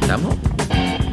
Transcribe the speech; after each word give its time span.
¿Estamos? 0.00 0.36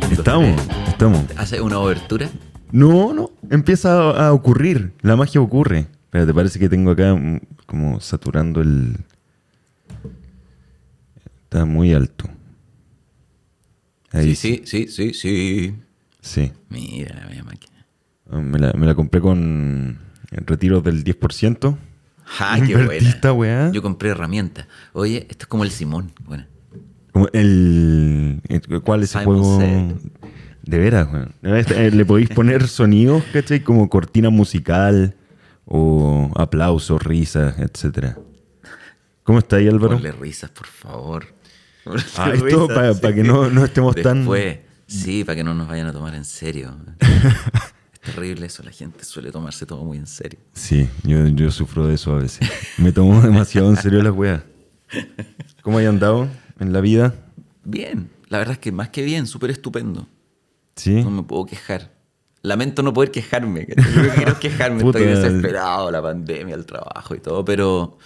Estamos, 0.10 0.62
estamos. 0.88 1.26
¿Hace 1.36 1.60
una 1.60 1.80
obertura? 1.80 2.30
No, 2.72 3.14
no, 3.14 3.32
empieza 3.50 4.12
a, 4.12 4.32
ocurrir. 4.32 4.94
La 5.02 5.18
magia 5.18 5.42
ocurre. 5.42 5.88
Pero 6.12 6.26
te 6.26 6.34
parece 6.34 6.60
que 6.60 6.70
tengo 6.70 6.92
acá 6.92 7.14
mm, 7.14 7.42
como 7.66 8.00
saturando 8.00 8.62
el. 8.62 8.96
Está 11.44 11.66
muy 11.66 11.94
alto. 11.94 12.30
Ahí 14.12 14.34
Sí, 14.34 14.62
sí, 14.66 14.88
sí, 14.88 14.88
sí, 14.88 15.14
sí. 15.14 15.76
Sí. 16.22 16.54
Mira 16.70 17.28
la 17.36 17.44
máquina. 17.44 17.86
Ah, 18.30 18.40
Me 18.40 18.60
la, 18.60 18.72
me 18.72 18.86
la 18.86 18.96
compré 18.96 19.20
con 19.20 20.05
retiros 20.46 20.84
del 20.84 21.04
10%. 21.04 21.78
¡Ah, 22.40 22.58
qué 22.66 22.74
esta 22.98 23.32
buena! 23.32 23.64
weá. 23.66 23.72
Yo 23.72 23.82
compré 23.82 24.10
herramientas. 24.10 24.66
Oye, 24.94 25.28
esto 25.30 25.44
es 25.44 25.48
como 25.48 25.64
el 25.64 25.72
Simón. 25.72 26.12
Bueno, 26.26 26.46
el, 27.34 28.42
el- 28.48 28.82
¿Cuál 28.82 29.04
es 29.04 29.16
el 29.16 29.24
juego? 29.26 29.60
Said. 29.60 29.92
De 30.64 30.78
veras, 30.80 31.08
weón. 31.14 31.36
Este, 31.58 31.86
eh, 31.86 31.92
Le 31.92 32.04
podéis 32.06 32.30
poner 32.30 32.68
sonidos, 32.68 33.24
¿cachai? 33.32 33.62
Como 33.64 33.88
cortina 33.90 34.30
musical 34.32 35.16
o 35.66 36.32
aplausos, 36.36 37.02
risas, 37.04 37.56
etcétera. 37.60 38.18
¿Cómo 39.24 39.40
está 39.40 39.56
ahí, 39.58 39.68
Álvaro? 39.68 39.94
ponle 39.96 40.12
risas, 40.12 40.50
por 40.50 40.68
favor. 40.68 41.26
Ponle 41.84 42.02
Ah, 42.18 42.32
esto 42.34 42.68
risas, 42.68 42.96
pa- 42.96 43.02
pa 43.02 43.14
que 43.14 43.24
no- 43.24 43.50
no 43.52 43.66
estemos 43.66 43.96
tan- 43.96 44.28
Sí, 44.88 45.24
para 45.24 45.36
que 45.36 45.44
no 45.44 45.54
nos 45.56 45.68
vayan 45.68 45.88
a 45.88 45.94
tomar 45.94 46.14
en 46.16 46.26
serio. 46.26 46.76
terrible 48.06 48.46
eso, 48.46 48.64
la 48.64 48.72
gente 48.72 49.04
suele 49.04 49.32
tomarse 49.32 49.66
todo 49.66 49.84
muy 49.84 49.98
en 49.98 50.08
serio. 50.08 50.40
Sí, 50.54 50.88
yo, 51.04 51.28
yo 51.28 51.52
sufro 51.52 51.88
de 51.88 51.96
eso 51.96 52.14
a 52.14 52.20
veces. 52.20 52.48
Me 52.78 52.92
tomo 52.92 53.22
demasiado 53.24 53.70
en 53.70 53.76
serio 53.78 54.02
las 54.04 54.14
weas. 54.14 54.42
¿Cómo 55.62 55.78
hay 55.80 55.86
andado 55.88 56.28
en 56.60 56.72
la 56.72 56.82
vida? 56.82 57.14
Bien, 57.64 58.10
la 58.30 58.38
verdad 58.38 58.54
es 58.54 58.60
que 58.60 58.72
más 58.72 58.90
que 58.90 59.02
bien, 59.04 59.28
súper 59.28 59.50
estupendo. 59.50 60.08
Sí. 60.76 61.04
No 61.04 61.10
me 61.12 61.24
puedo 61.24 61.46
quejar. 61.46 61.92
Lamento 62.42 62.84
no 62.84 62.94
poder 62.94 63.10
quejarme. 63.12 63.66
Yo 63.76 64.14
quiero 64.16 64.40
quejarme, 64.40 64.82
Puta, 64.82 65.00
estoy 65.00 65.16
desesperado, 65.16 65.90
la 65.90 66.02
pandemia, 66.02 66.54
el 66.56 66.66
trabajo 66.66 67.16
y 67.16 67.20
todo, 67.20 67.44
pero 67.44 67.98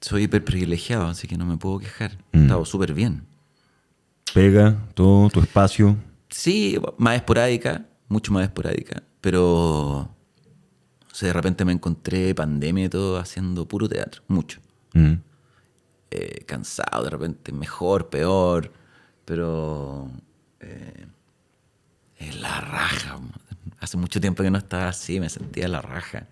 soy 0.00 0.24
hiper 0.24 0.44
privilegiado, 0.44 1.06
así 1.06 1.28
que 1.28 1.36
no 1.38 1.46
me 1.46 1.56
puedo 1.56 1.78
quejar. 1.78 2.18
He 2.32 2.38
Mm. 2.38 2.42
estado 2.42 2.64
súper 2.64 2.92
bien. 2.92 3.22
Pega, 4.34 4.76
todo, 4.94 5.30
tu 5.30 5.40
espacio. 5.40 5.96
Sí, 6.28 6.76
más 6.98 7.14
esporádica, 7.16 7.86
mucho 8.08 8.32
más 8.32 8.44
esporádica, 8.44 9.02
pero 9.20 10.14
o 11.14 11.16
sea, 11.16 11.28
de 11.28 11.32
repente 11.32 11.64
me 11.64 11.72
encontré 11.72 12.34
pandemia 12.34 12.86
y 12.86 12.88
todo 12.88 13.18
haciendo 13.18 13.68
puro 13.68 13.88
teatro, 13.88 14.22
mucho. 14.26 14.60
Mm. 14.94 15.14
Eh, 16.10 16.44
cansado, 16.44 17.04
de 17.04 17.10
repente 17.10 17.52
mejor, 17.52 18.10
peor, 18.10 18.72
pero 19.24 20.10
eh, 20.58 21.06
es 22.18 22.40
la 22.40 22.60
raja. 22.60 23.20
Hace 23.78 23.96
mucho 23.96 24.20
tiempo 24.20 24.42
que 24.42 24.50
no 24.50 24.58
estaba 24.58 24.88
así, 24.88 25.20
me 25.20 25.28
sentía 25.28 25.68
la 25.68 25.80
raja. 25.80 26.26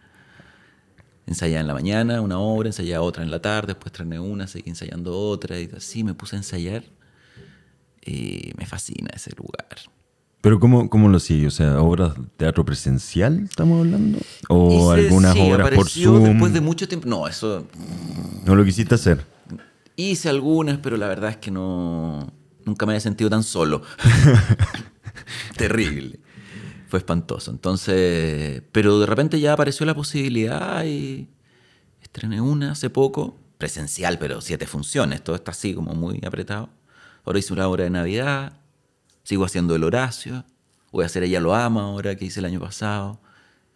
Ensayaba 1.27 1.61
en 1.61 1.67
la 1.69 1.75
mañana 1.75 2.21
una 2.21 2.41
obra, 2.41 2.69
ensayaba 2.69 3.05
otra 3.05 3.23
en 3.23 3.31
la 3.31 3.41
tarde, 3.41 3.75
después 3.75 3.93
estrené 3.93 4.19
una, 4.19 4.49
seguí 4.49 4.69
ensayando 4.69 5.17
otra 5.17 5.61
y 5.61 5.71
así 5.77 6.03
me 6.03 6.15
puse 6.15 6.35
a 6.35 6.41
ensayar. 6.41 6.83
Y 8.05 8.53
me 8.59 8.67
fascina 8.67 9.11
ese 9.15 9.31
lugar. 9.37 9.79
Pero 10.43 10.59
¿cómo, 10.61 10.91
cómo 10.91 11.09
lo 11.09 11.19
sigue? 11.21 11.47
O 11.47 11.51
sea, 11.51 11.81
¿obras 11.81 12.15
de 12.17 12.23
teatro 12.37 12.65
presencial 12.65 13.45
estamos 13.45 13.79
hablando? 13.81 14.19
¿O 14.49 14.71
Hice- 14.95 15.07
algunas 15.07 15.33
sí, 15.35 15.41
obras 15.41 15.71
por 15.71 15.89
Zoom? 15.89 16.25
después 16.25 16.53
de 16.53 16.61
mucho 16.61 16.87
tiempo. 16.89 17.09
No, 17.09 17.27
eso 17.29 17.67
¿No 18.45 18.55
lo 18.55 18.65
quisiste 18.65 18.95
hacer? 18.97 19.25
hice 19.97 20.29
algunas, 20.29 20.79
pero 20.79 20.97
la 20.97 21.07
verdad 21.09 21.31
es 21.31 21.37
que 21.37 21.51
no. 21.51 22.33
Nunca 22.65 22.87
me 22.87 22.93
había 22.93 23.01
sentido 23.01 23.31
tan 23.31 23.43
solo. 23.45 23.83
Terrible. 25.57 26.19
Fue 26.89 26.99
espantoso. 26.99 27.51
Entonces. 27.51 28.63
Pero 28.73 28.99
de 28.99 29.07
repente 29.07 29.39
ya 29.41 29.53
apareció 29.53 29.87
la 29.87 29.95
posibilidad 29.95 30.85
y. 30.85 31.29
Estrené 32.03 32.41
una 32.41 32.73
hace 32.73 32.91
poco. 32.91 33.39
Presencial, 33.59 34.19
pero 34.19 34.41
siete 34.41 34.67
funciones. 34.67 35.23
Todo 35.23 35.37
está 35.37 35.53
así 35.53 35.73
como 35.75 35.95
muy 35.95 36.21
apretado. 36.27 36.69
Ahora 37.25 37.39
hice 37.39 37.53
una 37.53 37.69
obra 37.69 37.85
de 37.85 37.91
Navidad. 37.91 38.55
Sigo 39.23 39.45
haciendo 39.45 39.75
el 39.75 39.85
Horacio. 39.85 40.45
Voy 40.91 41.05
a 41.05 41.07
hacer 41.07 41.23
Ella 41.23 41.41
lo 41.41 41.55
ama 41.55 41.83
ahora 41.83 42.15
que 42.17 42.25
hice 42.25 42.41
el 42.41 42.47
año 42.47 42.61
pasado. 42.61 43.21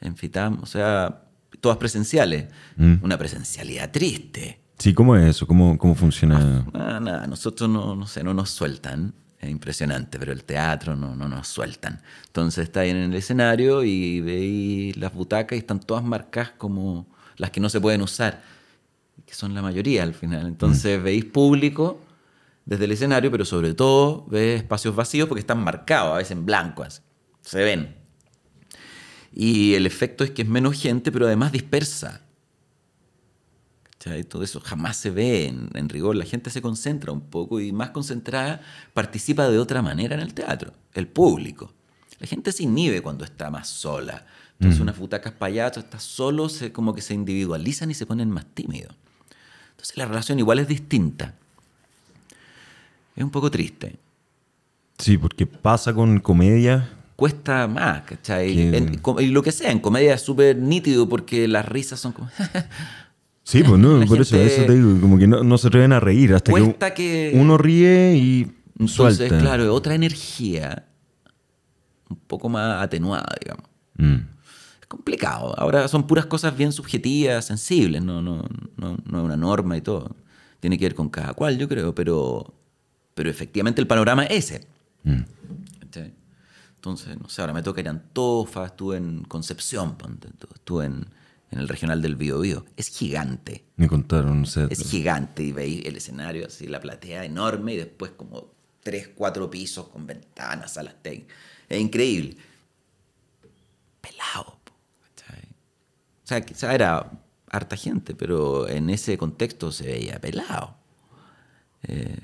En 0.01 0.17
Fitam. 0.17 0.59
O 0.63 0.67
sea, 0.67 1.23
todas 1.61 1.79
presenciales. 1.79 2.47
Una 2.77 3.17
presencialidad 3.17 3.91
triste. 3.91 4.61
Sí, 4.79 4.93
¿cómo 4.93 5.17
es 5.17 5.25
eso? 5.25 5.47
¿Cómo, 5.47 5.79
cómo 5.79 5.95
funciona? 5.95 6.67
Ah, 6.75 7.01
nada, 7.01 7.27
nosotros 7.27 7.69
no, 7.69 7.97
no 7.97 8.07
sé, 8.07 8.23
no 8.23 8.35
nos 8.35 8.51
sueltan. 8.51 9.15
Es 9.41 9.51
impresionante, 9.51 10.19
pero 10.19 10.33
el 10.33 10.45
teatro 10.45 10.97
no, 10.97 11.17
no 11.17 11.29
nos 11.29 11.49
sueltan. 11.49 12.03
Entonces 12.27 12.65
está 12.65 12.81
ahí 12.81 12.91
en 12.91 12.97
el 12.97 13.15
escenario 13.15 13.83
y 13.85 14.21
veis 14.21 14.97
las 14.97 15.15
butacas 15.15 15.57
y 15.57 15.61
están 15.61 15.81
todas 15.81 16.05
marcadas 16.05 16.53
como 16.59 17.07
las 17.37 17.51
que 17.51 17.61
no 17.61 17.69
se 17.69 17.81
pueden 17.81 18.03
usar, 18.03 18.43
que 19.25 19.35
son 19.35 19.55
la 19.55 19.63
mayoría 19.63 20.03
al 20.03 20.15
final. 20.15 20.47
Entonces 20.47 21.03
veis 21.03 21.25
público 21.25 22.01
desde 22.67 22.85
el 22.85 22.93
escenario, 22.93 23.31
pero 23.31 23.45
sobre 23.45 23.73
todo 23.75 24.27
ves 24.29 24.61
espacios 24.61 24.95
vacíos 24.95 25.29
porque 25.29 25.41
están 25.41 25.63
marcados, 25.63 26.13
a 26.15 26.19
veces 26.19 26.33
en 26.33 26.45
blanco, 26.45 26.83
así. 26.83 27.01
se 27.41 27.65
ven. 27.65 27.97
Y 29.33 29.75
el 29.75 29.87
efecto 29.87 30.25
es 30.25 30.31
que 30.33 30.43
es 30.43 30.49
menos 30.49 30.81
gente, 30.81 31.13
pero 31.13 31.27
además 31.27 31.53
dispersa. 31.53 32.23
¿Cachai? 33.85 34.25
Todo 34.25 34.43
eso 34.43 34.61
jamás 34.61 34.97
se 34.97 35.11
ve 35.11 35.47
en, 35.47 35.71
en 35.75 35.89
rigor. 35.89 36.17
La 36.17 36.25
gente 36.25 36.51
se 36.51 36.61
concentra 36.61 37.13
un 37.13 37.21
poco 37.21 37.61
y 37.61 37.73
más 37.73 37.91
concentrada 37.91 38.61
participa 38.95 39.49
de 39.49 39.59
otra 39.59 39.83
manera 39.83 40.15
en 40.15 40.21
el 40.21 40.35
teatro. 40.35 40.73
El 40.93 41.07
público. 41.07 41.73
La 42.19 42.27
gente 42.27 42.51
se 42.51 42.63
inhibe 42.63 43.03
cuando 43.03 43.25
está 43.25 43.51
más 43.51 43.69
sola. 43.69 44.27
Entonces 44.59 44.81
unas 44.81 44.99
butacas 44.99 45.35
tú 45.73 45.81
estás 45.81 46.03
solo, 46.03 46.49
se, 46.49 46.73
como 46.73 46.95
que 46.95 47.03
se 47.03 47.13
individualizan 47.13 47.91
y 47.91 47.95
se 47.95 48.07
ponen 48.07 48.31
más 48.31 48.47
tímidos. 48.47 48.95
Entonces 49.73 49.99
la 49.99 50.07
relación 50.07 50.39
igual 50.39 50.59
es 50.59 50.69
distinta. 50.69 51.35
Es 53.17 53.25
un 53.25 53.31
poco 53.31 53.51
triste. 53.51 53.97
Sí, 54.99 55.19
porque 55.19 55.47
pasa 55.47 55.93
con 55.95 56.21
comedia. 56.21 56.91
Cuesta 57.17 57.67
más, 57.67 58.03
¿cachai? 58.03 58.55
Que- 58.55 58.77
En- 58.77 59.01
y 59.21 59.27
lo 59.29 59.43
que 59.43 59.53
sea, 59.53 59.71
en 59.73 59.79
comedia 59.81 60.15
es 60.15 60.21
súper 60.23 60.57
nítido 60.57 61.09
porque 61.09 61.49
las 61.49 61.67
risas 61.67 61.99
son 62.01 62.13
como... 62.13 62.29
Sí, 63.43 63.63
pues 63.63 63.79
no, 63.81 63.99
La 63.99 64.07
por 64.07 64.21
eso, 64.21 64.37
gente- 64.37 64.55
eso 64.57 64.67
te 64.67 64.75
digo, 64.75 65.01
como 65.01 65.17
que 65.19 65.29
no, 65.29 65.45
no 65.45 65.57
se 65.57 65.69
atreven 65.69 65.93
a 65.93 66.01
reír 66.01 66.35
hasta 66.35 66.51
Cuesta 66.51 66.93
que, 66.95 67.31
que- 67.33 67.39
uno 67.39 67.57
ríe 67.57 68.17
y 68.17 68.53
Entonces, 68.79 69.17
suelta. 69.19 69.39
claro, 69.39 69.73
otra 69.73 69.95
energía 69.95 70.85
un 72.11 72.17
poco 72.27 72.49
más 72.49 72.83
atenuada, 72.83 73.33
digamos. 73.41 73.65
Mm. 73.99 74.27
Es 74.81 74.87
complicado. 74.89 75.55
Ahora 75.59 75.87
son 75.87 76.09
puras 76.09 76.27
cosas 76.27 76.57
bien 76.57 76.73
subjetivas, 76.73 77.45
sensibles, 77.45 78.03
no, 78.03 78.21
no, 78.21 78.43
no, 78.77 78.97
no 79.05 79.19
es 79.19 79.25
una 79.25 79.37
norma 79.37 79.77
y 79.77 79.81
todo. 79.81 80.17
Tiene 80.59 80.77
que 80.77 80.87
ver 80.87 80.97
con 80.97 81.09
cada 81.09 81.33
cual, 81.35 81.57
yo 81.57 81.69
creo, 81.69 81.95
pero, 81.95 82.53
pero 83.17 83.31
efectivamente 83.31 83.81
el 83.81 83.87
panorama 83.87 84.25
es 84.27 84.51
ese. 84.53 84.67
Mm. 85.05 85.23
Entonces, 86.75 87.19
no 87.19 87.29
sé, 87.29 87.41
ahora 87.41 87.55
me 87.55 87.63
toca 87.63 87.81
ir 87.81 87.89
a 87.89 87.91
Antofa, 87.91 88.67
estuve 88.67 88.99
en 88.99 89.25
Concepción, 89.25 89.97
estuve 90.55 90.85
en, 90.85 91.07
en 91.51 91.59
el 91.59 91.67
regional 91.67 92.01
del 92.03 92.15
Biobío. 92.15 92.67
Es 92.77 92.89
gigante. 92.89 93.65
Me 93.77 93.89
contaron, 93.89 94.43
no 94.43 94.47
sé. 94.47 94.69
Es 94.71 94.89
gigante 94.89 95.43
y 95.43 95.51
veis 95.51 95.85
el 95.87 95.97
escenario 95.97 96.47
así, 96.47 96.69
la 96.69 96.79
platea 96.79 97.25
enorme 97.25 97.73
y 97.73 97.77
después 97.79 98.13
como 98.13 98.53
tres, 98.85 99.09
cuatro 99.09 99.51
pisos 99.51 99.89
con 99.89 100.07
ventanas, 100.07 100.75
salas 100.75 100.95
técnicas. 101.03 101.37
Es 101.69 101.81
increíble. 101.81 102.37
Pelado. 104.01 104.61
O 106.27 106.29
sea, 106.29 106.41
quizá 106.41 106.75
era 106.75 107.11
harta 107.51 107.77
gente, 107.77 108.15
pero 108.15 108.69
en 108.69 108.91
ese 108.91 109.17
contexto 109.17 109.73
se 109.73 109.87
veía 109.87 110.21
pelado. 110.21 110.77
Eh, 111.85 112.19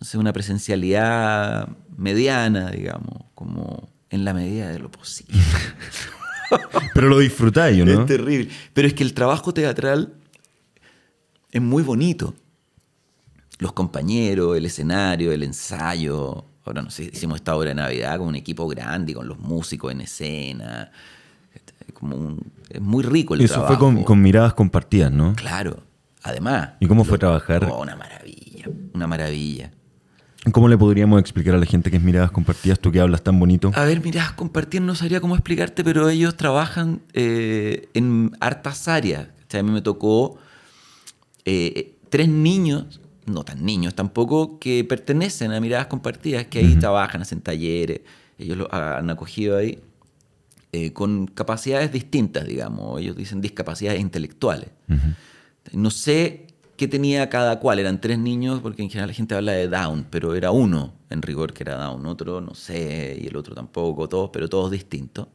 entonces 0.00 0.14
una 0.14 0.32
presencialidad 0.32 1.68
mediana, 1.96 2.70
digamos, 2.70 3.24
como 3.34 3.90
en 4.08 4.24
la 4.24 4.32
medida 4.32 4.70
de 4.70 4.78
lo 4.78 4.90
posible. 4.90 5.38
Pero 6.94 7.08
lo 7.08 7.18
disfrutáis, 7.18 7.82
¿o 7.82 7.84
¿no? 7.84 8.00
Es 8.00 8.06
terrible. 8.06 8.48
Pero 8.72 8.88
es 8.88 8.94
que 8.94 9.02
el 9.04 9.12
trabajo 9.14 9.52
teatral 9.52 10.14
es 11.52 11.60
muy 11.62 11.82
bonito. 11.82 12.34
Los 13.58 13.72
compañeros, 13.72 14.56
el 14.56 14.64
escenario, 14.66 15.32
el 15.32 15.42
ensayo. 15.42 16.44
Ahora 16.64 16.82
no 16.82 16.90
sé, 16.90 17.04
hicimos 17.12 17.36
esta 17.36 17.54
obra 17.54 17.68
de 17.68 17.74
Navidad 17.74 18.18
con 18.18 18.28
un 18.28 18.36
equipo 18.36 18.66
grande, 18.68 19.12
con 19.14 19.28
los 19.28 19.38
músicos 19.38 19.92
en 19.92 20.00
escena. 20.00 20.90
Es 21.86 21.92
Como 21.92 22.16
un- 22.16 22.52
es 22.70 22.80
muy 22.80 23.02
rico 23.04 23.34
el 23.34 23.42
Eso 23.42 23.54
trabajo. 23.54 23.74
fue 23.74 23.78
con, 23.78 24.02
con 24.04 24.22
miradas 24.22 24.54
compartidas, 24.54 25.12
¿no? 25.12 25.34
Claro. 25.34 25.82
Además. 26.22 26.70
¿Y 26.80 26.86
cómo 26.86 27.04
fue 27.04 27.18
trabajar? 27.18 27.64
Oh, 27.70 27.82
una 27.82 27.96
maravilla. 27.96 28.66
Una 28.94 29.06
maravilla. 29.06 29.70
¿Cómo 30.52 30.68
le 30.68 30.78
podríamos 30.78 31.20
explicar 31.20 31.54
a 31.54 31.58
la 31.58 31.66
gente 31.66 31.90
que 31.90 31.98
es 31.98 32.02
miradas 32.02 32.30
compartidas, 32.30 32.80
tú 32.80 32.90
que 32.90 33.00
hablas 33.00 33.22
tan 33.22 33.38
bonito? 33.38 33.72
A 33.74 33.84
ver, 33.84 34.02
mira, 34.02 34.32
compartir 34.36 34.80
no 34.80 34.94
sabría 34.94 35.20
cómo 35.20 35.34
explicarte, 35.34 35.84
pero 35.84 36.08
ellos 36.08 36.36
trabajan 36.36 37.02
eh, 37.12 37.88
en 37.92 38.32
hartas 38.40 38.88
áreas. 38.88 39.28
¿cachai? 39.40 39.60
A 39.60 39.62
mí 39.62 39.70
me 39.70 39.82
tocó 39.82 40.38
eh, 41.44 41.94
tres 42.08 42.28
niños, 42.28 43.00
no 43.26 43.44
tan 43.44 43.64
niños 43.64 43.94
tampoco, 43.94 44.58
que 44.58 44.82
pertenecen 44.84 45.52
a 45.52 45.60
Miradas 45.60 45.88
Compartidas, 45.88 46.46
que 46.46 46.60
ahí 46.60 46.76
trabajan, 46.76 47.20
hacen 47.20 47.42
talleres, 47.42 48.00
ellos 48.38 48.56
lo 48.56 48.74
han 48.74 49.10
acogido 49.10 49.58
ahí, 49.58 49.78
eh, 50.72 50.92
con 50.94 51.26
capacidades 51.26 51.92
distintas, 51.92 52.46
digamos, 52.46 52.98
ellos 53.00 53.14
dicen 53.14 53.42
discapacidades 53.42 54.00
intelectuales. 54.00 54.70
No 55.72 55.90
sé 55.90 56.46
qué 56.80 56.88
tenía 56.88 57.28
cada 57.28 57.60
cual, 57.60 57.78
eran 57.78 58.00
tres 58.00 58.18
niños, 58.18 58.60
porque 58.62 58.80
en 58.80 58.88
general 58.88 59.08
la 59.08 59.14
gente 59.14 59.34
habla 59.34 59.52
de 59.52 59.68
Down, 59.68 60.06
pero 60.08 60.34
era 60.34 60.50
uno 60.50 60.94
en 61.10 61.20
rigor 61.20 61.52
que 61.52 61.62
era 61.62 61.74
Down, 61.74 62.06
otro 62.06 62.40
no 62.40 62.54
sé, 62.54 63.18
y 63.20 63.26
el 63.26 63.36
otro 63.36 63.54
tampoco, 63.54 64.08
todos, 64.08 64.30
pero 64.32 64.48
todos 64.48 64.70
distintos. 64.70 65.28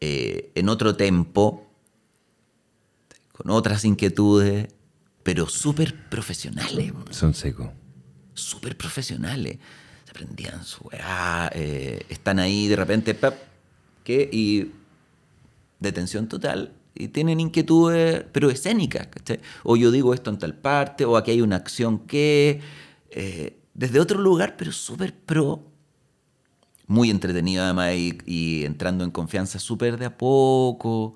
Eh, 0.00 0.50
en 0.56 0.68
otro 0.68 0.96
tempo, 0.96 1.70
con 3.30 3.52
otras 3.52 3.84
inquietudes, 3.84 4.66
pero 5.22 5.48
súper 5.48 6.08
profesionales. 6.08 6.92
Son 7.10 7.34
secos. 7.34 7.68
Súper 8.34 8.76
profesionales. 8.76 9.58
Se 10.06 10.10
aprendían 10.10 10.64
su 10.64 10.82
weá, 10.82 11.52
eh, 11.54 12.04
están 12.08 12.40
ahí 12.40 12.66
de 12.66 12.74
repente, 12.74 13.14
pap, 13.14 13.36
¿qué? 14.02 14.28
Y 14.32 14.72
detención 15.78 16.26
total. 16.26 16.72
Y 16.94 17.08
tienen 17.08 17.40
inquietudes, 17.40 18.24
pero 18.32 18.50
escénicas, 18.50 19.06
¿cachai? 19.06 19.40
O 19.64 19.76
yo 19.76 19.90
digo 19.90 20.12
esto 20.14 20.30
en 20.30 20.38
tal 20.38 20.54
parte, 20.54 21.04
o 21.04 21.16
aquí 21.16 21.30
hay 21.30 21.40
una 21.40 21.56
acción 21.56 22.00
que... 22.00 22.60
Eh, 23.10 23.58
desde 23.74 24.00
otro 24.00 24.20
lugar, 24.20 24.56
pero 24.56 24.72
súper 24.72 25.14
pro. 25.14 25.62
Muy 26.86 27.10
entretenido 27.10 27.64
además 27.64 27.94
y, 27.94 28.64
entrando 28.64 29.04
en 29.04 29.10
confianza 29.10 29.58
súper 29.58 29.96
de 29.98 30.06
a 30.06 30.18
poco. 30.18 31.14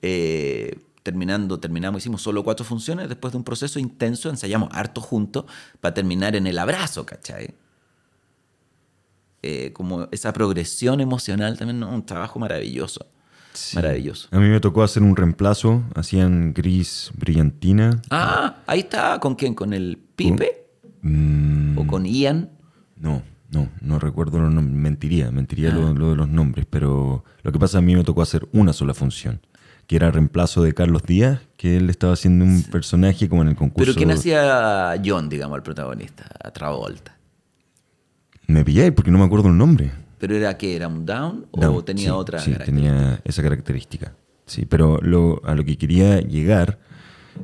Eh, 0.00 0.80
terminando, 1.02 1.58
terminamos, 1.58 2.02
hicimos 2.02 2.22
solo 2.22 2.44
cuatro 2.44 2.64
funciones, 2.64 3.08
después 3.08 3.32
de 3.32 3.38
un 3.38 3.44
proceso 3.44 3.78
intenso, 3.78 4.28
ensayamos 4.30 4.68
harto 4.72 5.00
juntos 5.00 5.44
para 5.80 5.94
terminar 5.94 6.36
en 6.36 6.46
el 6.46 6.58
abrazo, 6.58 7.06
¿cachai? 7.06 7.54
Eh, 9.42 9.72
como 9.72 10.08
esa 10.10 10.32
progresión 10.32 11.00
emocional 11.00 11.56
también, 11.56 11.82
un 11.82 12.04
trabajo 12.04 12.38
maravilloso. 12.38 13.06
Maravilloso. 13.74 14.28
A 14.30 14.38
mí 14.38 14.48
me 14.48 14.60
tocó 14.60 14.82
hacer 14.82 15.02
un 15.02 15.16
reemplazo, 15.16 15.82
hacían 15.94 16.52
gris 16.54 17.10
brillantina. 17.16 18.00
Ah, 18.10 18.56
ahí 18.66 18.80
está, 18.80 19.18
¿con 19.20 19.34
quién? 19.34 19.54
¿Con 19.54 19.72
el 19.72 19.98
Pipe? 20.16 20.66
Mm. 21.02 21.78
¿O 21.78 21.86
con 21.86 22.04
Ian? 22.04 22.50
No, 22.96 23.22
no, 23.50 23.68
no 23.80 23.98
recuerdo 23.98 24.40
los 24.40 24.52
nombres. 24.52 24.76
Mentiría, 24.76 25.30
mentiría 25.30 25.70
lo, 25.70 25.88
ah. 25.88 25.92
lo, 25.92 26.10
de 26.10 26.16
los 26.16 26.28
nombres, 26.28 26.66
pero 26.68 27.24
lo 27.42 27.52
que 27.52 27.58
pasa 27.58 27.78
a 27.78 27.80
mí 27.80 27.94
me 27.94 28.04
tocó 28.04 28.22
hacer 28.22 28.48
una 28.52 28.72
sola 28.72 28.94
función 28.94 29.40
que 29.88 29.96
era 29.96 30.10
reemplazo 30.10 30.62
de 30.62 30.74
Carlos 30.74 31.02
Díaz, 31.04 31.40
que 31.56 31.78
él 31.78 31.88
estaba 31.88 32.12
haciendo 32.12 32.44
un 32.44 32.62
personaje 32.62 33.26
como 33.26 33.40
en 33.40 33.48
el 33.48 33.56
concurso. 33.56 33.86
Pero 33.86 33.96
¿quién 33.96 34.10
hacía 34.10 34.94
John, 35.02 35.30
digamos, 35.30 35.56
el 35.56 35.62
protagonista? 35.62 36.26
A 36.44 36.50
Travolta. 36.50 37.16
Me 38.46 38.66
pillé 38.66 38.92
porque 38.92 39.10
no 39.10 39.16
me 39.16 39.24
acuerdo 39.24 39.48
el 39.48 39.56
nombre. 39.56 39.90
¿Pero 40.18 40.34
era 40.34 40.56
que 40.56 40.76
¿Era 40.76 40.88
un 40.88 41.06
down 41.06 41.46
o 41.50 41.84
tenía 41.84 42.14
otra 42.14 42.38
Sí, 42.38 42.54
tenía 42.64 43.20
esa 43.24 43.42
característica. 43.42 44.12
Sí, 44.46 44.64
pero 44.66 44.98
lo, 45.02 45.40
a 45.44 45.54
lo 45.54 45.64
que 45.64 45.76
quería 45.76 46.20
llegar, 46.20 46.78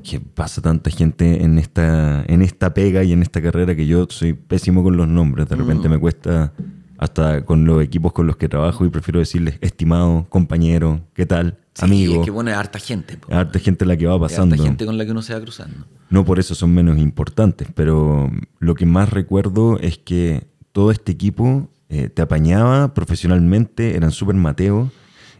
que 0.02 0.20
pasa 0.20 0.62
tanta 0.62 0.90
gente 0.90 1.44
en 1.44 1.58
esta, 1.58 2.24
en 2.26 2.42
esta 2.42 2.74
pega 2.74 3.04
y 3.04 3.12
en 3.12 3.22
esta 3.22 3.42
carrera 3.42 3.76
que 3.76 3.86
yo 3.86 4.06
soy 4.08 4.32
pésimo 4.32 4.82
con 4.82 4.96
los 4.96 5.06
nombres. 5.06 5.48
De 5.48 5.56
repente 5.56 5.88
mm. 5.88 5.92
me 5.92 5.98
cuesta 5.98 6.52
hasta 6.98 7.44
con 7.44 7.64
los 7.66 7.82
equipos 7.82 8.12
con 8.12 8.26
los 8.26 8.36
que 8.36 8.48
trabajo 8.48 8.84
y 8.84 8.88
prefiero 8.88 9.20
decirles 9.20 9.58
estimado, 9.60 10.26
compañero, 10.28 11.00
¿qué 11.12 11.26
tal? 11.26 11.58
Sí, 11.74 11.84
amigo. 11.84 12.20
Es 12.20 12.24
que 12.24 12.30
bueno, 12.30 12.50
es 12.50 12.56
harta 12.56 12.78
gente. 12.78 13.18
harta 13.30 13.58
gente 13.58 13.84
la 13.84 13.96
que 13.96 14.06
va 14.06 14.18
pasando. 14.18 14.54
harta 14.54 14.64
gente 14.64 14.86
con 14.86 14.96
la 14.96 15.04
que 15.04 15.10
uno 15.10 15.22
se 15.22 15.34
va 15.34 15.40
cruzando. 15.40 15.86
No 16.08 16.24
por 16.24 16.38
eso 16.38 16.54
son 16.54 16.72
menos 16.72 16.98
importantes, 16.98 17.68
pero 17.74 18.30
lo 18.58 18.74
que 18.74 18.86
más 18.86 19.10
recuerdo 19.10 19.78
es 19.78 19.98
que 19.98 20.46
todo 20.72 20.90
este 20.90 21.12
equipo 21.12 21.68
eh, 21.88 22.08
te 22.08 22.22
apañaba 22.22 22.94
profesionalmente, 22.94 23.96
eran 23.96 24.10
súper 24.10 24.36
mateos. 24.36 24.90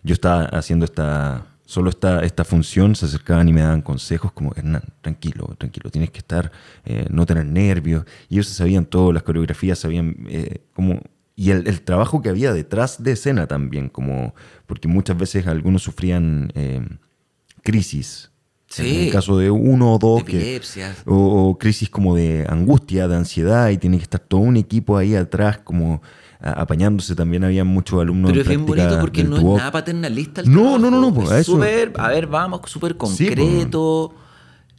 Yo 0.03 0.13
estaba 0.13 0.45
haciendo 0.45 0.85
esta, 0.85 1.47
solo 1.65 1.91
esta, 1.91 2.25
esta 2.25 2.45
función, 2.45 2.95
se 2.95 3.07
acercaban 3.07 3.49
y 3.49 3.53
me 3.53 3.63
daban 3.63 3.83
consejos 3.83 4.33
como, 4.33 4.53
Hernán, 4.55 4.85
tranquilo, 5.01 5.55
tranquilo, 5.59 5.91
tienes 5.91 6.11
que 6.11 6.19
estar, 6.19 6.53
eh, 6.85 7.07
no 7.11 7.27
tener 7.27 7.47
nervios. 7.47 8.05
Y 8.29 8.35
ellos 8.35 8.49
sabían 8.49 8.85
todo, 8.85 9.13
las 9.13 9.23
coreografías, 9.23 9.79
sabían 9.79 10.27
eh, 10.29 10.63
cómo 10.75 11.01
y 11.37 11.51
el, 11.51 11.83
trabajo 11.83 12.23
que 12.23 12.29
había 12.29 12.53
detrás 12.53 13.03
de 13.03 13.13
escena 13.13 13.47
también, 13.47 13.89
como 13.89 14.35
porque 14.67 14.87
muchas 14.87 15.19
veces 15.19 15.47
algunos 15.47 15.83
sufrían 15.83 16.53
eh, 16.55 16.81
crisis. 17.63 18.31
En 18.79 18.87
el 18.87 19.13
caso 19.13 19.39
de 19.39 19.51
uno 19.51 19.95
o 19.95 19.99
dos. 19.99 20.25
Que, 20.25 20.61
o, 21.07 21.57
crisis 21.59 21.89
como 21.89 22.17
de 22.17 22.45
angustia, 22.49 23.07
de 23.07 23.17
ansiedad, 23.17 23.71
y 23.71 23.79
tiene 23.79 23.99
que 23.99 24.05
estar 24.05 24.21
todo 24.21 24.41
un 24.41 24.57
equipo 24.57 24.97
ahí 24.97 25.15
atrás 25.15 25.59
como 25.59 26.03
apañándose. 26.45 27.15
También 27.15 27.45
había 27.45 27.65
muchos 27.65 28.01
alumnos. 28.01 28.31
Pero 28.31 28.43
es 28.43 28.49
bien 28.49 28.67
bonito 28.67 28.99
porque 29.01 29.25
no 29.25 29.37
es 29.37 29.45
nada 29.45 29.73
paternalista 29.73 30.41
el 30.43 30.53
no, 30.53 30.79
no, 30.79 30.91
no, 30.91 31.01
no, 31.01 31.15
pues, 31.15 31.31
es 31.31 31.47
súper, 31.47 31.93
a 31.97 32.09
ver, 32.09 32.27
vamos, 32.27 32.61
súper 32.71 32.97
concreto. 32.97 34.15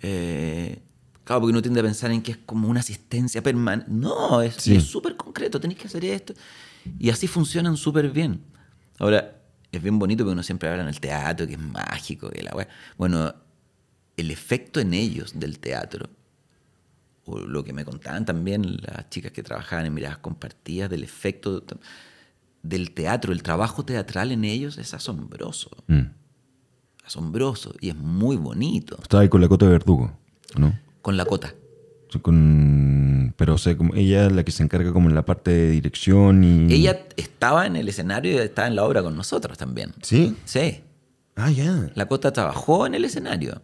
eh, 0.01 0.81
Claro, 1.25 1.41
porque 1.41 1.53
uno 1.53 1.61
tiende 1.63 1.79
a 1.79 1.83
pensar 1.83 2.11
en 2.11 2.21
que 2.21 2.33
es 2.33 2.37
como 2.45 2.69
una 2.69 2.81
asistencia 2.81 3.41
permanente. 3.41 3.89
No, 3.91 4.43
es 4.43 4.55
súper 4.83 5.17
concreto, 5.17 5.59
tenéis 5.59 5.79
que 5.79 5.87
hacer 5.87 6.05
esto. 6.05 6.33
Y 6.99 7.09
así 7.09 7.25
funcionan 7.25 7.77
súper 7.77 8.11
bien. 8.11 8.41
Ahora, 8.99 9.35
es 9.71 9.81
bien 9.81 9.97
bonito 9.97 10.23
porque 10.23 10.33
uno 10.33 10.43
siempre 10.43 10.69
habla 10.69 10.83
en 10.83 10.89
el 10.89 10.99
teatro, 10.99 11.47
que 11.47 11.53
es 11.53 11.59
mágico, 11.59 12.29
que 12.29 12.43
la 12.43 12.67
Bueno, 12.95 13.33
el 14.17 14.29
efecto 14.29 14.79
en 14.79 14.93
ellos 14.93 15.33
del 15.39 15.57
teatro, 15.57 16.09
o 17.25 17.39
lo 17.39 17.63
que 17.63 17.73
me 17.73 17.85
contaban 17.85 18.25
también 18.25 18.77
las 18.81 19.09
chicas 19.09 19.31
que 19.31 19.43
trabajaban 19.43 19.85
en 19.85 19.93
miradas 19.93 20.17
compartidas, 20.19 20.89
del 20.89 21.03
efecto 21.03 21.63
del 22.63 22.91
teatro, 22.91 23.33
el 23.33 23.43
trabajo 23.43 23.85
teatral 23.85 24.31
en 24.31 24.45
ellos 24.45 24.77
es 24.77 24.93
asombroso. 24.93 25.71
Mm. 25.87 26.07
Asombroso 27.03 27.73
y 27.81 27.89
es 27.89 27.95
muy 27.95 28.35
bonito. 28.35 28.97
Estaba 29.01 29.21
ahí 29.21 29.29
con 29.29 29.41
la 29.41 29.47
cota 29.47 29.65
de 29.65 29.71
verdugo, 29.71 30.11
¿no? 30.57 30.73
con 31.05 31.17
la 31.17 31.25
cota. 31.25 31.53
Con, 32.23 33.35
pero 33.37 33.53
o 33.55 33.57
sea, 33.59 33.77
como 33.77 33.93
ella 33.93 34.25
es 34.25 34.31
la 34.31 34.43
que 34.43 34.51
se 34.51 34.63
encarga 34.63 34.91
como 34.91 35.07
en 35.07 35.13
la 35.13 35.23
parte 35.23 35.51
de 35.51 35.69
dirección 35.69 36.43
y... 36.43 36.73
Ella 36.73 37.05
estaba 37.15 37.67
en 37.67 37.75
el 37.75 37.87
escenario 37.89 38.31
y 38.31 38.37
estaba 38.37 38.67
en 38.67 38.75
la 38.75 38.85
obra 38.85 39.03
con 39.03 39.15
nosotros 39.15 39.55
también. 39.55 39.93
¿Sí? 40.01 40.35
Sí. 40.45 40.81
Ah, 41.35 41.51
ya. 41.51 41.91
La 41.93 42.07
cota 42.07 42.33
trabajó 42.33 42.87
en 42.87 42.95
el 42.95 43.05
escenario. 43.05 43.61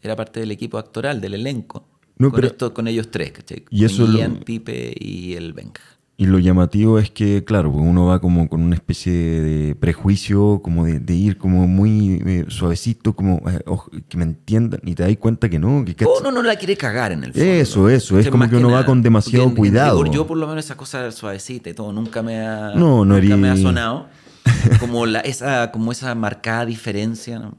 Era 0.00 0.14
parte 0.14 0.38
del 0.38 0.52
equipo 0.52 0.78
actoral, 0.78 1.20
del 1.20 1.34
elenco. 1.34 1.88
Con, 2.18 2.44
esto, 2.44 2.74
con 2.74 2.86
ellos 2.88 3.10
tres, 3.10 3.32
¿cachai? 3.32 3.64
Y 3.70 3.84
eso 3.84 4.06
Ian, 4.10 4.36
Pipe 4.44 4.94
y 4.98 5.34
el 5.34 5.52
Benja. 5.52 5.82
Y 6.16 6.26
lo 6.26 6.38
llamativo 6.38 7.00
es 7.00 7.10
que, 7.10 7.42
claro, 7.42 7.72
pues 7.72 7.84
uno 7.84 8.06
va 8.06 8.20
como 8.20 8.48
con 8.48 8.62
una 8.62 8.76
especie 8.76 9.12
de 9.12 9.74
prejuicio, 9.74 10.60
como 10.62 10.84
de, 10.84 11.14
ir 11.14 11.38
como 11.38 11.66
muy 11.66 12.22
eh, 12.24 12.44
suavecito, 12.46 13.16
como 13.16 13.42
eh, 13.50 13.64
que 14.08 14.16
me 14.16 14.22
entiendan, 14.22 14.80
y 14.84 14.94
te 14.94 15.02
das 15.02 15.16
cuenta 15.16 15.48
que 15.48 15.58
no. 15.58 15.84
Que, 15.84 16.04
uno 16.04 16.30
no 16.30 16.42
la 16.44 16.54
quiere 16.54 16.76
cagar 16.76 17.10
en 17.10 17.24
el 17.24 17.32
fondo. 17.32 17.44
Eso, 17.44 17.88
eso, 17.88 18.16
es 18.16 18.28
como 18.28 18.48
que 18.48 18.54
uno 18.54 18.70
va 18.70 18.86
con 18.86 19.02
demasiado 19.02 19.52
cuidado. 19.56 20.06
yo, 20.06 20.24
por 20.24 20.36
lo 20.36 20.46
menos, 20.46 20.64
esa 20.64 20.76
cosa 20.76 21.10
suavecita 21.10 21.70
y 21.70 21.74
todo, 21.74 21.92
nunca 21.92 22.22
me 22.22 22.46
ha, 22.46 22.74
nunca 22.76 23.36
me 23.36 23.50
ha 23.50 23.56
sonado. 23.56 24.06
como, 24.78 25.06
la, 25.06 25.20
esa, 25.20 25.72
como 25.72 25.90
esa 25.90 26.14
marcada 26.14 26.66
diferencia, 26.66 27.40
¿no? 27.40 27.56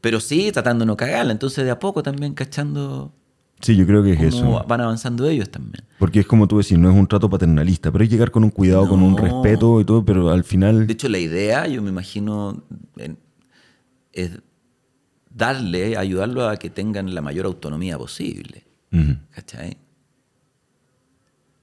Pero 0.00 0.18
sí, 0.18 0.50
tratando 0.50 0.82
de 0.82 0.86
no 0.86 0.96
cagarla. 0.96 1.30
Entonces, 1.30 1.64
de 1.64 1.70
a 1.70 1.78
poco 1.78 2.02
también 2.02 2.34
cachando 2.34 3.12
Sí, 3.64 3.76
yo 3.76 3.86
creo 3.86 4.02
que 4.02 4.12
es 4.12 4.20
eso. 4.20 4.62
Van 4.68 4.80
avanzando 4.82 5.26
ellos 5.26 5.48
también. 5.48 5.82
Porque 5.98 6.20
es 6.20 6.26
como 6.26 6.46
tú 6.46 6.58
decís, 6.58 6.78
no 6.78 6.90
es 6.90 6.94
un 6.94 7.06
trato 7.06 7.30
paternalista, 7.30 7.90
pero 7.90 8.04
que 8.04 8.10
llegar 8.10 8.30
con 8.30 8.44
un 8.44 8.50
cuidado, 8.50 8.86
con 8.86 9.02
un 9.02 9.16
respeto 9.16 9.80
y 9.80 9.86
todo, 9.86 10.04
pero 10.04 10.28
al 10.28 10.44
final... 10.44 10.86
De 10.86 10.92
hecho, 10.92 11.08
la 11.08 11.18
idea, 11.18 11.66
yo 11.66 11.80
me 11.80 11.88
imagino, 11.88 12.62
es 14.12 14.38
darle, 15.30 15.96
ayudarlo 15.96 16.46
a 16.46 16.58
que 16.58 16.68
tengan 16.68 17.14
la 17.14 17.22
mayor 17.22 17.46
autonomía 17.46 17.96
posible. 17.96 18.64
¿Cachai? 19.30 19.78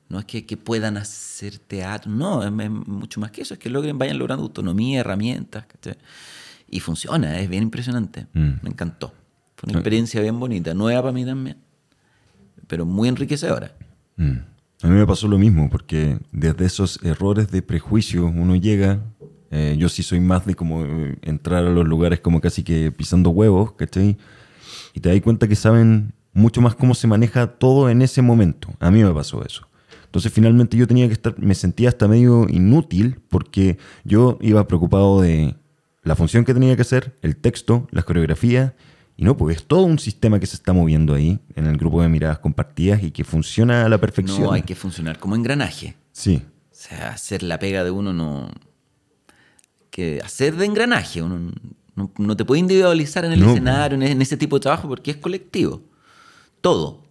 No 0.09 0.17
es 0.19 0.25
que, 0.25 0.57
puedan 0.57 0.97
hacer 0.97 1.59
teatro, 1.59 2.11
no, 2.11 2.43
es, 2.43 2.51
mucho 2.51 3.19
más 3.19 3.29
que 3.29 3.43
eso, 3.43 3.53
es 3.53 3.59
que 3.59 3.69
logren, 3.69 3.99
vayan 3.99 4.17
logrando 4.17 4.43
autonomía, 4.43 5.01
herramientas, 5.01 5.67
¿cachai? 5.67 5.97
Y 6.67 6.79
funciona, 6.79 7.39
es 7.39 7.47
bien 7.47 7.63
impresionante. 7.63 8.25
Mm. 8.33 8.53
Me 8.63 8.69
encantó. 8.71 9.13
Fue 9.55 9.69
una 9.69 9.77
experiencia 9.77 10.19
bien 10.19 10.39
bonita, 10.39 10.73
nueva 10.73 11.03
para 11.03 11.13
mí 11.13 11.23
también 11.23 11.57
pero 12.67 12.85
muy 12.85 13.09
enriquecedora. 13.09 13.75
Mm. 14.17 14.37
A 14.83 14.87
mí 14.87 14.95
me 14.95 15.05
pasó 15.05 15.27
lo 15.27 15.37
mismo, 15.37 15.69
porque 15.69 16.17
desde 16.31 16.65
esos 16.65 16.99
errores 17.03 17.51
de 17.51 17.61
prejuicio 17.61 18.25
uno 18.25 18.55
llega, 18.55 18.99
eh, 19.51 19.75
yo 19.77 19.89
sí 19.89 20.01
soy 20.01 20.19
más 20.19 20.45
de 20.45 20.55
como 20.55 20.83
eh, 20.83 21.17
entrar 21.21 21.65
a 21.65 21.69
los 21.69 21.87
lugares 21.87 22.19
como 22.19 22.41
casi 22.41 22.63
que 22.63 22.91
pisando 22.91 23.29
huevos, 23.29 23.73
¿cachai? 23.73 24.17
Y 24.93 24.99
te 24.99 25.09
das 25.09 25.21
cuenta 25.21 25.47
que 25.47 25.55
saben 25.55 26.13
mucho 26.33 26.61
más 26.61 26.73
cómo 26.73 26.95
se 26.95 27.07
maneja 27.07 27.47
todo 27.47 27.89
en 27.89 28.01
ese 28.01 28.21
momento. 28.21 28.69
A 28.79 28.89
mí 28.89 29.03
me 29.03 29.13
pasó 29.13 29.45
eso. 29.45 29.67
Entonces 30.05 30.31
finalmente 30.33 30.77
yo 30.77 30.87
tenía 30.87 31.07
que 31.07 31.13
estar, 31.13 31.37
me 31.39 31.55
sentía 31.55 31.89
hasta 31.89 32.07
medio 32.07 32.47
inútil 32.49 33.19
porque 33.29 33.77
yo 34.03 34.37
iba 34.41 34.67
preocupado 34.67 35.21
de 35.21 35.55
la 36.03 36.15
función 36.15 36.43
que 36.43 36.53
tenía 36.53 36.75
que 36.75 36.81
hacer, 36.81 37.17
el 37.21 37.37
texto, 37.37 37.87
las 37.91 38.03
coreografías 38.03 38.73
Y 39.17 39.23
no, 39.23 39.37
pues 39.37 39.57
es 39.57 39.65
todo 39.65 39.83
un 39.83 39.99
sistema 39.99 40.39
que 40.39 40.47
se 40.47 40.55
está 40.55 40.73
moviendo 40.73 41.13
ahí 41.13 41.39
en 41.55 41.67
el 41.67 41.77
grupo 41.77 42.01
de 42.01 42.09
miradas 42.09 42.39
compartidas 42.39 43.03
y 43.03 43.11
que 43.11 43.23
funciona 43.23 43.85
a 43.85 43.89
la 43.89 43.99
perfección. 43.99 44.41
No 44.41 44.51
hay 44.53 44.63
que 44.63 44.75
funcionar 44.75 45.19
como 45.19 45.35
engranaje. 45.35 45.95
Sí. 46.11 46.41
O 46.71 46.73
sea, 46.75 47.09
hacer 47.09 47.43
la 47.43 47.59
pega 47.59 47.83
de 47.83 47.91
uno 47.91 48.13
no. 48.13 48.49
Que 49.89 50.21
hacer 50.23 50.55
de 50.55 50.65
engranaje. 50.65 51.21
Uno 51.21 51.51
no, 51.95 52.11
no 52.17 52.37
te 52.37 52.45
puede 52.45 52.59
individualizar 52.61 53.25
en 53.25 53.33
el 53.33 53.41
No. 53.41 53.49
escenario, 53.51 54.01
en, 54.01 54.21
ese 54.21 54.37
tipo 54.37 54.55
de 54.57 54.61
trabajo, 54.61 54.87
porque 54.87 55.11
es 55.11 55.17
colectivo. 55.17 55.81
Todo. 56.61 57.03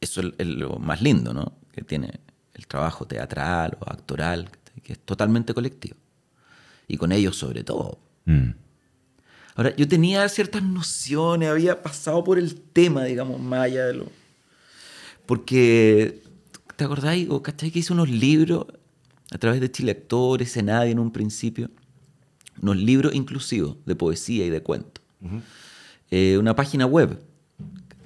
Eso 0.00 0.20
es, 0.20 0.32
es 0.36 0.46
lo 0.46 0.78
más 0.78 1.00
lindo, 1.00 1.32
¿no? 1.32 1.52
Que 1.72 1.82
tiene 1.82 2.20
el 2.54 2.66
trabajo 2.66 3.06
teatral 3.06 3.78
o 3.80 3.90
actoral, 3.90 4.50
que 4.82 4.92
es 4.94 4.98
totalmente 4.98 5.54
colectivo. 5.54 5.96
Y 6.86 6.96
con 6.96 7.12
ellos 7.12 7.36
sobre 7.36 7.64
todo. 7.64 7.98
Mm. 8.26 8.50
Ahora, 9.54 9.74
yo 9.76 9.86
tenía 9.86 10.28
ciertas 10.28 10.62
nociones, 10.62 11.48
había 11.48 11.82
pasado 11.82 12.24
por 12.24 12.38
el 12.38 12.60
tema, 12.60 13.04
digamos, 13.04 13.40
más 13.40 13.60
allá 13.60 13.86
de 13.86 13.94
lo... 13.94 14.12
Porque, 15.26 16.22
¿te 16.76 16.84
acordáis? 16.84 17.28
O, 17.30 17.42
¿cachai? 17.42 17.70
Que 17.70 17.78
hice 17.78 17.92
unos 17.92 18.10
libros 18.10 18.66
a 19.30 19.38
través 19.38 19.60
de 19.60 19.70
Chile 19.70 19.92
Actores, 19.92 20.52
Senadi 20.52 20.90
en 20.90 20.98
un 20.98 21.12
principio. 21.12 21.70
Unos 22.60 22.76
libros 22.76 23.14
inclusivos 23.14 23.76
de 23.86 23.96
poesía 23.96 24.44
y 24.44 24.50
de 24.50 24.62
cuento. 24.62 25.00
Eh, 26.10 26.36
una 26.38 26.54
página 26.54 26.86
web. 26.86 27.20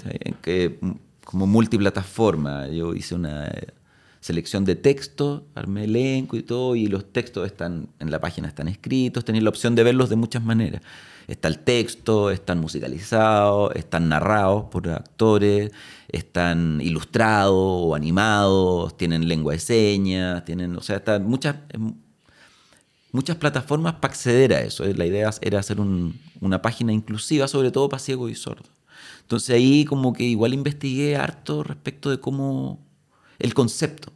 En 0.04 0.34
que, 0.34 0.78
mm, 0.80 0.92
como 1.24 1.46
multiplataforma. 1.46 2.68
Yo 2.68 2.94
hice 2.94 3.14
una 3.14 3.48
eh, 3.48 3.74
selección 4.20 4.64
de 4.64 4.76
textos, 4.76 5.42
armé 5.54 5.84
elenco 5.84 6.36
y 6.36 6.42
todo, 6.42 6.76
y 6.76 6.86
los 6.86 7.12
textos 7.12 7.46
están 7.46 7.88
en 7.98 8.10
la 8.10 8.20
página 8.20 8.48
están 8.48 8.68
escritos, 8.68 9.24
tenéis 9.24 9.44
la 9.44 9.50
opción 9.50 9.74
de 9.74 9.82
verlos 9.82 10.08
de 10.08 10.16
muchas 10.16 10.42
maneras. 10.42 10.82
Está 11.28 11.48
el 11.48 11.58
texto, 11.58 12.30
están 12.30 12.58
musicalizados, 12.58 13.76
están 13.76 14.08
narrados 14.08 14.64
por 14.70 14.88
actores, 14.88 15.70
están 16.08 16.80
ilustrados 16.82 17.52
o 17.54 17.94
animados, 17.94 18.96
tienen 18.96 19.28
lengua 19.28 19.52
de 19.52 19.58
señas, 19.58 20.44
tienen, 20.46 20.74
o 20.74 20.80
sea, 20.80 20.96
están 20.96 21.26
muchas, 21.26 21.56
em, 21.68 21.92
muchas 23.12 23.36
plataformas 23.36 23.94
para 23.94 24.12
acceder 24.12 24.54
a 24.54 24.62
eso. 24.62 24.84
La 24.84 25.04
idea 25.04 25.30
era 25.42 25.58
hacer 25.60 25.80
un- 25.80 26.18
una 26.40 26.62
página 26.62 26.92
inclusiva, 26.94 27.46
sobre 27.46 27.70
todo 27.70 27.90
para 27.90 28.00
ciegos 28.00 28.30
y 28.30 28.34
sordos. 28.34 28.70
Entonces 29.20 29.50
ahí 29.54 29.84
como 29.84 30.14
que 30.14 30.24
igual 30.24 30.54
investigué 30.54 31.16
harto 31.16 31.62
respecto 31.62 32.08
de 32.10 32.18
cómo 32.20 32.78
el 33.38 33.52
concepto. 33.52 34.12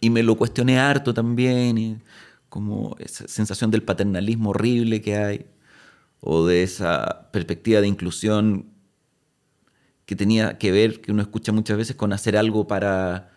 Y 0.00 0.08
me 0.10 0.22
lo 0.22 0.36
cuestioné 0.36 0.78
harto 0.78 1.12
también, 1.12 1.76
y 1.76 1.96
como 2.48 2.96
esa 2.98 3.28
sensación 3.28 3.70
del 3.70 3.82
paternalismo 3.82 4.50
horrible 4.50 5.02
que 5.02 5.16
hay, 5.16 5.46
o 6.20 6.46
de 6.46 6.62
esa 6.62 7.30
perspectiva 7.32 7.80
de 7.80 7.88
inclusión 7.88 8.66
que 10.04 10.16
tenía 10.16 10.58
que 10.58 10.72
ver, 10.72 11.00
que 11.00 11.12
uno 11.12 11.22
escucha 11.22 11.52
muchas 11.52 11.76
veces 11.76 11.94
con 11.96 12.12
hacer 12.12 12.36
algo 12.36 12.66
para, 12.66 13.30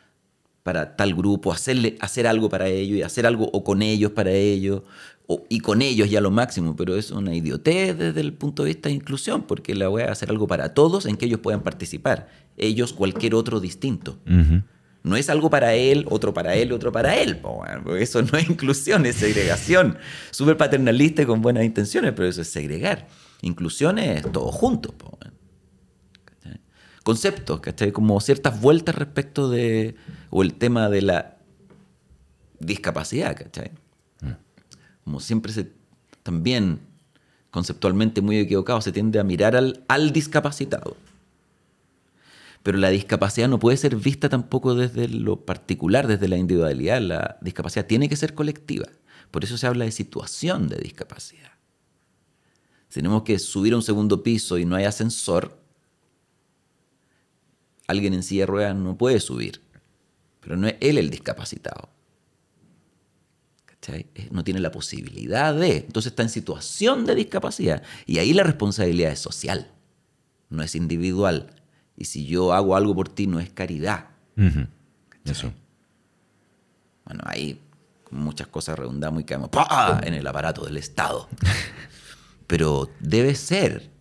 para 0.64 0.96
tal 0.96 1.14
grupo, 1.14 1.52
hacerle, 1.52 1.98
hacer 2.00 2.28
algo 2.28 2.48
para 2.50 2.68
ellos 2.70 2.98
y 2.98 3.02
hacer 3.02 3.26
algo 3.26 3.50
o 3.52 3.64
con 3.64 3.82
ellos 3.82 4.12
para 4.12 4.32
ellos, 4.32 4.84
o- 5.28 5.44
y 5.50 5.60
con 5.60 5.82
ellos 5.82 6.10
ya 6.10 6.22
lo 6.22 6.32
máximo, 6.32 6.76
pero 6.76 6.96
es 6.96 7.12
una 7.12 7.36
idiotez 7.36 7.98
desde 7.98 8.22
el 8.22 8.34
punto 8.34 8.64
de 8.64 8.70
vista 8.70 8.90
de 8.90 8.96
inclusión, 8.96 9.44
porque 9.44 9.76
la 9.76 9.90
voy 9.90 10.04
a 10.04 10.12
hacer 10.12 10.30
algo 10.30 10.48
para 10.48 10.74
todos 10.74 11.06
en 11.06 11.18
que 11.18 11.26
ellos 11.26 11.42
puedan 11.42 11.62
participar, 11.62 12.30
ellos 12.58 12.94
cualquier 12.94 13.36
otro 13.36 13.60
distinto. 13.60 14.18
Ujú. 14.26 14.62
No 15.04 15.16
es 15.16 15.30
algo 15.30 15.50
para 15.50 15.74
él, 15.74 16.06
otro 16.10 16.34
para 16.34 16.56
él, 16.56 16.72
otro 16.72 16.92
para 16.92 17.18
él. 17.18 17.38
porque 17.38 18.04
eso 18.04 18.22
no 18.22 18.38
es 18.38 18.50
inclusión, 18.50 19.06
es 19.06 19.16
segregación. 19.16 19.98
Súper 20.30 20.58
paternalista 20.58 21.24
y 21.24 21.26
con 21.26 21.42
buenas 21.42 21.64
intenciones, 21.64 22.14
pero 22.16 22.28
eso 22.28 22.42
es 22.42 22.50
segregar. 22.50 23.08
Inclusión 23.42 23.98
es 23.98 24.32
todo 24.32 24.52
junto. 24.52 24.92
po, 24.92 25.18
weón. 25.20 25.34
¿Cachai? 26.26 26.62
Conceptos, 27.04 27.60
¿cachai? 27.62 27.92
Como 27.92 28.20
ciertas 28.22 28.62
vueltas 28.62 28.94
respecto 28.96 29.50
de. 29.50 29.96
o 30.30 30.44
el 30.44 30.54
tema 30.54 30.90
de 30.90 31.02
la 31.02 31.38
discapacidad, 32.60 33.36
¿cachai? 33.36 33.72
Como 35.04 35.20
siempre 35.20 35.52
se. 35.52 35.72
también 36.22 36.80
conceptualmente 37.50 38.22
muy 38.22 38.38
equivocado, 38.38 38.80
se 38.82 38.92
tiende 38.92 39.20
a 39.20 39.24
mirar 39.24 39.56
al, 39.56 39.84
al 39.88 40.14
discapacitado. 40.14 40.96
Pero 42.64 42.78
la 42.78 42.90
discapacidad 42.90 43.48
no 43.48 43.60
puede 43.60 43.78
ser 43.78 43.96
vista 43.96 44.30
tampoco 44.30 44.76
desde 44.76 45.08
lo 45.08 45.46
particular, 45.46 46.08
desde 46.08 46.28
la 46.28 46.38
individualidad. 46.38 47.02
La 47.02 47.38
discapacidad 47.42 47.88
tiene 47.88 48.08
que 48.08 48.16
ser 48.16 48.36
colectiva. 48.36 48.88
Por 49.32 49.44
eso 49.44 49.58
se 49.58 49.66
habla 49.66 49.86
de 49.86 49.92
situación 49.92 50.68
de 50.68 50.78
discapacidad. 50.78 51.52
Si 52.90 52.96
tenemos 52.96 53.24
que 53.24 53.40
subir 53.40 53.74
a 53.74 53.78
un 53.78 53.82
segundo 53.82 54.22
piso 54.22 54.58
y 54.58 54.66
no 54.66 54.76
hay 54.76 54.84
ascensor, 54.84 55.58
alguien 57.88 58.14
en 58.14 58.22
silla 58.22 58.44
de 58.44 58.48
ruedas 58.48 58.76
no 58.76 58.98
puede 58.98 59.20
subir. 59.20 59.62
Pero 60.42 60.58
no 60.58 60.68
es 60.68 60.76
él 60.82 60.98
el 60.98 61.10
discapacitado. 61.10 61.90
¿Cachai? 63.66 64.08
No 64.30 64.44
tiene 64.44 64.60
la 64.60 64.72
posibilidad 64.72 65.56
de. 65.56 65.78
Entonces 65.78 66.12
está 66.12 66.24
en 66.24 66.30
situación 66.30 67.06
de 67.06 67.16
discapacidad. 67.16 67.82
Y 68.06 68.20
ahí 68.20 68.34
la 68.34 68.44
responsabilidad 68.44 69.14
es 69.14 69.20
social, 69.20 69.72
no 70.50 70.62
es 70.62 70.76
individual. 70.76 71.61
Y 72.02 72.06
si 72.06 72.26
yo 72.26 72.52
hago 72.52 72.76
algo 72.76 72.96
por 72.96 73.10
ti, 73.10 73.28
no 73.28 73.40
es 73.40 73.52
caridad. 73.52 74.08
Ujú. 74.36 74.66
Eso. 75.24 75.54
Bueno, 77.06 77.22
ahí 77.28 77.62
muchas 78.10 78.48
cosas 78.48 78.80
redundamos 78.80 79.22
y 79.22 79.24
caemos 79.24 79.50
¡pa! 79.50 80.02
en 80.04 80.16
el 80.16 80.26
aparato 80.26 80.66
del 80.66 80.78
Estado. 80.78 81.30
Pero 82.48 82.90
debe 83.00 83.36
ser. 83.36 83.92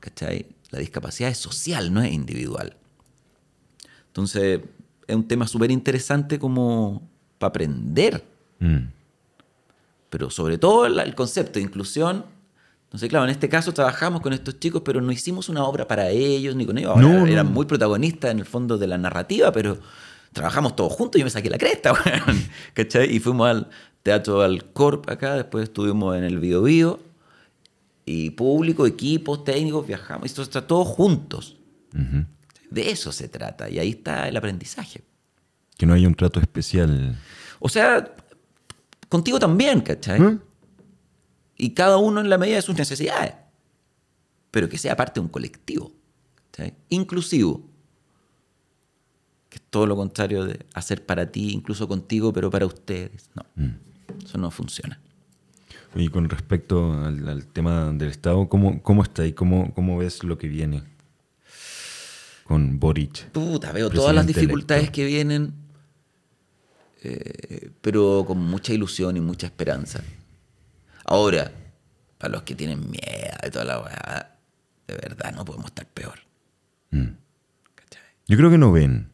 ¿Cachai? 0.00 0.46
La 0.70 0.80
discapacidad 0.80 1.30
es 1.30 1.38
social, 1.38 1.94
no 1.94 2.02
es 2.02 2.12
individual. 2.12 2.76
Entonces, 4.08 4.62
es 5.06 5.14
un 5.14 5.28
tema 5.28 5.46
súper 5.46 5.70
interesante 5.70 6.40
como 6.40 7.08
para 7.38 7.50
aprender. 7.50 8.24
Mm. 8.58 8.88
Pero 10.10 10.28
sobre 10.28 10.58
todo 10.58 10.86
el 10.86 11.14
concepto 11.14 11.60
de 11.60 11.66
inclusión. 11.66 12.24
Entonces, 12.96 13.10
claro, 13.10 13.26
en 13.26 13.30
este 13.30 13.50
caso 13.50 13.74
trabajamos 13.74 14.22
con 14.22 14.32
estos 14.32 14.58
chicos, 14.58 14.80
pero 14.82 15.02
no 15.02 15.12
hicimos 15.12 15.50
una 15.50 15.64
obra 15.64 15.86
para 15.86 16.08
ellos 16.08 16.56
ni 16.56 16.64
con 16.64 16.78
ellos. 16.78 16.92
Ahora, 16.92 17.02
No, 17.02 17.26
eran 17.26 17.44
no. 17.44 17.52
muy 17.52 17.66
protagonistas 17.66 18.30
en 18.30 18.38
el 18.38 18.46
fondo 18.46 18.78
de 18.78 18.86
la 18.86 18.96
narrativa, 18.96 19.52
pero 19.52 19.78
trabajamos 20.32 20.74
todos 20.76 20.94
juntos 20.94 21.18
yo 21.18 21.24
me 21.26 21.30
saqué 21.30 21.50
la 21.50 21.58
cresta, 21.58 21.92
weón. 22.26 22.42
¿Cachai? 22.72 23.14
Y 23.14 23.20
fuimos 23.20 23.50
al 23.50 23.68
Teatro 24.02 24.40
Alcorp 24.40 25.10
acá, 25.10 25.34
después 25.36 25.64
estuvimos 25.64 26.16
en 26.16 26.24
el 26.24 26.38
Bio 26.38 26.62
Bio, 26.62 27.00
y 28.06 28.30
público, 28.30 28.86
equipos, 28.86 29.44
técnicos, 29.44 29.86
viajamos, 29.86 30.22
y 30.24 30.26
esto 30.28 30.40
está 30.40 30.66
todos 30.66 30.88
juntos. 30.88 31.58
De 32.70 32.90
eso 32.90 33.12
se 33.12 33.28
trata, 33.28 33.68
y 33.68 33.78
ahí 33.78 33.90
está 33.90 34.26
el 34.26 34.38
aprendizaje. 34.38 35.02
Que 35.76 35.84
no 35.84 35.92
haya 35.92 36.08
un 36.08 36.14
trato 36.14 36.40
especial. 36.40 37.14
O 37.58 37.68
sea, 37.68 38.10
contigo 39.10 39.38
también, 39.38 39.82
¿cachai? 39.82 40.18
¿Mm? 40.18 40.40
Y 41.56 41.70
cada 41.70 41.96
uno 41.96 42.20
en 42.20 42.28
la 42.28 42.38
medida 42.38 42.56
de 42.56 42.62
sus 42.62 42.76
necesidades. 42.76 43.34
Pero 44.50 44.68
que 44.68 44.78
sea 44.78 44.96
parte 44.96 45.20
de 45.20 45.24
un 45.24 45.28
colectivo. 45.28 45.92
¿cachai? 46.50 46.74
Inclusivo. 46.88 47.62
Que 49.48 49.56
es 49.56 49.62
todo 49.70 49.86
lo 49.86 49.96
contrario 49.96 50.44
de 50.44 50.66
hacer 50.74 51.04
para 51.04 51.30
ti, 51.30 51.50
incluso 51.52 51.88
contigo, 51.88 52.32
pero 52.32 52.50
para 52.50 52.66
ustedes. 52.66 53.30
No. 53.34 53.44
Eso 54.24 54.38
no 54.38 54.50
funciona. 54.50 55.00
Y 55.94 56.08
con 56.08 56.28
respecto 56.28 56.92
al, 56.92 57.26
al 57.28 57.46
tema 57.46 57.92
del 57.92 58.10
Estado, 58.10 58.48
¿cómo, 58.48 58.82
cómo 58.82 59.02
está 59.02 59.22
ahí? 59.22 59.32
¿Cómo, 59.32 59.72
¿Cómo 59.74 59.96
ves 59.96 60.22
lo 60.24 60.36
que 60.36 60.48
viene 60.48 60.82
con 62.44 62.78
Boric? 62.78 63.30
Puta, 63.30 63.72
veo 63.72 63.88
todas 63.88 64.14
las 64.14 64.26
dificultades 64.26 64.84
electo. 64.84 64.96
que 64.96 65.06
vienen, 65.06 65.54
eh, 67.02 67.70
pero 67.80 68.24
con 68.26 68.38
mucha 68.38 68.74
ilusión 68.74 69.16
y 69.16 69.20
mucha 69.20 69.46
esperanza. 69.46 70.02
Ahora, 71.08 71.52
para 72.18 72.32
los 72.32 72.42
que 72.42 72.54
tienen 72.54 72.90
miedo 72.90 73.36
y 73.46 73.50
toda 73.50 73.64
la 73.64 73.80
weá, 73.80 74.36
de 74.88 74.94
verdad 74.94 75.32
no 75.34 75.44
podemos 75.44 75.66
estar 75.66 75.86
peor. 75.86 76.18
Mm. 76.90 77.10
Yo 78.28 78.36
creo 78.36 78.50
que 78.50 78.58
no 78.58 78.72
ven. 78.72 79.10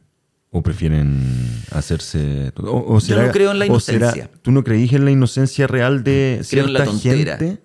O 0.54 0.62
prefieren 0.62 1.62
hacerse. 1.70 2.52
O, 2.58 2.96
o 2.96 3.00
Yo 3.00 3.22
no 3.22 3.32
creo 3.32 3.52
en 3.52 3.58
la 3.58 3.64
será- 3.80 3.96
inocencia. 4.12 4.30
¿Tú 4.42 4.52
no 4.52 4.62
creís 4.62 4.92
en 4.92 5.04
la 5.06 5.11
inocencia 5.11 5.66
real 5.66 6.04
de 6.04 6.44
Creo 6.50 6.66
en 6.66 6.72
la 6.75 6.84
cierta 6.87 6.92
tontera. 6.92 7.37
gente? 7.38 7.62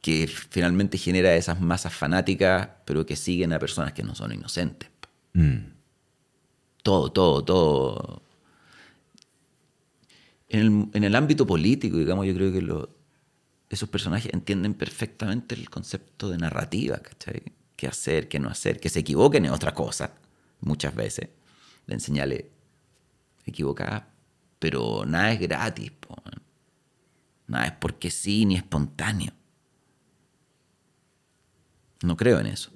Que 0.00 0.28
finalmente 0.28 0.96
genera 0.98 1.34
esas 1.34 1.60
masas 1.60 1.92
fanáticas, 1.92 2.68
pero 2.84 3.04
que 3.04 3.16
siguen 3.16 3.52
a 3.52 3.58
personas 3.58 3.92
que 3.92 4.02
no 4.04 4.14
son 4.14 4.32
inocentes. 4.32 4.88
Mm. 5.34 5.56
todo, 6.82 7.10
todo, 7.12 7.44
todo. 7.44 8.22
En 10.48 10.60
el, 10.60 10.88
en 10.94 11.04
el 11.04 11.14
ámbito 11.14 11.46
político, 11.46 11.98
digamos, 11.98 12.26
yo 12.26 12.34
creo 12.34 12.52
que 12.52 12.88
esos 13.68 13.88
personajes 13.88 14.32
entienden 14.32 14.74
perfectamente 14.74 15.54
el 15.54 15.68
concepto 15.68 16.30
de 16.30 16.38
narrativa, 16.38 16.98
¿cachai? 16.98 17.42
Qué 17.76 17.86
hacer, 17.86 18.28
qué 18.28 18.38
no 18.38 18.48
hacer, 18.48 18.80
que 18.80 18.88
se 18.88 19.00
equivoquen 19.00 19.44
es 19.44 19.52
otra 19.52 19.74
cosa, 19.74 20.14
muchas 20.60 20.94
veces. 20.94 21.28
Le 21.86 21.94
enseñale 21.94 22.50
equivocadas, 23.44 24.04
pero 24.58 25.04
nada 25.06 25.32
es 25.32 25.40
gratis, 25.40 25.90
po, 25.92 26.16
nada 27.46 27.66
es 27.66 27.72
porque 27.72 28.10
sí 28.10 28.46
ni 28.46 28.56
espontáneo. 28.56 29.32
No 32.02 32.16
creo 32.16 32.40
en 32.40 32.46
eso. 32.46 32.70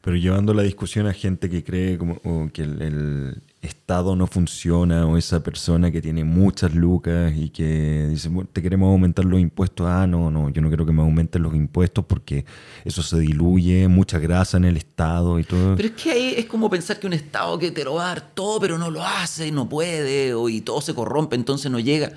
Pero 0.00 0.16
llevando 0.16 0.52
la 0.52 0.62
discusión 0.62 1.06
a 1.06 1.12
gente 1.12 1.48
que 1.48 1.62
cree 1.62 1.96
como, 1.96 2.50
que 2.52 2.62
el 2.62 3.40
Estado 3.62 4.16
no 4.16 4.26
funciona 4.26 5.06
o 5.06 5.16
esa 5.16 5.42
persona 5.42 5.92
que 5.92 6.02
tiene 6.02 6.24
muchas 6.24 6.74
lucas 6.74 7.32
y 7.36 7.48
que 7.50 8.08
dice, 8.10 8.28
"Bueno, 8.28 8.50
te 8.52 8.60
queremos 8.60 8.88
aumentar 8.90 9.24
los 9.24 9.40
impuestos. 9.40 9.86
Ah, 9.88 10.04
no, 10.06 10.32
no, 10.32 10.50
yo 10.50 10.60
no 10.60 10.68
quiero 10.68 10.84
que 10.84 10.90
me 10.90 11.00
aumenten 11.00 11.42
los 11.42 11.54
impuestos 11.54 12.04
porque 12.04 12.44
eso 12.84 13.02
se 13.04 13.20
diluye, 13.20 13.86
mucha 13.86 14.18
grasa 14.18 14.56
en 14.56 14.64
el 14.64 14.76
Estado 14.76 15.38
y 15.38 15.44
todo. 15.44 15.76
Pero 15.76 15.88
es 15.88 15.94
que 15.94 16.10
ahí 16.10 16.34
es 16.36 16.46
como 16.46 16.68
pensar 16.68 16.98
que 16.98 17.06
un 17.06 17.12
Estado 17.12 17.56
que 17.56 17.70
te 17.70 17.84
lo 17.84 17.94
va 17.94 18.06
a 18.06 18.08
dar 18.08 18.34
todo, 18.34 18.58
pero 18.58 18.78
no 18.78 18.90
lo 18.90 19.04
hace, 19.04 19.52
no 19.52 19.68
puede, 19.68 20.34
o, 20.34 20.48
y 20.48 20.60
todo 20.60 20.80
se 20.80 20.92
corrompe, 20.92 21.36
entonces 21.36 21.70
no 21.70 21.78
llega. 21.78 22.12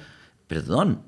Perdón. 0.48 1.02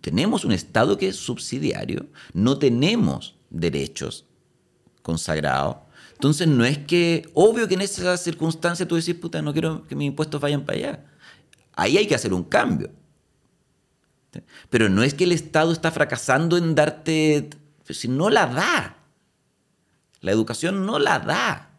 Tenemos 0.00 0.44
un 0.44 0.52
Estado 0.52 0.98
que 0.98 1.08
es 1.08 1.16
subsidiario, 1.16 2.06
no 2.34 2.58
tenemos 2.58 3.36
derechos 3.50 4.26
consagrados. 5.02 5.76
Entonces 6.20 6.48
no 6.48 6.66
es 6.66 6.76
que, 6.76 7.30
obvio 7.32 7.66
que 7.66 7.72
en 7.72 7.80
esa 7.80 8.14
circunstancia 8.18 8.86
tú 8.86 8.94
decís, 8.96 9.14
puta, 9.14 9.40
no 9.40 9.54
quiero 9.54 9.86
que 9.86 9.96
mis 9.96 10.08
impuestos 10.08 10.38
vayan 10.38 10.66
para 10.66 10.76
allá. 10.76 11.04
Ahí 11.72 11.96
hay 11.96 12.06
que 12.06 12.14
hacer 12.14 12.34
un 12.34 12.44
cambio. 12.44 12.90
Pero 14.68 14.90
no 14.90 15.02
es 15.02 15.14
que 15.14 15.24
el 15.24 15.32
Estado 15.32 15.72
está 15.72 15.90
fracasando 15.90 16.58
en 16.58 16.74
darte, 16.74 17.48
si 17.88 18.08
no 18.08 18.28
la 18.28 18.44
da. 18.48 18.98
La 20.20 20.30
educación 20.30 20.84
no 20.84 20.98
la 20.98 21.20
da. 21.20 21.70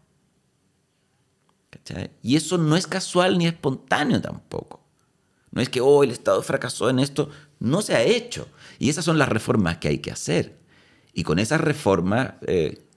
Y 2.24 2.36
eso 2.36 2.58
no 2.58 2.76
es 2.76 2.88
casual 2.88 3.38
ni 3.38 3.46
espontáneo 3.46 4.20
tampoco. 4.22 4.84
No 5.52 5.62
es 5.62 5.70
que, 5.70 5.82
oh, 5.82 6.04
el 6.04 6.10
Estado 6.10 6.42
fracasó 6.42 6.90
en 6.90 6.98
esto. 6.98 7.30
No 7.60 7.84
se 7.84 7.94
ha 7.94 8.02
hecho. 8.02 8.48
Y 8.80 8.90
esas 8.90 9.06
son 9.06 9.20
las 9.20 9.30
reformas 9.30 9.78
que 9.78 9.90
hay 9.90 10.00
que 10.00 10.10
hacer. 10.10 10.58
Y 11.14 11.22
con 11.22 11.38
esas 11.38 11.62
reformas, 11.62 12.34
eh, 12.48 12.88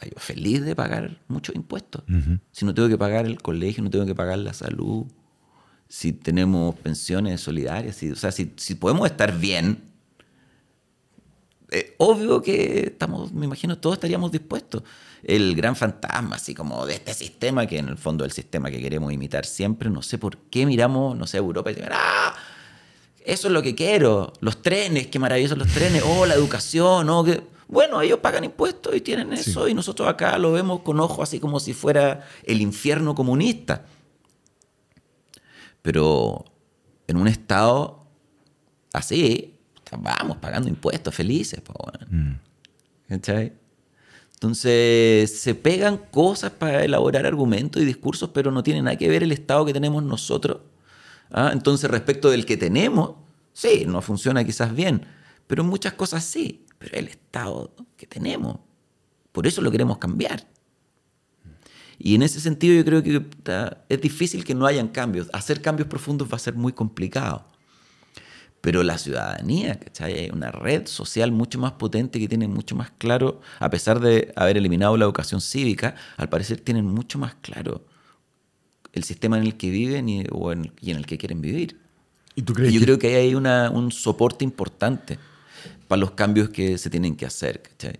puta, 0.00 0.14
yo 0.14 0.20
feliz 0.20 0.64
de 0.64 0.74
pagar 0.74 1.18
muchos 1.28 1.54
impuestos. 1.54 2.02
Si 2.52 2.64
no 2.64 2.74
tengo 2.74 2.88
que 2.88 2.98
pagar 2.98 3.26
el 3.26 3.40
colegio, 3.40 3.82
no 3.82 3.90
tengo 3.90 4.06
que 4.06 4.14
pagar 4.14 4.38
la 4.38 4.52
salud, 4.52 5.06
si 5.88 6.12
tenemos 6.12 6.74
pensiones 6.76 7.40
solidarias, 7.40 7.96
si, 7.96 8.10
o 8.10 8.16
sea, 8.16 8.30
si, 8.30 8.52
si 8.56 8.76
podemos 8.76 9.10
estar 9.10 9.36
bien, 9.38 9.82
eh, 11.72 11.94
obvio 11.98 12.42
que 12.42 12.86
estamos, 12.86 13.32
me 13.32 13.46
imagino, 13.46 13.78
todos 13.78 13.96
estaríamos 13.96 14.32
dispuestos. 14.32 14.82
El 15.22 15.54
gran 15.54 15.76
fantasma, 15.76 16.36
así 16.36 16.54
como 16.54 16.86
de 16.86 16.94
este 16.94 17.12
sistema, 17.12 17.66
que 17.66 17.78
en 17.78 17.88
el 17.88 17.98
fondo 17.98 18.24
es 18.24 18.30
el 18.30 18.34
sistema 18.34 18.70
que 18.70 18.80
queremos 18.80 19.12
imitar 19.12 19.44
siempre, 19.44 19.90
no 19.90 20.02
sé 20.02 20.16
por 20.16 20.36
qué 20.36 20.64
miramos, 20.64 21.16
no 21.16 21.26
sé, 21.26 21.38
Europa 21.38 21.70
y 21.70 21.74
decimos, 21.74 21.96
¡ah! 21.98 22.34
Eso 23.24 23.48
es 23.48 23.52
lo 23.52 23.62
que 23.62 23.74
quiero. 23.74 24.32
Los 24.40 24.62
trenes, 24.62 25.08
qué 25.08 25.18
maravillosos 25.18 25.58
los 25.58 25.68
trenes. 25.68 26.02
Oh, 26.06 26.24
la 26.24 26.34
educación, 26.34 27.08
oh, 27.10 27.22
que... 27.22 27.42
Bueno, 27.70 28.02
ellos 28.02 28.18
pagan 28.18 28.42
impuestos 28.42 28.96
y 28.96 29.00
tienen 29.00 29.32
eso, 29.32 29.68
y 29.68 29.74
nosotros 29.74 30.08
acá 30.08 30.36
lo 30.38 30.50
vemos 30.50 30.80
con 30.80 30.98
ojos 30.98 31.28
así 31.28 31.38
como 31.38 31.60
si 31.60 31.72
fuera 31.72 32.26
el 32.42 32.60
infierno 32.60 33.14
comunista. 33.14 33.86
Pero 35.80 36.44
en 37.06 37.16
un 37.16 37.28
estado 37.28 38.06
así, 38.92 39.54
vamos 39.96 40.38
pagando 40.38 40.68
impuestos 40.68 41.14
felices. 41.14 41.62
¿Cachai? 43.08 43.52
Entonces 44.34 45.40
se 45.40 45.54
pegan 45.54 45.96
cosas 45.96 46.50
para 46.50 46.84
elaborar 46.84 47.24
argumentos 47.24 47.80
y 47.80 47.84
discursos, 47.84 48.30
pero 48.34 48.50
no 48.50 48.64
tiene 48.64 48.82
nada 48.82 48.96
que 48.96 49.08
ver 49.08 49.22
el 49.22 49.30
estado 49.30 49.64
que 49.64 49.72
tenemos 49.72 50.02
nosotros. 50.02 50.58
¿ah? 51.30 51.50
Entonces 51.52 51.88
respecto 51.88 52.30
del 52.30 52.46
que 52.46 52.56
tenemos, 52.56 53.12
sí, 53.52 53.84
no 53.86 54.02
funciona 54.02 54.42
quizás 54.42 54.74
bien, 54.74 55.06
pero 55.46 55.62
en 55.62 55.68
muchas 55.68 55.92
cosas 55.92 56.24
sí, 56.24 56.64
pero 56.80 56.96
el 56.98 57.08
estado 57.08 57.72
que 57.96 58.06
tenemos, 58.06 58.56
por 59.32 59.46
eso 59.46 59.60
lo 59.60 59.70
queremos 59.70 59.98
cambiar. 59.98 60.48
Y 61.98 62.14
en 62.14 62.22
ese 62.22 62.40
sentido 62.40 62.74
yo 62.74 62.84
creo 62.84 63.02
que 63.02 63.22
es 63.90 64.00
difícil 64.00 64.42
que 64.44 64.54
no 64.54 64.64
hayan 64.64 64.88
cambios. 64.88 65.28
Hacer 65.34 65.60
cambios 65.60 65.86
profundos 65.88 66.28
va 66.32 66.36
a 66.36 66.38
ser 66.38 66.54
muy 66.54 66.72
complicado. 66.72 67.44
Pero 68.62 68.82
la 68.82 68.96
ciudadanía, 68.96 69.78
¿cachai? 69.78 70.18
Hay 70.18 70.30
una 70.30 70.50
red 70.50 70.86
social 70.86 71.30
mucho 71.30 71.58
más 71.58 71.72
potente 71.72 72.18
que 72.18 72.26
tiene 72.28 72.48
mucho 72.48 72.74
más 72.74 72.90
claro, 72.96 73.40
a 73.58 73.68
pesar 73.68 74.00
de 74.00 74.32
haber 74.34 74.56
eliminado 74.56 74.96
la 74.96 75.04
educación 75.04 75.42
cívica, 75.42 75.94
al 76.16 76.30
parecer 76.30 76.60
tienen 76.60 76.86
mucho 76.86 77.18
más 77.18 77.34
claro 77.42 77.84
el 78.94 79.04
sistema 79.04 79.36
en 79.38 79.44
el 79.44 79.56
que 79.58 79.70
viven 79.70 80.08
y, 80.08 80.24
o 80.32 80.52
en- 80.52 80.72
y 80.80 80.90
en 80.90 80.96
el 80.96 81.06
que 81.06 81.16
quieren 81.18 81.40
vivir. 81.42 81.78
¿Y 82.34 82.42
tú 82.42 82.52
Y 82.54 82.56
crees 82.56 82.72
yo 82.72 82.80
que- 82.80 82.86
creo 82.86 82.98
que 82.98 83.06
ahí 83.08 83.14
hay 83.28 83.34
una- 83.34 83.70
un 83.70 83.92
soporte 83.92 84.44
importante 84.44 85.18
para 85.90 85.98
los 85.98 86.12
cambios 86.12 86.50
que 86.50 86.78
se 86.78 86.88
tienen 86.88 87.16
que 87.16 87.26
hacer. 87.26 87.62
¿cachai? 87.62 87.98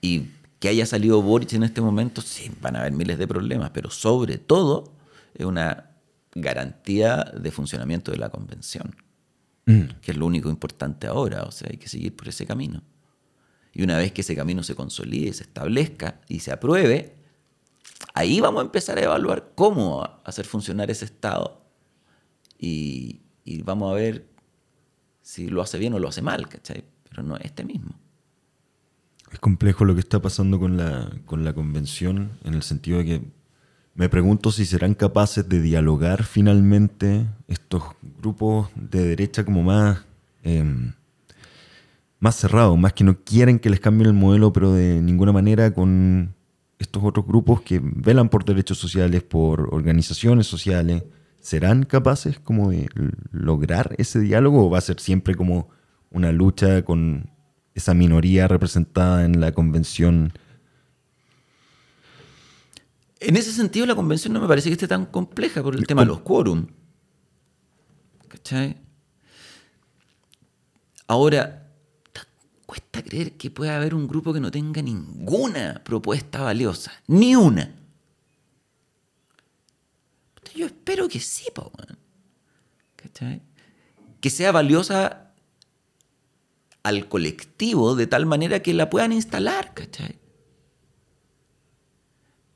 Y 0.00 0.28
que 0.60 0.68
haya 0.68 0.86
salido 0.86 1.20
Boric 1.20 1.54
en 1.54 1.64
este 1.64 1.80
momento, 1.80 2.22
sí, 2.22 2.52
van 2.60 2.76
a 2.76 2.78
haber 2.82 2.92
miles 2.92 3.18
de 3.18 3.26
problemas, 3.26 3.70
pero 3.70 3.90
sobre 3.90 4.38
todo 4.38 4.94
es 5.34 5.44
una 5.44 5.90
garantía 6.36 7.16
de 7.36 7.50
funcionamiento 7.50 8.12
de 8.12 8.18
la 8.18 8.28
convención, 8.28 8.94
que 9.66 10.12
es 10.12 10.16
lo 10.16 10.24
único 10.24 10.50
importante 10.50 11.08
ahora, 11.08 11.42
o 11.42 11.50
sea, 11.50 11.66
hay 11.68 11.78
que 11.78 11.88
seguir 11.88 12.14
por 12.14 12.28
ese 12.28 12.46
camino. 12.46 12.80
Y 13.72 13.82
una 13.82 13.98
vez 13.98 14.12
que 14.12 14.20
ese 14.20 14.36
camino 14.36 14.62
se 14.62 14.76
consolide, 14.76 15.32
se 15.32 15.42
establezca 15.42 16.20
y 16.28 16.38
se 16.38 16.52
apruebe, 16.52 17.16
ahí 18.14 18.40
vamos 18.40 18.62
a 18.62 18.66
empezar 18.66 18.98
a 18.98 19.02
evaluar 19.02 19.50
cómo 19.56 20.08
hacer 20.24 20.44
funcionar 20.44 20.92
ese 20.92 21.06
Estado 21.06 21.60
y, 22.56 23.22
y 23.44 23.62
vamos 23.62 23.90
a 23.90 23.94
ver 23.94 24.28
si 25.22 25.48
lo 25.48 25.60
hace 25.60 25.78
bien 25.78 25.92
o 25.94 25.98
lo 25.98 26.06
hace 26.06 26.22
mal, 26.22 26.48
¿cachai? 26.48 26.91
Pero 27.12 27.22
no 27.22 27.36
este 27.36 27.64
mismo. 27.64 27.92
Es 29.30 29.38
complejo 29.38 29.84
lo 29.84 29.94
que 29.94 30.00
está 30.00 30.20
pasando 30.20 30.58
con 30.58 30.76
la, 30.76 31.10
con 31.26 31.44
la 31.44 31.52
convención, 31.52 32.32
en 32.44 32.54
el 32.54 32.62
sentido 32.62 32.98
de 32.98 33.04
que 33.04 33.22
me 33.94 34.08
pregunto 34.08 34.50
si 34.50 34.64
serán 34.64 34.94
capaces 34.94 35.46
de 35.48 35.60
dialogar 35.60 36.24
finalmente 36.24 37.26
estos 37.46 37.82
grupos 38.20 38.70
de 38.74 39.04
derecha 39.04 39.44
como 39.44 39.62
más, 39.62 40.04
em, 40.42 40.92
más 42.18 42.36
cerrados, 42.36 42.78
más 42.78 42.94
que 42.94 43.04
no 43.04 43.18
quieren 43.22 43.58
que 43.58 43.68
les 43.68 43.80
cambien 43.80 44.08
el 44.08 44.14
modelo, 44.14 44.52
pero 44.52 44.72
de 44.72 45.02
ninguna 45.02 45.32
manera 45.32 45.72
con 45.74 46.34
estos 46.78 47.02
otros 47.04 47.26
grupos 47.26 47.60
que 47.60 47.80
velan 47.82 48.30
por 48.30 48.44
derechos 48.44 48.78
sociales, 48.78 49.22
por 49.22 49.68
organizaciones 49.74 50.46
sociales. 50.46 51.04
¿Serán 51.40 51.84
capaces 51.84 52.38
como 52.38 52.70
de 52.70 52.88
lograr 53.30 53.94
ese 53.98 54.20
diálogo 54.20 54.66
o 54.66 54.70
va 54.70 54.78
a 54.78 54.82
ser 54.82 55.00
siempre 55.00 55.34
como 55.34 55.68
una 56.12 56.32
lucha 56.32 56.84
con 56.84 57.30
esa 57.74 57.94
minoría 57.94 58.48
representada 58.48 59.24
en 59.24 59.40
la 59.40 59.52
convención? 59.52 60.32
En 63.20 63.36
ese 63.36 63.52
sentido, 63.52 63.86
la 63.86 63.94
convención 63.94 64.32
no 64.32 64.40
me 64.40 64.48
parece 64.48 64.68
que 64.68 64.72
esté 64.74 64.88
tan 64.88 65.06
compleja 65.06 65.62
por 65.62 65.76
el 65.76 65.86
tema 65.86 66.02
de 66.02 66.08
los 66.08 66.20
quórum. 66.20 66.66
¿Cachai? 68.28 68.76
Ahora, 71.06 71.68
ta- 72.12 72.26
cuesta 72.66 73.02
creer 73.02 73.36
que 73.36 73.50
pueda 73.50 73.76
haber 73.76 73.94
un 73.94 74.08
grupo 74.08 74.32
que 74.32 74.40
no 74.40 74.50
tenga 74.50 74.82
ninguna 74.82 75.80
propuesta 75.84 76.40
valiosa. 76.42 76.92
Ni 77.06 77.36
una. 77.36 77.74
Yo 80.54 80.66
espero 80.66 81.08
que 81.08 81.18
sí, 81.20 81.44
po. 81.54 81.72
¿Cachai? 82.96 83.40
Que 84.20 84.30
sea 84.30 84.52
valiosa 84.52 85.31
al 86.82 87.08
colectivo 87.08 87.94
de 87.94 88.06
tal 88.06 88.26
manera 88.26 88.60
que 88.60 88.74
la 88.74 88.90
puedan 88.90 89.12
instalar, 89.12 89.74
¿cachai? 89.74 90.16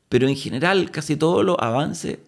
Pero 0.09 0.29
en 0.29 0.37
general, 0.37 0.91
casi 0.91 1.17
todos 1.17 1.45
los 1.45 1.57
avances 1.59 2.19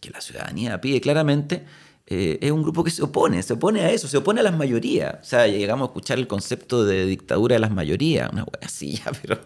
que 0.00 0.10
la 0.10 0.20
ciudadanía 0.20 0.80
pide 0.80 1.00
claramente 1.00 1.64
eh, 2.06 2.38
es 2.40 2.50
un 2.50 2.62
grupo 2.62 2.82
que 2.82 2.90
se 2.90 3.02
opone, 3.02 3.40
se 3.42 3.52
opone 3.52 3.82
a 3.82 3.90
eso, 3.90 4.08
se 4.08 4.16
opone 4.16 4.40
a 4.40 4.42
las 4.42 4.56
mayorías. 4.56 5.14
O 5.22 5.24
sea, 5.24 5.46
llegamos 5.46 5.86
a 5.86 5.90
escuchar 5.90 6.18
el 6.18 6.26
concepto 6.26 6.84
de 6.84 7.06
dictadura 7.06 7.54
de 7.54 7.60
las 7.60 7.70
mayorías, 7.70 8.30
una 8.32 8.44
wea 8.44 9.12
pero. 9.22 9.38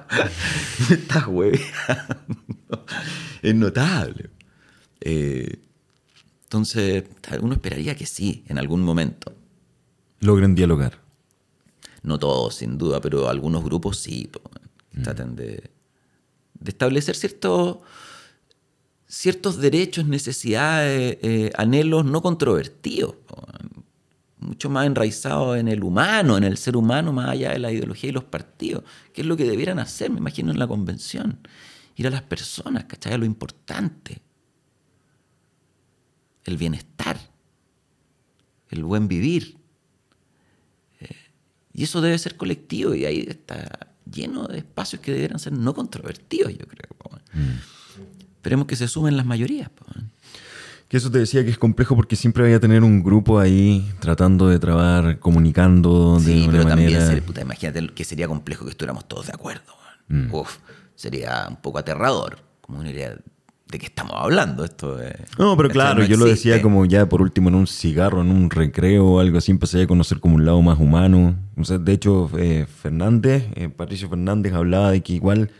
Estás 0.90 1.26
hueveando. 1.26 1.66
Es 3.42 3.54
notable. 3.54 4.30
Eh, 5.00 5.58
entonces, 6.44 7.04
uno 7.40 7.54
esperaría 7.54 7.96
que 7.96 8.06
sí, 8.06 8.44
en 8.48 8.58
algún 8.58 8.82
momento. 8.82 9.34
Logren 10.20 10.54
dialogar. 10.54 11.00
No 12.02 12.18
todos, 12.18 12.54
sin 12.54 12.78
duda, 12.78 13.00
pero 13.00 13.28
algunos 13.28 13.64
grupos 13.64 13.98
sí. 13.98 14.28
po. 14.30 14.40
Traten 15.02 15.36
de, 15.36 15.70
de 16.60 16.70
establecer 16.70 17.16
ciertos, 17.16 17.78
ciertos 19.06 19.56
derechos, 19.58 20.06
necesidades, 20.06 21.18
eh, 21.22 21.50
anhelos 21.56 22.04
no 22.04 22.22
controvertidos. 22.22 23.16
Mucho 24.38 24.70
más 24.70 24.86
enraizados 24.86 25.58
en 25.58 25.68
el 25.68 25.84
humano, 25.84 26.36
en 26.36 26.44
el 26.44 26.56
ser 26.56 26.76
humano, 26.76 27.12
más 27.12 27.28
allá 27.30 27.50
de 27.52 27.58
la 27.58 27.72
ideología 27.72 28.10
y 28.10 28.12
los 28.12 28.24
partidos. 28.24 28.84
Que 29.12 29.20
es 29.22 29.26
lo 29.26 29.36
que 29.36 29.44
debieran 29.44 29.78
hacer, 29.78 30.10
me 30.10 30.18
imagino, 30.18 30.50
en 30.50 30.58
la 30.58 30.66
convención. 30.66 31.38
Ir 31.96 32.06
a 32.06 32.10
las 32.10 32.22
personas, 32.22 32.84
¿cachai? 32.84 33.14
A 33.14 33.18
lo 33.18 33.26
importante. 33.26 34.22
El 36.44 36.56
bienestar. 36.56 37.18
El 38.70 38.84
buen 38.84 39.08
vivir. 39.08 39.59
Y 41.72 41.84
eso 41.84 42.00
debe 42.00 42.18
ser 42.18 42.36
colectivo 42.36 42.94
y 42.94 43.04
ahí 43.04 43.26
está 43.28 43.88
lleno 44.10 44.46
de 44.48 44.58
espacios 44.58 45.00
que 45.02 45.12
deberían 45.12 45.38
ser 45.38 45.52
no 45.52 45.72
controvertidos, 45.74 46.52
yo 46.52 46.66
creo. 46.66 46.88
Esperemos 48.36 48.66
que 48.66 48.76
se 48.76 48.88
sumen 48.88 49.16
las 49.16 49.26
mayorías. 49.26 49.70
Que 50.88 50.96
eso 50.96 51.10
te 51.10 51.18
decía 51.18 51.44
que 51.44 51.50
es 51.50 51.58
complejo 51.58 51.94
porque 51.94 52.16
siempre 52.16 52.42
vaya 52.42 52.56
a 52.56 52.60
tener 52.60 52.82
un 52.82 53.02
grupo 53.04 53.38
ahí 53.38 53.88
tratando 54.00 54.48
de 54.48 54.58
trabar, 54.58 55.20
comunicando 55.20 56.18
de 56.18 56.24
sí, 56.24 56.42
una 56.42 56.50
pero 56.52 56.64
manera. 56.64 56.90
también, 56.98 57.00
ser- 57.06 57.22
puta, 57.22 57.42
imagínate 57.42 57.86
que 57.94 58.04
sería 58.04 58.26
complejo 58.26 58.64
que 58.64 58.72
estuviéramos 58.72 59.06
todos 59.06 59.26
de 59.28 59.32
acuerdo. 59.32 59.62
weón. 60.10 60.28
Uf, 60.32 60.56
sería 60.96 61.46
un 61.48 61.56
poco 61.56 61.78
aterrador. 61.78 62.38
Como 62.60 62.80
una 62.80 62.90
idea 62.90 63.16
de 63.70 63.78
qué 63.78 63.86
estamos 63.86 64.14
hablando. 64.16 64.64
Esto 64.64 65.00
es- 65.00 65.14
No, 65.38 65.56
pero 65.56 65.68
claro, 65.68 66.00
no 66.00 66.06
yo 66.06 66.16
lo 66.16 66.24
decía 66.26 66.60
como 66.62 66.84
ya 66.86 67.08
por 67.08 67.22
último 67.22 67.48
en 67.48 67.54
un 67.54 67.66
cigarro, 67.66 68.20
en 68.22 68.30
un 68.30 68.50
recreo 68.50 69.06
o 69.06 69.20
algo 69.20 69.38
así, 69.38 69.50
empecé 69.50 69.82
a 69.82 69.86
conocer 69.86 70.20
como 70.20 70.34
un 70.36 70.44
lado 70.44 70.60
más 70.62 70.78
humano. 70.78 71.36
O 71.56 71.64
sea, 71.64 71.78
de 71.78 71.92
hecho, 71.92 72.30
eh, 72.38 72.66
Fernández, 72.82 73.44
eh, 73.54 73.68
Patricio 73.68 74.08
Fernández 74.08 74.52
hablaba 74.52 74.90
de 74.90 75.02
que 75.02 75.12
igual 75.14 75.50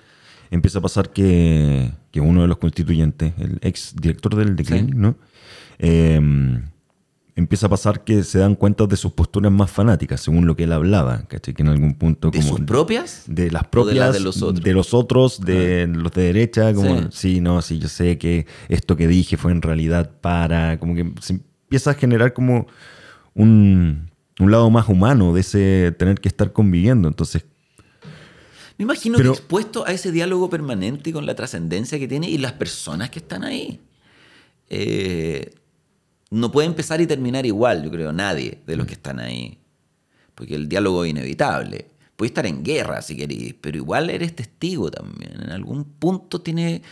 empieza 0.51 0.81
a 0.81 0.83
pasar 0.83 1.11
que, 1.11 1.93
que 2.11 2.21
uno 2.21 2.43
de 2.43 2.49
los 2.49 2.59
constituyentes, 2.59 3.33
el 3.39 3.59
ex 3.63 3.95
director 3.95 4.35
del 4.35 4.57
Declinic, 4.57 4.95
¿no? 4.95 5.17
Eh, 5.79 6.21
empieza 7.41 7.67
a 7.67 7.69
pasar 7.71 8.05
que 8.05 8.23
se 8.25 8.39
dan 8.39 8.55
cuenta 8.55 8.87
de 8.87 8.97
sus 8.97 9.13
posturas 9.13 9.51
más 9.51 9.71
fanáticas, 9.71 10.21
según 10.21 10.47
lo 10.47 10.55
que 10.57 10.65
él 10.65 10.73
hablaba, 10.73 11.23
¿cachai? 11.27 11.55
Que 11.55 11.63
en 11.63 11.69
algún 11.69 11.95
punto 11.95 12.31
¿De 12.31 12.39
como... 12.41 12.57
sus 12.57 12.67
propias? 12.67 13.25
De 13.27 13.51
las 13.51 13.63
¿O 13.63 13.65
de 13.65 13.71
propias, 13.71 13.97
las 13.97 14.13
de 14.15 14.21
los 14.21 14.43
otros? 14.43 14.63
de 14.65 14.73
los 14.73 14.95
otros, 14.95 15.41
de 15.41 15.87
los 15.89 16.13
de 16.13 16.23
derecha, 16.23 16.73
como, 16.73 17.03
Sí. 17.03 17.09
sí. 17.11 17.41
no, 17.41 17.61
sí, 17.63 17.79
yo 17.79 17.89
sé 17.89 18.17
que 18.19 18.47
esto 18.69 18.97
que 18.97 19.09
dije 19.09 19.37
fue 19.37 19.53
en 19.53 19.63
realidad 19.63 20.11
para, 20.21 20.79
como 20.79 20.95
que 20.95 21.13
se 21.21 21.35
empieza 21.35 21.91
a 21.91 21.95
generar 21.95 22.33
como 22.33 22.67
un, 23.35 24.11
un 24.39 24.51
lado 24.51 24.71
más 24.71 24.89
humano 24.89 25.33
de 25.35 25.41
ese 25.41 25.95
tener 25.99 26.21
que 26.21 26.29
estar 26.29 26.53
conviviendo, 26.53 27.09
entonces, 27.09 27.45
Me 28.79 28.85
imagino 28.85 29.19
Pero- 29.19 29.33
que 29.33 29.39
expuesto 29.39 29.87
a 29.87 29.93
ese 29.93 30.11
diálogo 30.11 30.49
permanente 30.49 31.13
con 31.13 31.27
la 31.27 31.35
trascendencia 31.35 31.99
que 31.99 32.09
tiene 32.09 32.31
y 32.31 32.39
las 32.39 32.53
personas 32.53 33.11
que 33.11 33.19
están 33.19 33.45
ahí. 33.45 33.79
Eh, 34.71 35.51
no 36.31 36.53
puede 36.53 36.69
empezar 36.69 37.01
y 37.01 37.07
terminar 37.07 37.45
igual, 37.45 37.83
yo 37.83 37.91
creo, 37.91 38.13
nadie 38.13 38.59
de 38.67 38.77
los 38.77 38.87
que 38.87 38.95
están 38.95 39.19
ahí. 39.19 39.59
Porque 40.35 40.55
el 40.55 40.69
diálogo 40.69 41.05
es 41.05 41.11
inevitable. 41.11 41.87
Puedes 42.17 42.31
estar 42.31 42.47
en 42.47 42.63
guerra 42.63 43.03
si 43.03 43.17
querés, 43.17 43.55
pero 43.61 43.77
igual 43.77 44.11
eres 44.11 44.35
testigo 44.35 44.91
también. 44.91 45.43
En 45.43 45.51
algún 45.51 45.85
punto 45.85 46.41
tiene, 46.41 46.83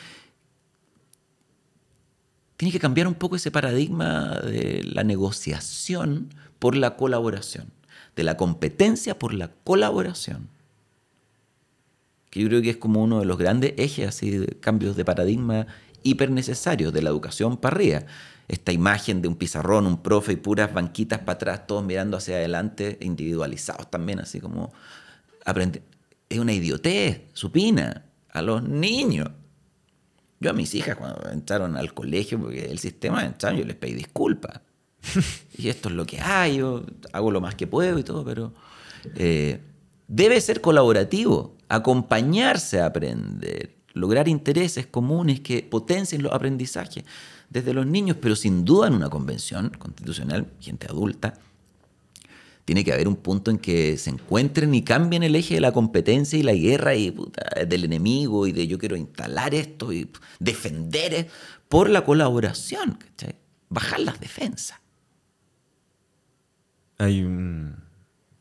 tiene 2.57 2.73
que 2.73 2.81
cambiar 2.81 3.07
un 3.07 3.15
poco 3.15 3.37
ese 3.37 3.51
paradigma 3.51 4.41
de 4.41 4.83
la 4.85 5.05
negociación 5.05 6.35
por 6.59 6.77
la 6.77 6.97
colaboración, 6.97 7.71
de 8.17 8.25
la 8.25 8.37
competencia 8.37 9.19
por 9.19 9.33
la 9.33 9.53
colaboración 9.65 10.49
que 12.31 12.41
yo 12.41 12.49
creo 12.49 12.63
que 12.63 12.71
es 12.71 12.77
como 12.77 13.03
uno 13.03 13.21
de 13.21 13.25
los 13.25 13.39
grandes 13.39 13.75
ejes 13.77 14.09
así 14.09 14.31
de 14.31 14.47
cambios 14.61 14.97
de 14.97 15.05
paradigma 15.05 15.67
hiper 16.03 16.31
necesarios 16.31 16.93
de 16.93 17.03
la 17.03 17.11
educación 17.11 17.57
para 17.57 17.77
arriba. 17.77 18.03
Esta 18.49 18.73
imagen 18.73 19.21
de 19.21 19.29
un 19.29 19.37
pizarrón, 19.37 19.87
un 19.87 20.03
profe 20.03 20.33
y 20.33 20.37
puras 20.37 20.73
banquitas 20.73 21.21
para 21.21 21.33
atrás, 21.33 21.67
todos 21.67 21.85
mirando 21.85 22.17
hacia 22.17 22.37
adelante, 22.37 22.99
individualizados 23.01 23.91
también, 23.91 24.21
así 24.21 24.41
como 24.41 24.73
aprende. 25.45 25.83
Es 26.29 26.39
una 26.39 26.53
idiotez 26.53 27.23
supina 27.35 28.05
a 28.31 28.43
los 28.43 28.63
niños. 28.63 29.31
Yo 30.41 30.51
a 30.51 30.53
mis 30.53 30.75
hijas 30.75 30.97
cuando 30.97 31.31
entraron 31.31 31.77
al 31.77 31.93
colegio, 31.93 32.41
porque 32.41 32.67
el 32.67 32.79
sistema 32.79 33.25
entraron, 33.25 33.59
yo 33.59 33.65
les 33.65 33.77
pedí 33.77 33.95
disculpas. 33.95 34.61
y 35.59 35.69
esto 35.69 35.89
es 35.89 35.95
lo 35.95 36.07
que 36.07 36.21
hay, 36.21 36.59
yo 36.59 36.85
hago 37.13 37.31
lo 37.31 37.41
más 37.41 37.55
que 37.55 37.67
puedo 37.67 37.99
y 37.99 38.03
todo, 38.03 38.25
pero 38.25 38.53
eh, 39.17 39.61
debe 40.07 40.41
ser 40.41 40.61
colaborativo, 40.61 41.57
acompañarse 41.69 42.81
a 42.81 42.87
aprender, 42.87 43.78
lograr 43.95 44.29
intereses 44.29 44.87
comunes 44.87 45.41
que 45.41 45.63
potencien 45.63 46.23
los 46.23 46.33
aprendizajes 46.33 47.05
desde 47.51 47.73
los 47.73 47.87
niños, 47.87 48.17
pero 48.21 48.37
sin 48.37 48.65
duda 48.65 48.89
en 48.89 48.95
una 48.95 49.09
convención 49.09 49.71
constitucional, 49.79 50.47
gente 50.61 50.87
adulta, 50.89 51.35
tiene 52.65 52.85
que 52.85 52.93
haber 52.93 53.09
un 53.09 53.17
punto 53.17 53.51
en 53.51 53.59
que 53.59 53.97
se 53.97 54.11
encuentren 54.11 54.75
y 54.75 54.83
cambien 54.83 55.23
el 55.23 55.35
eje 55.35 55.55
de 55.55 55.61
la 55.63 55.73
competencia 55.73 56.39
y 56.39 56.43
la 56.43 56.53
guerra 56.53 56.95
y 56.95 57.15
del 57.67 57.85
enemigo 57.85 58.47
y 58.47 58.53
de 58.53 58.67
yo 58.67 58.77
quiero 58.79 58.95
instalar 58.97 59.55
esto 59.55 59.91
y 59.93 60.11
defender 60.39 61.15
es- 61.15 61.27
por 61.71 61.89
la 61.89 62.05
colaboración, 62.05 62.99
bajar 63.71 64.01
las 64.01 64.21
defensas. 64.21 64.79
hay 66.99 67.23
un 67.23 67.77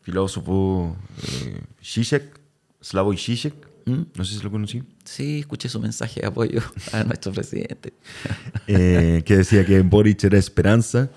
filósofo, 0.01 0.95
eh, 1.23 1.61
Zizek, 1.83 2.39
Slavoj 2.81 3.15
Zizek, 3.17 3.66
no 3.87 4.25
sé 4.25 4.37
si 4.37 4.43
lo 4.43 4.51
conocí, 4.51 4.83
Sí, 5.03 5.39
escuché 5.39 5.69
su 5.69 5.79
mensaje 5.79 6.21
de 6.21 6.27
apoyo 6.27 6.61
a 6.93 7.03
nuestro 7.03 7.31
presidente. 7.31 7.93
eh, 8.67 9.23
que 9.25 9.37
decía 9.37 9.65
que 9.65 9.81
Boric 9.81 10.23
era 10.23 10.37
esperanza. 10.37 11.09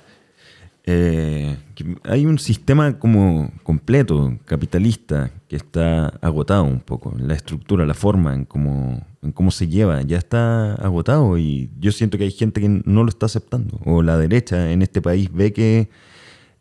Eh, 0.84 1.56
que 1.74 1.96
hay 2.04 2.24
un 2.24 2.38
sistema 2.38 2.98
como 2.98 3.52
completo, 3.62 4.38
capitalista, 4.46 5.30
que 5.46 5.56
está 5.56 6.08
agotado 6.20 6.64
un 6.64 6.80
poco. 6.80 7.14
La 7.18 7.34
estructura, 7.34 7.84
la 7.84 7.94
forma 7.94 8.34
en 8.34 8.44
cómo, 8.44 9.06
en 9.22 9.32
cómo 9.32 9.50
se 9.50 9.68
lleva, 9.68 10.02
ya 10.02 10.16
está 10.16 10.74
agotado 10.74 11.36
y 11.38 11.70
yo 11.78 11.92
siento 11.92 12.16
que 12.16 12.24
hay 12.24 12.30
gente 12.30 12.60
que 12.60 12.68
no 12.68 13.02
lo 13.04 13.08
está 13.08 13.26
aceptando. 13.26 13.78
O 13.84 14.02
la 14.02 14.16
derecha 14.16 14.72
en 14.72 14.82
este 14.82 15.02
país 15.02 15.30
ve 15.32 15.52
que 15.52 15.90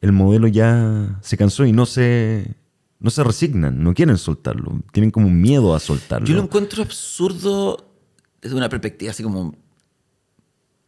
el 0.02 0.12
modelo 0.12 0.48
ya 0.48 1.19
se 1.22 1.38
cansó 1.38 1.65
y 1.65 1.72
no 1.72 1.86
se, 1.86 2.56
no 2.99 3.09
se 3.09 3.23
resignan, 3.23 3.81
no 3.83 3.93
quieren 3.93 4.17
soltarlo. 4.17 4.81
Tienen 4.91 5.12
como 5.12 5.29
miedo 5.29 5.73
a 5.73 5.79
soltarlo. 5.79 6.27
Yo 6.27 6.35
lo 6.35 6.43
encuentro 6.43 6.83
absurdo 6.83 7.93
desde 8.41 8.55
una 8.55 8.69
perspectiva 8.69 9.12
así 9.12 9.23
como 9.23 9.55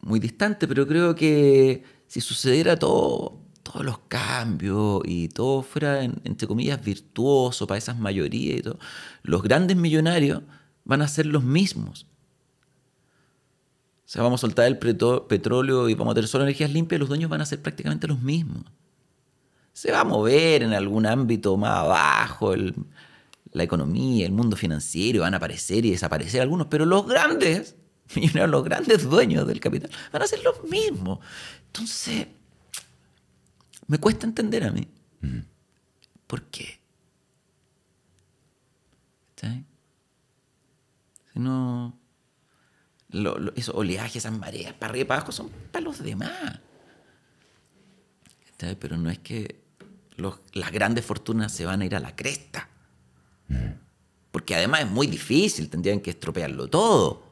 muy 0.00 0.20
distante, 0.20 0.66
pero 0.68 0.86
creo 0.86 1.14
que 1.14 1.84
si 2.06 2.20
sucediera 2.20 2.76
todo, 2.78 3.38
todos 3.62 3.84
los 3.84 3.98
cambios 4.08 5.00
y 5.04 5.28
todo 5.28 5.62
fuera, 5.62 6.02
en- 6.02 6.20
entre 6.24 6.46
comillas, 6.48 6.84
virtuoso 6.84 7.66
para 7.66 7.78
esas 7.78 7.98
mayorías 7.98 8.58
y 8.58 8.62
todo, 8.62 8.78
los 9.22 9.42
grandes 9.42 9.76
millonarios 9.76 10.42
van 10.84 11.00
a 11.02 11.08
ser 11.08 11.26
los 11.26 11.44
mismos. 11.44 12.06
O 14.04 14.08
sea, 14.12 14.22
vamos 14.22 14.40
a 14.40 14.42
soltar 14.42 14.66
el 14.66 14.76
petróleo 14.78 15.88
y 15.88 15.94
vamos 15.94 16.12
a 16.12 16.14
tener 16.16 16.28
solo 16.28 16.44
energías 16.44 16.70
limpias, 16.72 16.98
los 16.98 17.08
dueños 17.08 17.30
van 17.30 17.40
a 17.40 17.46
ser 17.46 17.62
prácticamente 17.62 18.06
los 18.06 18.20
mismos. 18.20 18.64
Se 19.72 19.90
va 19.90 20.00
a 20.00 20.04
mover 20.04 20.62
en 20.62 20.72
algún 20.74 21.06
ámbito 21.06 21.56
más 21.56 21.78
abajo 21.78 22.52
el- 22.54 22.74
la 23.52 23.62
economía, 23.62 24.24
el 24.26 24.32
mundo 24.32 24.56
financiero, 24.56 25.20
van 25.22 25.34
a 25.34 25.36
aparecer 25.38 25.84
y 25.84 25.90
desaparecer 25.90 26.40
algunos, 26.42 26.66
pero 26.68 26.86
los 26.86 27.06
grandes, 27.06 27.76
los 28.34 28.64
grandes 28.64 29.02
dueños 29.04 29.46
del 29.46 29.60
capital, 29.60 29.90
van 30.12 30.22
a 30.22 30.26
ser 30.26 30.42
los 30.42 30.62
mismos. 30.64 31.18
Entonces, 31.66 32.26
me 33.86 33.98
cuesta 33.98 34.26
entender 34.26 34.64
a 34.64 34.70
mí. 34.70 34.88
¿Por 36.26 36.42
qué? 36.44 36.80
¿Cachai? 39.34 39.64
Si 41.32 41.38
no. 41.38 41.98
lo- 43.10 43.38
lo- 43.38 43.52
esos 43.54 43.74
oleajes, 43.74 44.16
esas 44.16 44.32
mareas, 44.32 44.72
para 44.74 44.90
arriba 44.90 45.02
y 45.02 45.06
para 45.08 45.18
abajo, 45.20 45.32
son 45.32 45.50
para 45.70 45.84
los 45.84 46.02
demás. 46.02 46.60
¿Cachai? 48.52 48.76
Pero 48.78 48.96
no 48.96 49.10
es 49.10 49.18
que 49.18 49.61
las 50.52 50.72
grandes 50.72 51.04
fortunas 51.04 51.52
se 51.52 51.64
van 51.66 51.82
a 51.82 51.84
ir 51.86 51.94
a 51.94 52.00
la 52.00 52.14
cresta. 52.16 52.68
Porque 54.30 54.54
además 54.54 54.80
es 54.82 54.90
muy 54.90 55.06
difícil, 55.06 55.68
tendrían 55.68 56.00
que 56.00 56.10
estropearlo 56.10 56.68
todo. 56.68 57.22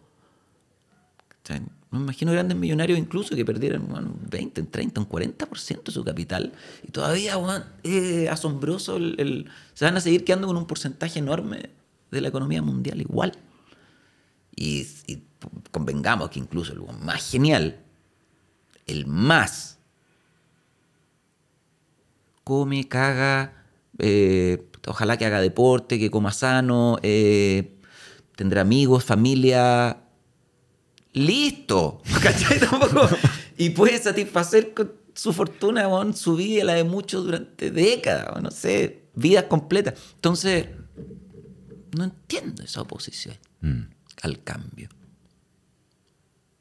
Me 1.92 1.98
imagino 1.98 2.30
grandes 2.30 2.56
millonarios 2.56 2.96
incluso 2.98 3.34
que 3.34 3.44
perdieran 3.44 3.82
un 3.92 4.16
20, 4.30 4.60
un 4.60 4.66
30, 4.68 5.00
un 5.00 5.08
40% 5.08 5.82
de 5.84 5.92
su 5.92 6.04
capital. 6.04 6.52
Y 6.86 6.92
todavía 6.92 7.34
es 7.82 8.28
asombroso. 8.28 8.96
el- 8.96 9.50
se 9.74 9.84
van 9.84 9.96
a 9.96 10.00
seguir 10.00 10.24
quedando 10.24 10.46
con 10.46 10.56
un 10.56 10.66
porcentaje 10.66 11.18
enorme 11.18 11.70
de 12.12 12.20
la 12.20 12.28
economía 12.28 12.62
mundial 12.62 13.00
igual. 13.00 13.32
Y, 14.54 14.86
y 15.08 15.22
convengamos 15.72 16.30
que 16.30 16.38
incluso 16.38 16.72
el 16.74 16.80
más 17.02 17.28
genial, 17.28 17.80
el 18.86 19.06
más, 19.06 19.78
come, 22.50 22.88
caga, 22.88 23.64
eh, 23.98 24.66
ojalá 24.88 25.16
que 25.16 25.24
haga 25.26 25.40
deporte, 25.40 25.98
que 26.00 26.10
coma 26.10 26.32
sano, 26.32 26.98
eh, 27.02 27.76
tendrá 28.34 28.62
amigos, 28.62 29.04
familia, 29.04 29.98
listo. 31.12 32.02
¿Cachai? 32.22 32.58
Tampoco- 32.58 33.08
Y 33.56 33.70
puede 33.70 33.98
satisfacer 33.98 34.74
con 34.74 34.92
su 35.14 35.32
fortuna, 35.32 35.86
weón, 35.86 36.14
su 36.16 36.34
vida, 36.36 36.64
la 36.64 36.74
de 36.74 36.84
muchos 36.84 37.24
durante 37.24 37.70
décadas, 37.70 38.42
no 38.42 38.50
sé, 38.50 39.04
vidas 39.14 39.44
completas. 39.44 39.94
Entonces, 40.14 40.66
no 41.96 42.04
entiendo 42.04 42.62
esa 42.64 42.80
oposición 42.82 43.36
al 44.22 44.42
cambio. 44.42 44.88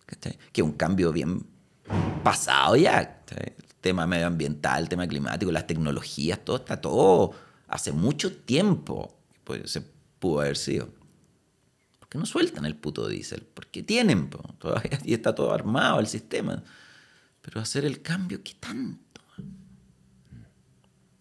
¿Cachai? 0.06 0.38
Que 0.52 0.62
es 0.62 0.66
un 0.68 0.74
cambio 0.74 1.12
bien 1.12 1.46
pasado 2.24 2.76
ya. 2.76 3.24
¿cachai? 3.26 3.54
Tema 3.82 4.06
medioambiental, 4.06 4.90
tema 4.90 5.08
climático, 5.08 5.52
las 5.52 5.68
tecnologías, 5.68 6.44
todo 6.44 6.58
está 6.58 6.82
todo 6.82 7.34
hace 7.70 7.92
mucho 7.92 8.36
tiempo 8.36 9.16
pues, 9.44 9.72
se 9.72 9.82
pudo 10.20 10.42
haber 10.42 10.58
sido. 10.58 10.90
¿Por 12.00 12.10
qué 12.10 12.18
no 12.18 12.26
sueltan 12.26 12.66
el 12.66 12.76
puto 12.76 13.08
diésel? 13.08 13.48
Porque 13.54 13.84
tienen, 13.84 14.30
po, 14.30 14.40
todavía 14.60 15.00
y 15.06 15.14
está 15.14 15.34
todo 15.34 15.54
armado 15.54 16.00
el 16.00 16.08
sistema. 16.08 16.64
Pero 17.42 17.62
hacer 17.62 17.86
el 17.86 18.02
cambio, 18.02 18.44
¿qué 18.44 18.54
tanto? 18.60 19.22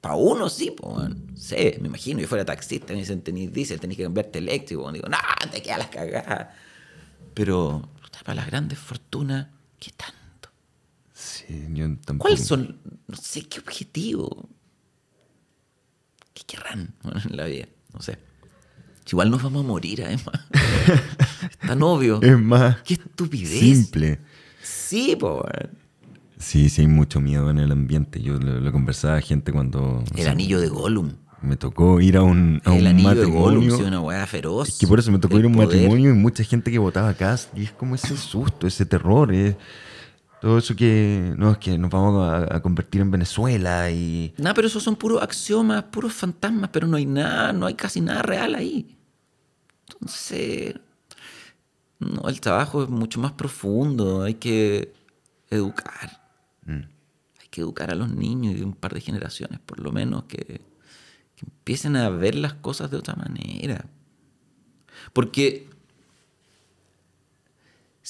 Para 0.01 0.14
uno 0.14 0.49
sí, 0.49 0.71
pues, 0.71 1.11
sé, 1.35 1.79
me 1.81 1.88
imagino, 1.88 2.21
yo 2.21 2.29
fuera 2.29 2.44
taxista, 2.44 2.92
me 2.92 3.01
dicen, 3.01 3.23
tenés 3.23 3.53
diésel, 3.53 3.81
tenés 3.81 3.97
que 3.97 4.05
cambiarte 4.05 4.38
eléctrico. 4.38 4.90
Digo, 4.92 5.09
no, 5.09 5.18
te 5.51 5.62
quedas 5.62 5.79
las 5.79 5.88
cagadas. 5.88 6.49
Pero 7.35 7.88
para 8.25 8.35
las 8.35 8.47
grandes 8.47 8.79
fortunas, 8.79 9.49
¿qué 9.79 9.90
tanto? 9.92 10.17
Sí, 11.48 11.66
yo 11.72 11.87
tampoco. 12.04 12.18
¿Cuáles 12.28 12.44
son, 12.46 12.78
no 13.08 13.16
sé, 13.16 13.42
qué 13.48 13.58
objetivo? 13.61 14.48
¿Qué 16.34 16.42
querrán 16.46 16.94
en 17.28 17.37
la 17.37 17.46
vida? 17.46 17.66
No 17.92 18.00
sé. 18.00 18.18
Igual 19.11 19.30
nos 19.30 19.42
vamos 19.42 19.64
a 19.64 19.66
morir, 19.68 20.04
además. 20.04 20.26
es 20.52 21.58
tan 21.66 21.82
obvio. 21.82 22.20
Es 22.22 22.38
más 22.38 22.76
Qué 22.82 22.94
estupidez. 22.94 23.58
simple. 23.58 24.18
Sí, 24.62 25.16
po. 25.18 25.42
Sí, 26.37 26.68
sí, 26.68 26.82
hay 26.82 26.87
mucho 26.88 27.18
miedo 27.20 27.48
en 27.50 27.58
el 27.58 27.72
ambiente. 27.72 28.20
Yo 28.20 28.34
lo, 28.38 28.61
lo 28.61 28.70
conversaba 28.70 29.16
a 29.16 29.20
gente 29.22 29.50
cuando 29.50 29.80
o 30.00 30.04
El 30.14 30.22
sea, 30.24 30.32
anillo 30.32 30.61
de 30.61 30.68
Gollum. 30.68 31.14
me 31.40 31.56
tocó 31.56 32.02
ir 32.02 32.18
a 32.18 32.22
un, 32.22 32.61
a 32.66 32.74
El 32.76 32.82
un 32.82 32.87
anillo 32.88 33.14
de 33.14 33.24
Gollum, 33.24 33.70
sí, 33.70 33.82
una 33.82 34.00
weá 34.02 34.26
feroz. 34.26 34.68
Es 34.68 34.78
que 34.78 34.87
por 34.87 34.98
eso 34.98 35.11
me 35.11 35.18
tocó 35.18 35.34
El 35.37 35.40
ir 35.40 35.44
a 35.46 35.48
un 35.48 35.54
poder. 35.54 35.68
matrimonio 35.68 36.11
y 36.11 36.14
mucha 36.14 36.44
gente 36.44 36.70
que 36.70 36.78
votaba 36.78 37.08
acá. 37.08 37.34
Y 37.56 37.62
es 37.64 37.72
como 37.72 37.94
ese 37.94 38.14
susto, 38.18 38.66
ese 38.66 38.84
terror. 38.84 39.32
es 39.32 39.56
todo 40.40 40.59
eso 40.59 40.77
que, 40.77 41.35
no, 41.37 41.53
es 41.53 41.59
que 41.59 41.77
nos 41.79 41.90
vamos 41.90 42.22
a, 42.22 42.57
a 42.57 42.62
convertir 42.62 43.01
en 43.01 43.11
Venezuela 43.11 43.90
y... 43.90 44.35
No, 44.38 44.55
pero 44.55 44.68
esos 44.68 44.83
son 44.83 44.96
puros 44.96 45.22
axiomas, 45.22 45.85
puros 45.85 46.12
fantasmas, 46.12 46.70
pero 46.72 46.87
no 46.87 46.96
hay 46.96 47.07
nada, 47.07 47.53
no 47.53 47.66
hay 47.66 47.74
casi 47.74 48.01
nada 48.01 48.22
real 48.22 48.55
ahí. 48.55 48.96
Entonces, 49.92 50.74
no, 51.98 52.29
el 52.29 52.40
trabajo 52.40 52.85
es 52.85 52.88
mucho 52.88 53.20
más 53.20 53.33
profundo, 53.33 54.22
hay 54.22 54.35
que 54.35 54.92
educar. 55.51 56.22
Hay 56.66 57.48
que 57.51 57.62
educar 57.62 57.90
a 57.90 57.94
los 57.94 58.11
niños 58.11 58.55
y 58.57 58.62
un 58.62 58.74
par 58.74 58.94
de 58.94 59.01
generaciones, 59.01 59.59
por 59.61 59.81
lo 59.81 59.90
menos, 59.90 60.24
que, 60.24 60.61
que 61.35 61.46
empiecen 61.46 61.96
a 61.96 62.11
ver 62.11 62.35
las 62.35 62.55
cosas 62.55 62.90
de 62.90 62.98
otra 62.98 63.14
manera. 63.16 63.87
Porque 65.12 65.68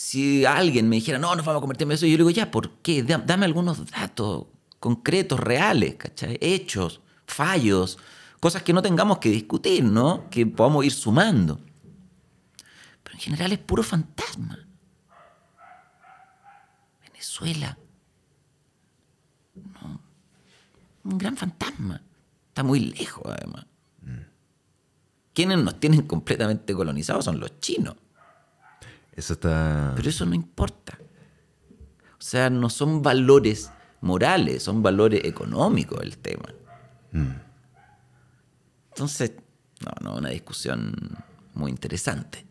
si 0.01 0.45
alguien 0.45 0.89
me 0.89 0.95
dijera, 0.95 1.19
no, 1.19 1.35
nos 1.35 1.45
vamos 1.45 1.59
a 1.59 1.61
convertir 1.61 1.87
en 1.89 1.93
eso, 1.93 2.07
yo 2.07 2.13
le 2.13 2.19
digo, 2.19 2.31
ya, 2.31 2.53
¿por 2.53 2.71
qué? 2.83 3.03
Da- 3.03 3.19
Dame 3.19 3.47
algunos 3.47 3.85
datos 3.91 4.47
concretos, 4.79 5.41
reales, 5.41 5.97
¿cachai? 5.97 6.39
Hechos, 6.41 7.01
fallos, 7.27 7.99
cosas 8.39 8.63
que 8.63 8.73
no 8.73 8.81
tengamos 8.81 9.19
que 9.19 9.29
discutir, 9.29 9.83
¿no? 9.83 10.31
Que 10.31 10.47
podamos 10.47 10.85
ir 10.85 10.93
sumando. 10.93 11.59
Pero 13.03 13.15
en 13.15 13.21
general 13.21 13.51
es 13.51 13.59
puro 13.59 13.83
fantasma. 13.83 14.65
Venezuela. 17.03 17.77
No. 19.57 20.01
Un 21.05 21.19
gran 21.19 21.37
fantasma. 21.37 22.01
Está 22.51 22.63
muy 22.63 22.79
lejos, 22.81 23.25
además. 23.27 23.67
Quienes 25.35 25.59
nos 25.59 25.79
tienen 25.81 26.03
completamente 26.03 26.73
colonizados 26.73 27.25
son 27.25 27.41
los 27.41 27.59
chinos. 27.61 27.97
Eso 29.19 29.33
está... 29.33 29.93
Pero 29.97 30.09
eso 30.09 30.25
no 30.25 30.35
importa. 30.35 30.97
O 32.13 32.23
sea, 32.23 32.49
no 32.51 32.71
son 32.71 33.03
valores 33.03 33.71
morales, 34.01 34.63
son 34.63 34.81
valores 34.81 35.25
económicos 35.25 36.01
el 36.03 36.19
tema. 36.19 36.55
Entonces, 38.91 39.33
no, 39.85 39.91
no, 40.13 40.19
una 40.19 40.29
discusión 40.29 40.95
muy 41.55 41.73
interesante. 41.73 42.47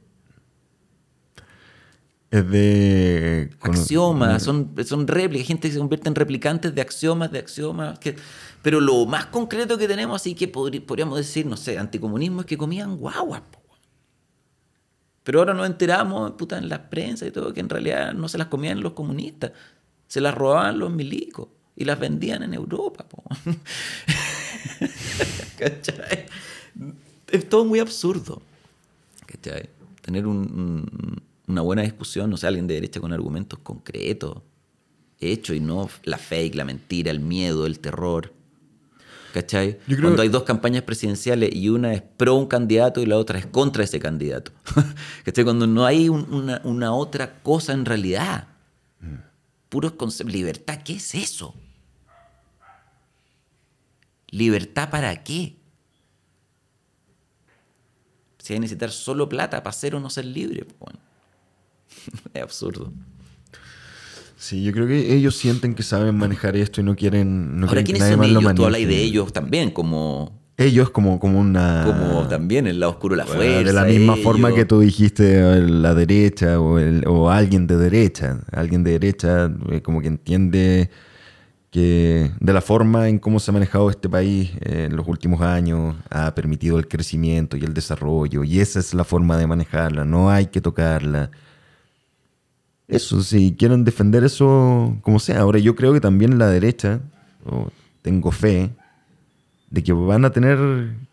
Es 2.30 2.50
de... 2.50 3.50
Axiomas, 3.62 4.44
son, 4.44 4.76
son 4.86 5.08
réplicas, 5.08 5.48
gente 5.48 5.70
que 5.70 5.74
se 5.74 5.80
convierte 5.80 6.10
en 6.10 6.16
replicantes 6.16 6.76
de 6.76 6.82
axiomas, 6.82 7.32
de 7.32 7.40
axiomas. 7.40 7.98
Que, 8.00 8.18
pero 8.62 8.82
lo 8.82 9.06
más 9.06 9.28
concreto 9.28 9.78
que 9.78 9.88
tenemos, 9.88 10.22
así 10.22 10.36
que 10.36 10.52
podrí- 10.52 10.86
podríamos 10.86 11.18
decir, 11.18 11.46
no 11.46 11.56
sé, 11.56 11.80
anticomunismo 11.80 12.42
es 12.42 12.46
que 12.46 12.58
comían 12.58 12.98
guaguas. 12.98 13.44
Pero 15.28 15.40
ahora 15.40 15.54
nos 15.54 15.66
enteramos, 15.68 16.32
puta, 16.32 16.58
en 16.58 16.70
la 16.70 16.90
prensa 16.90 17.28
y 17.28 17.32
todo, 17.32 17.54
que 17.54 17.60
en 17.60 17.68
realidad 17.68 18.14
no 18.14 18.30
se 18.30 18.38
las 18.38 18.48
comían 18.48 18.80
los 18.80 18.94
comunistas, 18.94 19.52
se 20.08 20.22
las 20.22 20.34
robaban 20.34 20.80
los 20.80 20.90
milicos 20.90 21.50
y 21.76 21.84
las 21.84 22.00
vendían 22.00 22.44
en 22.44 22.54
Europa. 22.54 23.06
¿Cachai? 25.60 26.26
Es 27.30 27.50
todo 27.50 27.66
muy 27.66 27.80
absurdo. 27.80 28.42
Tener 30.02 30.26
un- 30.26 30.38
un- 30.38 31.22
una 31.48 31.62
buena 31.62 31.82
discusión, 31.82 32.32
o 32.32 32.38
sea, 32.38 32.48
alguien 32.48 32.68
de 32.68 32.76
derecha 32.76 33.02
con 33.02 33.12
argumentos 33.12 33.60
concretos, 33.60 34.38
hechos 35.20 35.58
y 35.58 35.60
no 35.60 35.90
la 36.04 36.18
fake, 36.18 36.56
la 36.56 36.64
mentira, 36.64 37.12
el 37.12 37.20
miedo, 37.20 37.66
el 37.66 37.80
terror. 37.80 38.32
¿Cachai? 39.34 39.74
Yo 39.88 39.96
creo- 39.98 40.02
Cuando 40.10 40.22
hay 40.22 40.30
dos 40.30 40.44
campañas 40.44 40.84
presidenciales 40.84 41.54
y 41.54 41.70
una 41.70 41.94
es 41.94 42.02
pro 42.02 42.36
un 42.36 42.48
candidato 42.48 43.02
y 43.02 43.06
la 43.06 43.18
otra 43.18 43.38
es 43.40 43.46
contra 43.46 43.84
ese 43.84 44.00
candidato. 44.00 44.52
¿Cachai? 45.26 45.44
Cuando 45.44 45.68
no 45.68 45.86
hay 45.86 46.10
un- 46.10 46.32
una, 46.34 46.62
una 46.64 46.94
otra 46.94 47.42
cosa 47.42 47.74
en 47.74 47.86
realidad. 47.86 48.48
Puros 49.70 49.94
conceptos. 49.94 50.34
Libertad, 50.34 50.82
¿qué 50.84 50.94
es 50.94 51.14
eso? 51.16 51.54
¿Libertad 54.30 54.90
para 54.90 55.24
qué? 55.24 55.56
Si 58.40 58.54
hay 58.54 58.58
que 58.58 58.62
necesitar 58.62 58.92
solo 58.92 59.28
plata 59.28 59.62
para 59.62 59.74
ser 59.74 59.96
o 59.96 60.00
no 60.00 60.10
ser 60.10 60.26
libre. 60.26 60.64
pues, 60.66 60.78
bueno. 60.80 61.00
es 62.34 62.42
absurdo. 62.42 62.92
Sí, 64.40 64.64
yo 64.64 64.72
creo 64.72 64.86
que 64.86 65.16
ellos 65.16 65.36
sienten 65.36 65.74
que 65.74 65.82
saben 65.82 66.16
manejar 66.16 66.56
esto 66.56 66.80
y 66.80 66.84
no 66.84 66.96
quieren, 66.96 67.60
no 67.60 67.68
Ahora, 67.68 67.84
quieren 67.84 67.86
¿quiénes 68.02 68.16
son 68.16 68.24
ellos? 68.24 68.56
Tú 68.56 68.66
hablas 68.66 68.82
de 68.82 69.02
ellos 69.04 69.34
también, 69.34 69.72
como, 69.72 70.40
Ellos 70.58 70.92
como, 70.92 71.20
como 71.20 71.40
una... 71.40 71.84
como 71.86 72.28
también 72.28 72.68
el 72.68 72.80
lado 72.80 72.92
oscuro 72.94 73.16
de 73.16 73.18
la 73.18 73.26
Bueno, 73.26 73.42
fuerza. 73.42 73.64
de 73.64 73.74
la 73.74 73.84
misma 73.86 74.14
ellos. 74.14 74.24
forma 74.24 74.54
que 74.54 74.66
tú 74.66 74.80
dijiste 74.80 75.40
eh, 75.40 75.62
la 75.68 75.96
derecha 75.96 76.60
o, 76.60 76.78
el- 76.78 77.04
o 77.08 77.32
alguien 77.32 77.66
de 77.66 77.78
derecha. 77.78 78.40
Alguien 78.52 78.84
de 78.84 78.92
derecha 78.92 79.52
eh, 79.72 79.82
como 79.82 80.02
que 80.02 80.08
entiende 80.08 80.92
que 81.72 82.32
de 82.40 82.54
la 82.54 82.62
forma 82.62 83.10
en 83.10 83.18
cómo 83.20 83.40
se 83.40 83.50
ha 83.52 83.54
manejado 83.54 83.90
este 83.90 84.08
país 84.08 84.52
eh, 84.62 84.86
en 84.90 84.96
los 84.96 85.08
últimos 85.08 85.42
años 85.42 85.96
ha 86.12 86.34
permitido 86.36 86.78
el 86.78 86.88
crecimiento 86.88 87.58
y 87.58 87.64
el 87.64 87.74
desarrollo 87.74 88.44
y 88.44 88.60
esa 88.60 88.80
es 88.80 88.94
la 88.94 89.04
forma 89.04 89.36
de 89.38 89.48
manejarla, 89.48 90.06
no 90.06 90.30
hay 90.30 90.46
que 90.48 90.62
tocarla. 90.62 91.30
Eso, 92.88 93.22
si 93.22 93.54
quieren 93.56 93.84
defender 93.84 94.24
eso 94.24 94.98
como 95.02 95.20
sea. 95.20 95.42
Ahora 95.42 95.60
yo 95.60 95.76
creo 95.76 95.94
que 95.94 96.00
también 96.00 96.40
la 96.40 96.48
derecha, 96.48 97.02
o 97.46 97.70
tengo 98.02 98.32
fe, 98.32 98.72
de 99.70 99.84
que 99.84 99.92
van 99.92 100.24
a 100.24 100.32
tener, 100.32 100.58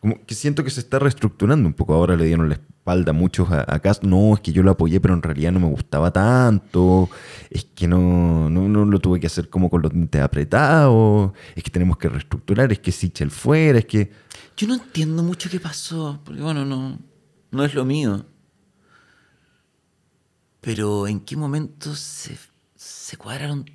como 0.00 0.24
que 0.24 0.34
siento 0.36 0.62
que 0.62 0.70
se 0.70 0.80
está 0.80 1.00
reestructurando 1.00 1.66
un 1.66 1.74
poco. 1.74 1.94
Ahora 1.94 2.16
le 2.16 2.26
dieron 2.26 2.48
la 2.48 2.54
espalda 2.54 3.10
a 3.10 3.14
muchos 3.14 3.50
a. 3.50 3.80
No, 4.02 4.34
es 4.34 4.40
que 4.40 4.52
yo 4.52 4.62
lo 4.62 4.70
apoyé, 4.70 5.00
pero 5.00 5.14
en 5.14 5.22
realidad 5.22 5.50
no 5.50 5.58
me 5.58 5.68
gustaba 5.68 6.12
tanto. 6.12 7.10
Es 7.50 7.64
que 7.74 7.88
no, 7.88 8.48
no, 8.48 8.68
no 8.68 8.84
lo 8.84 9.00
tuve 9.00 9.18
que 9.18 9.26
hacer 9.26 9.48
como 9.48 9.68
con 9.68 9.82
los 9.82 9.92
dientes 9.92 10.22
apretados. 10.22 11.32
Es 11.56 11.64
que 11.64 11.70
tenemos 11.70 11.98
que 11.98 12.08
reestructurar. 12.08 12.70
Es 12.70 12.78
que 12.78 12.92
Sichel 12.92 13.32
fuera. 13.32 13.80
Es 13.80 13.86
que. 13.86 14.12
Yo 14.56 14.68
no 14.68 14.74
entiendo 14.74 15.24
mucho 15.24 15.50
qué 15.50 15.58
pasó, 15.58 16.20
porque 16.24 16.40
bueno, 16.40 16.64
no, 16.64 16.98
no 17.50 17.64
es 17.64 17.74
lo 17.74 17.84
mío. 17.84 18.24
Pero 20.64 21.06
en 21.06 21.20
qué 21.20 21.36
momento 21.36 21.94
se, 21.94 22.38
se 22.74 23.16
cuadraron, 23.18 23.66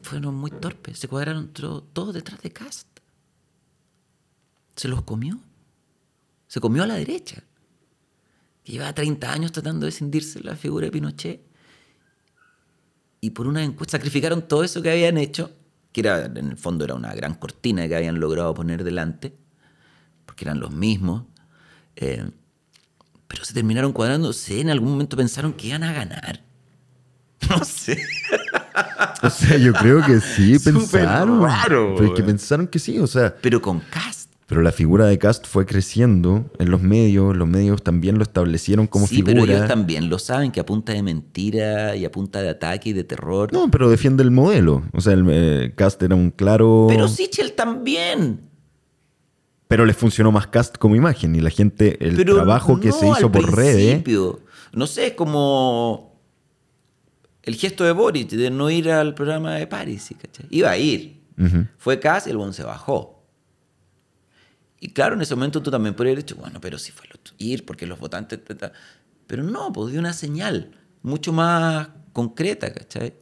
fueron 0.00 0.34
muy 0.34 0.50
torpes, 0.50 0.98
se 0.98 1.06
cuadraron 1.06 1.52
todos 1.52 2.14
detrás 2.14 2.40
de 2.40 2.50
Cast. 2.50 2.88
Se 4.74 4.88
los 4.88 5.02
comió. 5.02 5.38
Se 6.46 6.60
comió 6.60 6.82
a 6.84 6.86
la 6.86 6.94
derecha. 6.94 7.44
Que 8.64 8.72
llevaba 8.72 8.94
30 8.94 9.30
años 9.30 9.52
tratando 9.52 9.84
de 9.84 9.92
cindirse 9.92 10.42
la 10.42 10.56
figura 10.56 10.86
de 10.86 10.92
Pinochet. 10.92 11.42
Y 13.20 13.30
por 13.30 13.46
una 13.46 13.62
encuesta 13.62 13.98
sacrificaron 13.98 14.48
todo 14.48 14.64
eso 14.64 14.80
que 14.80 14.90
habían 14.90 15.18
hecho, 15.18 15.54
que 15.92 16.00
era, 16.00 16.24
en 16.24 16.36
el 16.52 16.56
fondo 16.56 16.86
era 16.86 16.94
una 16.94 17.14
gran 17.14 17.34
cortina 17.34 17.86
que 17.86 17.96
habían 17.96 18.18
logrado 18.18 18.54
poner 18.54 18.82
delante 18.82 19.36
porque 20.24 20.46
eran 20.46 20.58
los 20.58 20.72
mismos. 20.72 21.24
eh, 21.96 22.30
pero 23.34 23.44
se 23.44 23.52
terminaron 23.52 23.92
cuadrando. 23.92 24.32
Sí, 24.32 24.60
en 24.60 24.70
algún 24.70 24.90
momento 24.92 25.16
pensaron 25.16 25.52
que 25.52 25.66
iban 25.68 25.82
a 25.82 25.92
ganar. 25.92 26.40
No 27.50 27.62
sé. 27.62 27.98
O 29.22 29.28
sea, 29.28 29.58
yo 29.58 29.74
creo 29.74 30.02
que 30.06 30.20
sí 30.20 30.56
pensaron. 30.64 31.42
raro, 31.42 31.94
Pero 31.98 32.08
es 32.10 32.14
que 32.16 32.22
pensaron 32.22 32.66
que 32.68 32.78
sí. 32.78 32.98
O 33.00 33.06
sea, 33.06 33.34
Pero 33.42 33.60
con 33.60 33.80
Cast. 33.80 34.30
pero 34.46 34.62
la 34.62 34.72
figura 34.72 35.04
de 35.06 35.18
Cast 35.18 35.46
fue 35.46 35.66
creciendo 35.66 36.50
en 36.58 36.70
los 36.70 36.80
medios. 36.80 37.36
Los 37.36 37.46
medios 37.48 37.82
también 37.82 38.16
lo 38.16 38.22
establecieron 38.22 38.86
como 38.86 39.06
sí, 39.06 39.16
figura. 39.16 39.34
pero 39.34 39.44
ellos 39.52 39.68
también 39.68 40.08
lo 40.08 40.18
saben 40.18 40.52
que 40.52 40.60
a 40.60 40.64
punta 40.64 40.92
de 40.94 41.02
mentira 41.02 41.96
y 41.96 42.04
a 42.06 42.10
punta 42.10 42.40
de 42.40 42.48
ataque 42.48 42.90
y 42.90 42.92
de 42.94 43.04
terror. 43.04 43.52
No, 43.52 43.70
pero 43.70 43.90
defiende 43.90 44.22
el 44.22 44.30
modelo. 44.30 44.84
O 44.92 45.02
sea, 45.02 45.12
el, 45.12 45.26
eh, 45.28 45.72
Cast 45.76 46.02
era 46.02 46.14
un 46.14 46.30
claro. 46.30 46.86
Pero 46.88 47.08
Sichel 47.08 47.52
también. 47.52 48.40
Pero 49.74 49.86
les 49.86 49.96
funcionó 49.96 50.30
más 50.30 50.46
cast 50.46 50.78
como 50.78 50.94
imagen 50.94 51.34
y 51.34 51.40
la 51.40 51.50
gente, 51.50 51.96
el 52.06 52.14
Pero 52.14 52.36
trabajo 52.36 52.78
que 52.78 52.90
no 52.90 52.94
se 52.94 53.08
hizo 53.08 53.26
al 53.26 53.32
por 53.32 53.56
redes. 53.56 54.04
No 54.72 54.86
sé, 54.86 55.08
es 55.08 55.12
como 55.14 56.22
el 57.42 57.56
gesto 57.56 57.82
de 57.82 57.90
Boris 57.90 58.30
de 58.30 58.50
no 58.50 58.70
ir 58.70 58.88
al 58.88 59.14
programa 59.14 59.56
de 59.56 59.66
Paris, 59.66 60.04
¿sí? 60.04 60.14
¿cachai? 60.14 60.46
Iba 60.50 60.70
a 60.70 60.78
ir. 60.78 61.24
Ujú. 61.36 61.66
Fue 61.76 61.98
casi 61.98 62.30
y 62.30 62.30
el 62.30 62.36
buen 62.36 62.52
se 62.52 62.62
bajó. 62.62 63.26
Y 64.78 64.90
claro, 64.90 65.16
en 65.16 65.22
ese 65.22 65.34
momento 65.34 65.60
tú 65.60 65.72
también 65.72 65.96
podrías 65.96 66.12
haber 66.12 66.24
dicho, 66.24 66.36
bueno, 66.36 66.60
pero 66.60 66.78
si 66.78 66.92
fue 66.92 67.08
lo 67.08 67.18
ir, 67.38 67.64
porque 67.64 67.84
los 67.84 67.98
votantes... 67.98 68.44
ta, 68.44 68.56
ta. 68.56 68.72
Pero 69.26 69.42
no, 69.42 69.72
pues 69.72 69.90
dio 69.90 69.98
una 69.98 70.12
señal 70.12 70.70
mucho 71.02 71.32
más 71.32 71.88
concreta, 72.12 72.72
¿cachai? 72.72 73.14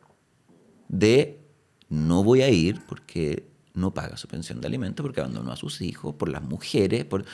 De 0.89 1.41
no 1.89 2.23
voy 2.23 2.43
a 2.43 2.51
ir 2.51 2.79
porque 2.87 3.52
no 3.75 3.95
paga 3.95 4.17
su 4.17 4.29
pensión 4.29 4.61
de 4.61 4.67
alimentos, 4.67 5.03
porque 5.03 5.21
abandonó 5.21 5.53
a 5.53 5.57
sus 5.57 5.81
hijos, 5.81 6.15
por 6.15 6.29
las 6.29 6.43
mujeres, 6.43 7.05
por, 7.05 7.25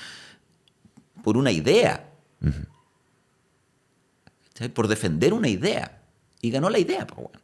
por 1.23 1.37
una 1.37 1.51
idea. 1.51 2.13
Por 4.75 4.89
defender 4.89 5.33
una 5.33 5.49
idea. 5.49 6.03
Y 6.41 6.51
ganó 6.51 6.71
la 6.71 6.79
idea, 6.79 7.07
pues 7.07 7.23
bueno. 7.23 7.41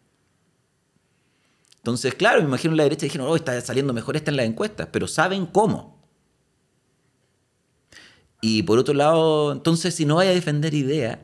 Entonces, 1.77 2.15
claro, 2.15 2.41
me 2.41 2.47
imagino 2.47 2.75
la 2.75 2.85
derecha 2.85 3.05
dijeron, 3.05 3.27
oh, 3.29 3.37
está 3.37 3.61
saliendo 3.61 3.93
mejor 3.93 4.17
esta 4.17 4.31
en 4.31 4.39
las 4.39 4.47
encuestas, 4.47 4.89
pero 4.91 5.07
saben 5.07 5.45
cómo. 5.45 6.03
Y 8.41 8.63
por 8.63 8.79
otro 8.79 8.95
lado, 8.95 9.53
entonces, 9.53 9.95
si 9.95 10.07
no 10.07 10.17
vaya 10.17 10.31
a 10.31 10.35
defender 10.35 10.73
ideas 10.73 11.19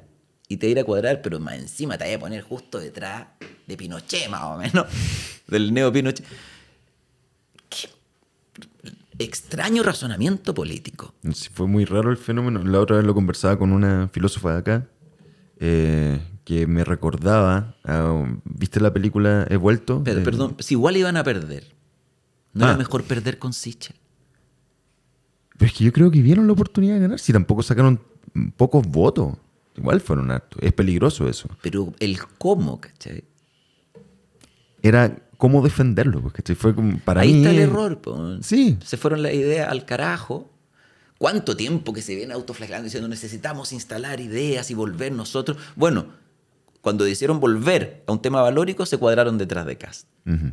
y 0.48 0.58
te 0.58 0.66
va 0.66 0.68
a 0.68 0.72
ir 0.72 0.78
a 0.80 0.84
cuadrar, 0.84 1.22
pero 1.22 1.40
más 1.40 1.54
encima 1.54 1.96
te 1.96 2.04
vaya 2.04 2.16
a 2.16 2.20
poner 2.20 2.42
justo 2.42 2.78
detrás 2.78 3.28
de 3.66 3.76
Pinochet, 3.76 4.28
más 4.28 4.42
o 4.42 4.56
menos, 4.58 4.86
del 5.46 5.72
neo 5.72 5.92
Pinochet. 5.92 6.26
Extraño 9.20 9.82
razonamiento 9.82 10.54
político. 10.54 11.14
Sí, 11.34 11.50
Fue 11.52 11.66
muy 11.66 11.84
raro 11.84 12.10
el 12.10 12.16
fenómeno. 12.16 12.64
La 12.64 12.80
otra 12.80 12.96
vez 12.96 13.04
lo 13.04 13.14
conversaba 13.14 13.58
con 13.58 13.70
una 13.72 14.08
filósofa 14.08 14.52
de 14.54 14.58
acá 14.58 14.88
eh, 15.58 16.20
que 16.44 16.66
me 16.66 16.84
recordaba. 16.84 17.76
a- 17.84 18.24
¿Viste 18.44 18.80
la 18.80 18.92
película 18.94 19.46
He 19.50 19.56
vuelto? 19.56 20.02
Pero, 20.02 20.20
De- 20.20 20.24
perdón, 20.24 20.56
si 20.58 20.72
igual 20.74 20.96
iban 20.96 21.18
a 21.18 21.22
perder, 21.22 21.64
¿no 22.54 22.64
Ah. 22.64 22.68
era 22.70 22.78
mejor 22.78 23.04
perder 23.04 23.38
con 23.38 23.52
Sichel? 23.52 23.94
Pero 25.58 25.66
es 25.70 25.76
que 25.76 25.84
yo 25.84 25.92
creo 25.92 26.10
que 26.10 26.22
vieron 26.22 26.46
la 26.46 26.54
oportunidad 26.54 26.94
de 26.94 27.00
ganar. 27.00 27.18
Si 27.18 27.30
tampoco 27.34 27.62
sacaron 27.62 28.00
pocos 28.56 28.86
votos. 28.86 29.36
Igual 29.76 30.00
fueron 30.00 30.30
hartos. 30.30 30.62
Es 30.62 30.72
peligroso 30.72 31.28
eso. 31.28 31.48
Pero 31.60 31.92
el 32.00 32.18
cómo, 32.38 32.80
¿cachai? 32.80 33.24
Era 34.82 35.14
cómo 35.40 35.60
defenderlo. 35.62 36.22
¿cachai? 36.32 36.54
Fue 36.54 36.72
como, 36.74 36.98
para 37.00 37.22
Ahí 37.22 37.32
mí 37.32 37.38
está 37.38 37.50
el 37.50 37.58
error. 37.58 37.98
po. 38.00 38.36
Sí. 38.42 38.78
Se 38.84 38.96
fueron 38.96 39.22
las 39.24 39.34
ideas 39.34 39.68
al 39.68 39.84
carajo. 39.84 40.48
¿Cuánto 41.18 41.56
tiempo 41.56 41.92
que 41.92 42.00
se 42.00 42.14
viene 42.14 42.32
autoflagelando 42.32 42.84
diciendo 42.84 43.08
necesitamos 43.08 43.72
instalar 43.72 44.20
ideas 44.20 44.70
y 44.70 44.74
volver 44.74 45.10
nosotros? 45.12 45.58
Bueno, 45.76 46.06
cuando 46.80 47.04
decidieron 47.04 47.40
volver 47.40 48.04
a 48.06 48.12
un 48.12 48.22
tema 48.22 48.40
valórico, 48.40 48.86
se 48.86 48.96
cuadraron 48.96 49.36
detrás 49.36 49.66
de 49.66 49.76
Cast. 49.76 50.06
Ujú. 50.26 50.52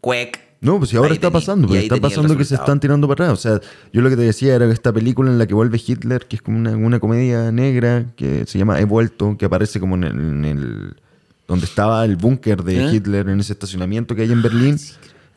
Cuec. 0.00 0.40
No, 0.60 0.78
pues 0.78 0.90
si 0.90 0.96
ahora 0.96 1.08
Ahí 1.08 1.14
está 1.14 1.30
pasando, 1.30 1.66
pues 1.68 1.82
está 1.84 1.96
pasando 1.96 2.36
que 2.36 2.44
se 2.44 2.54
están 2.54 2.78
tirando 2.80 3.08
para 3.08 3.24
atrás. 3.24 3.38
O 3.38 3.40
sea, 3.42 3.60
yo 3.92 4.02
lo 4.02 4.10
que 4.10 4.16
te 4.16 4.22
decía 4.22 4.54
era 4.54 4.66
que 4.66 4.72
esta 4.74 4.92
película 4.92 5.30
en 5.30 5.38
la 5.38 5.46
que 5.46 5.54
vuelve 5.54 5.80
Hitler, 5.84 6.26
que 6.28 6.36
es 6.36 6.42
como 6.42 6.58
una, 6.58 6.76
una 6.76 7.00
comedia 7.00 7.50
negra, 7.50 8.06
que 8.14 8.44
se 8.46 8.58
llama 8.58 8.78
He 8.78 8.84
vuelto, 8.84 9.36
que 9.38 9.46
aparece 9.46 9.80
como 9.80 9.94
en 9.96 10.04
el, 10.04 10.12
en 10.18 10.44
el- 10.44 10.96
donde 11.50 11.66
estaba 11.66 12.04
el 12.04 12.14
búnker 12.14 12.62
de 12.62 12.78
¿Eh? 12.86 12.94
Hitler, 12.94 13.28
en 13.28 13.40
ese 13.40 13.52
estacionamiento 13.54 14.14
que 14.14 14.22
hay 14.22 14.30
en 14.30 14.40
Berlín, 14.40 14.78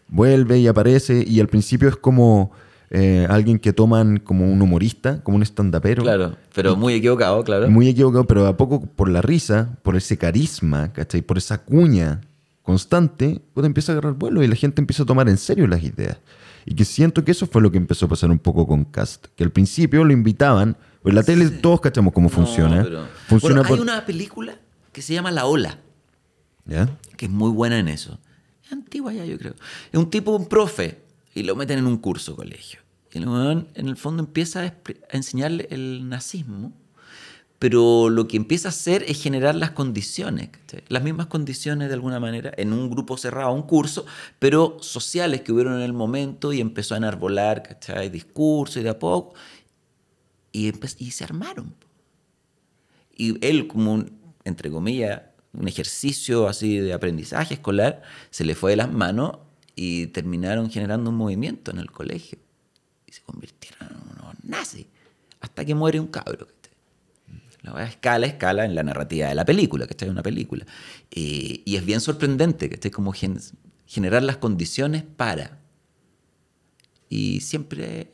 vuelve 0.07 0.59
y 0.59 0.67
aparece, 0.67 1.25
y 1.27 1.39
al 1.39 1.47
principio 1.47 1.89
es 1.89 1.95
como 1.95 2.51
eh, 2.91 3.25
alguien 3.31 3.57
que 3.57 3.73
toman 3.73 4.17
como 4.19 4.45
un 4.51 4.61
humorista, 4.61 5.23
como 5.23 5.37
un 5.37 5.41
estandapero. 5.43 6.03
Claro, 6.03 6.35
pero 6.53 6.75
muy 6.75 6.93
equivocado, 6.93 7.43
claro. 7.43 7.67
Muy 7.67 7.87
equivocado, 7.87 8.25
pero 8.27 8.45
a 8.45 8.55
poco 8.57 8.81
por 8.85 9.09
la 9.09 9.23
risa, 9.23 9.75
por 9.81 9.95
ese 9.95 10.15
carisma, 10.19 10.93
¿cachai? 10.93 11.23
Por 11.23 11.39
esa 11.39 11.57
cuña 11.63 12.21
constante, 12.61 13.41
pues 13.55 13.65
empieza 13.65 13.91
a 13.91 13.93
agarrar 13.95 14.13
vuelo 14.13 14.43
y 14.43 14.47
la 14.47 14.55
gente 14.55 14.81
empieza 14.81 15.01
a 15.03 15.05
tomar 15.07 15.27
en 15.29 15.37
serio 15.37 15.65
las 15.65 15.81
ideas. 15.83 16.17
Y 16.65 16.75
que 16.75 16.85
siento 16.85 17.25
que 17.25 17.31
eso 17.31 17.47
fue 17.47 17.61
lo 17.61 17.71
que 17.71 17.77
empezó 17.77 18.05
a 18.05 18.09
pasar 18.09 18.29
un 18.29 18.37
poco 18.39 18.67
con 18.67 18.85
Cast. 18.85 19.25
Que 19.35 19.43
al 19.43 19.51
principio 19.51 20.03
lo 20.05 20.13
invitaban, 20.13 20.77
pues 21.01 21.13
la 21.15 21.23
tele 21.23 21.49
todos 21.49 21.81
cachamos 21.81 22.13
cómo 22.13 22.29
No, 22.29 22.35
funciona. 22.35 22.83
pero- 22.83 23.05
Funciona 23.27 23.55
Bueno, 23.55 23.67
por... 23.67 23.77
hay 23.79 23.81
una 23.83 24.05
película 24.05 24.55
que 24.93 25.01
se 25.01 25.13
llama 25.15 25.31
La 25.31 25.45
Ola. 25.45 25.79
Que 27.17 27.25
es 27.25 27.31
muy 27.31 27.51
buena 27.51 27.79
en 27.79 27.87
eso. 27.87 28.19
Es 28.65 28.71
antigua 28.71 29.13
ya, 29.13 29.25
yo 29.25 29.37
creo. 29.37 29.55
Es 29.91 29.99
un 29.99 30.09
tipo, 30.09 30.35
un 30.35 30.47
profe, 30.47 31.01
y 31.35 31.43
lo 31.43 31.55
meten 31.55 31.79
en 31.79 31.87
un 31.87 31.97
curso 31.97 32.35
colegio. 32.35 32.79
Y 33.11 33.19
el 33.19 33.65
en 33.75 33.87
el 33.87 33.97
fondo, 33.97 34.23
empieza 34.23 34.63
a, 34.63 34.73
enseñarle 35.11 35.67
el 35.69 36.09
nazismo, 36.09 36.73
pero 37.59 38.09
lo 38.09 38.27
que 38.27 38.37
empieza 38.37 38.69
a 38.69 38.71
hacer 38.71 39.05
es 39.07 39.21
generar 39.21 39.55
las 39.55 39.71
condiciones, 39.71 40.49
las 40.89 41.03
mismas 41.03 41.27
condiciones 41.27 41.87
de 41.87 41.93
alguna 41.93 42.19
manera, 42.19 42.51
en 42.57 42.73
un 42.73 42.89
grupo 42.89 43.15
cerrado, 43.17 43.53
un 43.53 43.61
curso, 43.61 44.05
pero 44.39 44.77
sociales 44.81 45.41
que 45.41 45.53
hubieron 45.53 45.75
en 45.75 45.81
el 45.81 45.93
momento 45.93 46.51
y 46.51 46.59
empezó 46.59 46.95
a 46.95 46.97
enarbolar, 46.97 47.63
¿cachai? 47.63 48.09
Discurso 48.09 48.79
y 48.79 48.83
de 48.83 48.89
a 48.89 48.99
poco, 48.99 49.35
y, 50.51 50.73
y 50.97 51.11
se 51.11 51.23
armaron. 51.23 51.73
Y 53.15 53.45
él, 53.45 53.67
como 53.67 54.03
entre 54.43 54.71
comillas, 54.71 55.21
un 55.53 55.67
ejercicio 55.67 56.47
así 56.47 56.77
de 56.79 56.93
aprendizaje 56.93 57.53
escolar, 57.55 58.01
se 58.29 58.43
le 58.43 58.55
fue 58.55 58.71
de 58.71 58.77
las 58.77 58.91
manos 58.91 59.37
y 59.75 60.07
terminaron 60.07 60.69
generando 60.69 61.09
un 61.09 61.15
movimiento 61.15 61.71
en 61.71 61.79
el 61.79 61.91
colegio. 61.91 62.39
Y 63.07 63.11
se 63.13 63.21
convirtieron 63.21 63.89
en 63.89 64.19
unos 64.19 64.35
nazis. 64.43 64.87
Hasta 65.39 65.65
que 65.65 65.75
muere 65.75 65.99
un 65.99 66.07
cabro. 66.07 66.47
La 67.61 67.73
weá 67.73 67.85
escala, 67.85 68.27
escala 68.27 68.65
en 68.65 68.75
la 68.75 68.83
narrativa 68.83 69.29
de 69.29 69.35
la 69.35 69.45
película, 69.45 69.87
que 69.87 69.95
es 70.03 70.11
una 70.11 70.21
película. 70.21 70.65
Y 71.09 71.63
es 71.75 71.85
bien 71.85 72.01
sorprendente, 72.01 72.69
que 72.69 72.91
Como 72.91 73.13
gen- 73.13 73.39
generar 73.87 74.23
las 74.23 74.37
condiciones 74.37 75.03
para. 75.03 75.59
Y 77.09 77.39
siempre, 77.39 78.11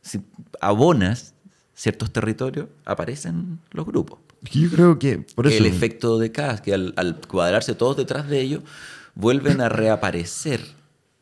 si 0.00 0.20
abonas 0.60 1.34
ciertos 1.74 2.12
territorios, 2.12 2.68
aparecen 2.84 3.58
los 3.72 3.86
grupos. 3.86 4.20
Yo 4.42 4.70
creo 4.70 4.98
que 4.98 5.18
por 5.18 5.46
Que 5.48 5.56
eso... 5.56 5.64
el 5.64 5.70
efecto 5.70 6.18
de 6.18 6.32
Cas, 6.32 6.60
que 6.60 6.72
al, 6.74 6.94
al 6.96 7.20
cuadrarse 7.20 7.74
todos 7.74 7.96
detrás 7.96 8.28
de 8.28 8.40
ellos, 8.40 8.62
vuelven 9.14 9.60
a 9.60 9.68
reaparecer, 9.68 10.60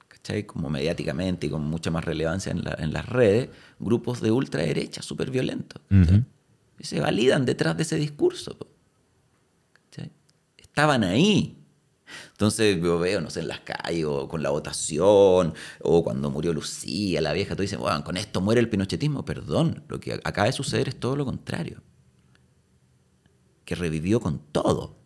¿cachai? 0.06 0.44
Como 0.46 0.70
mediáticamente 0.70 1.48
y 1.48 1.50
con 1.50 1.62
mucha 1.62 1.90
más 1.90 2.04
relevancia 2.04 2.52
en, 2.52 2.62
la- 2.64 2.76
en 2.78 2.92
las 2.92 3.06
redes, 3.06 3.48
grupos 3.80 4.20
de 4.20 4.30
ultraderecha 4.30 5.02
súper 5.02 5.30
violentos. 5.30 5.82
Y 6.78 6.84
se 6.84 7.00
validan 7.00 7.44
detrás 7.44 7.76
de 7.76 7.82
ese 7.82 7.96
discurso. 7.96 8.56
Estaban 10.56 11.02
ahí. 11.02 11.56
Entonces 12.32 12.80
yo 12.80 12.98
veo, 13.00 13.20
no 13.20 13.30
sé, 13.30 13.40
en 13.40 13.48
las 13.48 13.60
calles, 13.60 14.04
o 14.04 14.28
con 14.28 14.42
la 14.44 14.50
votación, 14.50 15.54
o 15.82 16.04
cuando 16.04 16.30
murió 16.30 16.52
Lucía, 16.52 17.20
la 17.20 17.32
vieja, 17.32 17.56
tú 17.56 17.62
dices, 17.62 17.78
bueno, 17.78 18.02
con 18.04 18.16
esto 18.16 18.40
muere 18.40 18.60
el 18.60 18.68
pinochetismo. 18.68 19.24
Perdón, 19.24 19.82
lo 19.88 19.98
que 19.98 20.14
acaba 20.22 20.46
de 20.46 20.52
suceder 20.52 20.88
es 20.88 21.00
todo 21.00 21.16
lo 21.16 21.24
contrario 21.24 21.82
que 23.68 23.74
revivió 23.74 24.18
con 24.18 24.38
todo. 24.50 24.96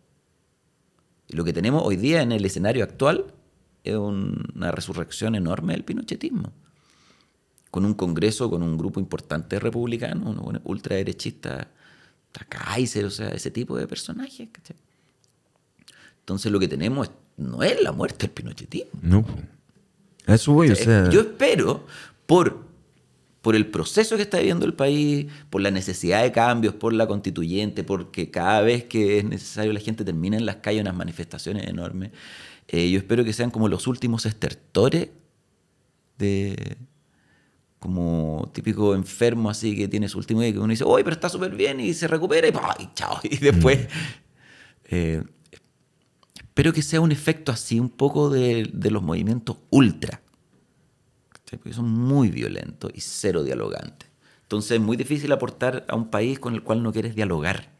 Y 1.27 1.35
lo 1.35 1.43
que 1.43 1.51
tenemos 1.51 1.83
hoy 1.85 1.97
día 1.97 2.21
en 2.21 2.31
el 2.31 2.45
escenario 2.45 2.85
actual 2.85 3.33
es 3.83 3.93
un- 3.97 4.45
una 4.55 4.71
resurrección 4.71 5.35
enorme 5.35 5.73
del 5.73 5.83
pinochetismo. 5.83 6.53
Con 7.71 7.83
un 7.83 7.93
congreso, 7.93 8.49
con 8.49 8.63
un 8.63 8.77
grupo 8.77 9.01
importante 9.01 9.59
buenos 10.37 10.61
ultraderechistas, 10.63 11.67
hasta 12.27 12.45
Kaiser, 12.45 13.03
o 13.03 13.09
sea, 13.11 13.31
ese 13.31 13.51
tipo 13.51 13.75
de 13.75 13.85
personajes. 13.85 14.47
¿cachai? 14.49 14.77
Entonces 16.19 16.49
lo 16.49 16.57
que 16.57 16.69
tenemos 16.69 17.11
no 17.35 17.63
es 17.63 17.81
la 17.83 17.91
muerte 17.91 18.27
del 18.27 18.31
pinochetismo. 18.31 18.91
No. 19.01 19.25
Eso 20.25 20.53
voy, 20.53 20.69
o 20.69 20.75
sea... 20.77 21.09
Yo 21.09 21.19
espero, 21.19 21.85
por, 22.25 22.63
por 23.43 23.57
el 23.57 23.67
proceso 23.67 24.15
que 24.15 24.21
está 24.21 24.37
viviendo 24.37 24.65
el 24.65 24.73
país, 24.73 25.27
por 25.49 25.59
la 25.59 25.69
necesidad 25.69 26.23
de 26.23 26.31
cambios, 26.31 26.75
por 26.75 26.93
la 26.93 27.07
constituyente, 27.07 27.83
porque 27.83 28.31
cada 28.31 28.61
vez 28.61 28.85
que 28.85 29.19
es 29.19 29.25
necesario 29.25 29.73
la 29.73 29.81
gente 29.81 30.05
termina 30.05 30.37
en 30.37 30.45
las 30.45 30.55
calles 30.55 30.81
unas 30.81 30.95
manifestaciones 30.95 31.67
enormes, 31.67 32.11
eh, 32.69 32.89
yo 32.89 32.97
espero 32.97 33.25
que 33.25 33.33
sean 33.33 33.51
como 33.51 33.67
los 33.67 33.85
últimos 33.85 34.25
estertores 34.25 35.09
de 36.17 36.77
como 37.79 38.49
típico 38.53 38.95
enfermo 38.95 39.49
así 39.49 39.75
que 39.75 39.89
tiene 39.89 40.07
su 40.07 40.19
último 40.19 40.39
día 40.39 40.53
que 40.53 40.59
uno 40.59 40.69
dice, 40.69 40.85
oye, 40.85 41.03
pero 41.03 41.15
está 41.15 41.27
súper 41.27 41.53
bien 41.53 41.81
y 41.81 41.93
se 41.93 42.07
recupera 42.07 42.47
y, 42.47 42.53
¡pah! 42.53 42.77
y 42.79 42.89
chao. 42.95 43.19
Y 43.23 43.37
después... 43.37 43.89
eh, 44.85 45.21
espero 46.35 46.71
que 46.71 46.81
sea 46.81 47.01
un 47.01 47.11
efecto 47.11 47.51
así 47.51 47.77
un 47.77 47.89
poco 47.89 48.29
de, 48.29 48.69
de 48.71 48.89
los 48.89 49.03
movimientos 49.03 49.57
ultra. 49.69 50.22
¿Cachai? 51.53 51.57
Porque 51.57 51.73
son 51.73 51.89
muy 51.89 52.29
violentos 52.29 52.91
y 52.93 53.01
cero 53.01 53.43
dialogantes. 53.43 54.09
Entonces 54.43 54.71
es 54.71 54.81
muy 54.81 54.97
difícil 54.97 55.31
aportar 55.31 55.85
a 55.87 55.95
un 55.95 56.09
país 56.09 56.39
con 56.39 56.53
el 56.53 56.63
cual 56.63 56.83
no 56.83 56.91
quieres 56.91 57.15
dialogar. 57.15 57.71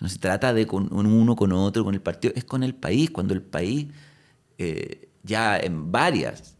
No 0.00 0.08
se 0.08 0.18
trata 0.18 0.52
de 0.52 0.66
con 0.66 0.92
uno 0.92 1.36
con 1.36 1.52
otro, 1.52 1.84
con 1.84 1.94
el 1.94 2.00
partido, 2.00 2.34
es 2.36 2.44
con 2.44 2.62
el 2.62 2.74
país. 2.74 3.10
Cuando 3.10 3.34
el 3.34 3.42
país 3.42 3.88
eh, 4.58 5.08
ya 5.22 5.56
en 5.56 5.92
varias 5.92 6.56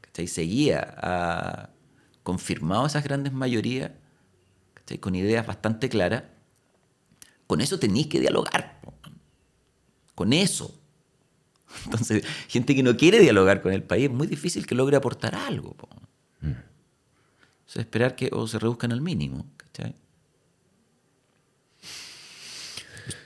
¿cachai? 0.00 0.28
seguía, 0.28 0.94
ha 0.98 1.70
confirmado 2.22 2.86
esas 2.86 3.02
grandes 3.02 3.32
mayorías, 3.32 3.90
¿cachai? 4.74 4.98
con 4.98 5.14
ideas 5.14 5.46
bastante 5.46 5.88
claras, 5.88 6.24
con 7.46 7.60
eso 7.60 7.78
tenéis 7.78 8.06
que 8.06 8.20
dialogar. 8.20 8.80
Con 10.14 10.32
eso. 10.32 10.80
Entonces, 11.84 12.24
gente 12.48 12.74
que 12.74 12.82
no 12.82 12.96
quiere 12.96 13.20
dialogar 13.20 13.62
con 13.62 13.72
el 13.72 13.82
país, 13.82 14.04
es 14.04 14.10
muy 14.10 14.26
difícil 14.26 14.66
que 14.66 14.74
logre 14.74 14.96
aportar 14.96 15.34
algo. 15.34 15.76
Entonces, 16.40 17.76
esperar 17.76 18.14
que 18.16 18.30
o 18.32 18.46
se 18.46 18.58
reduzcan 18.58 18.92
al 18.92 19.00
mínimo. 19.00 19.46
¿cachai? 19.56 19.94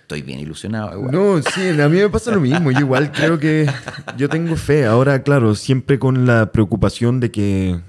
Estoy 0.00 0.22
bien 0.22 0.40
ilusionado. 0.40 0.98
igual. 0.98 1.12
No, 1.12 1.42
sí, 1.42 1.68
a 1.68 1.88
mí 1.88 1.98
me 1.98 2.08
pasa 2.08 2.30
lo 2.30 2.40
mismo. 2.40 2.70
Yo 2.70 2.80
igual 2.80 3.12
creo 3.12 3.38
que 3.38 3.70
yo 4.16 4.28
tengo 4.28 4.56
fe. 4.56 4.86
Ahora, 4.86 5.22
claro, 5.22 5.54
siempre 5.54 5.98
con 5.98 6.24
la 6.26 6.50
preocupación 6.50 7.20
de 7.20 7.30
que 7.30 7.80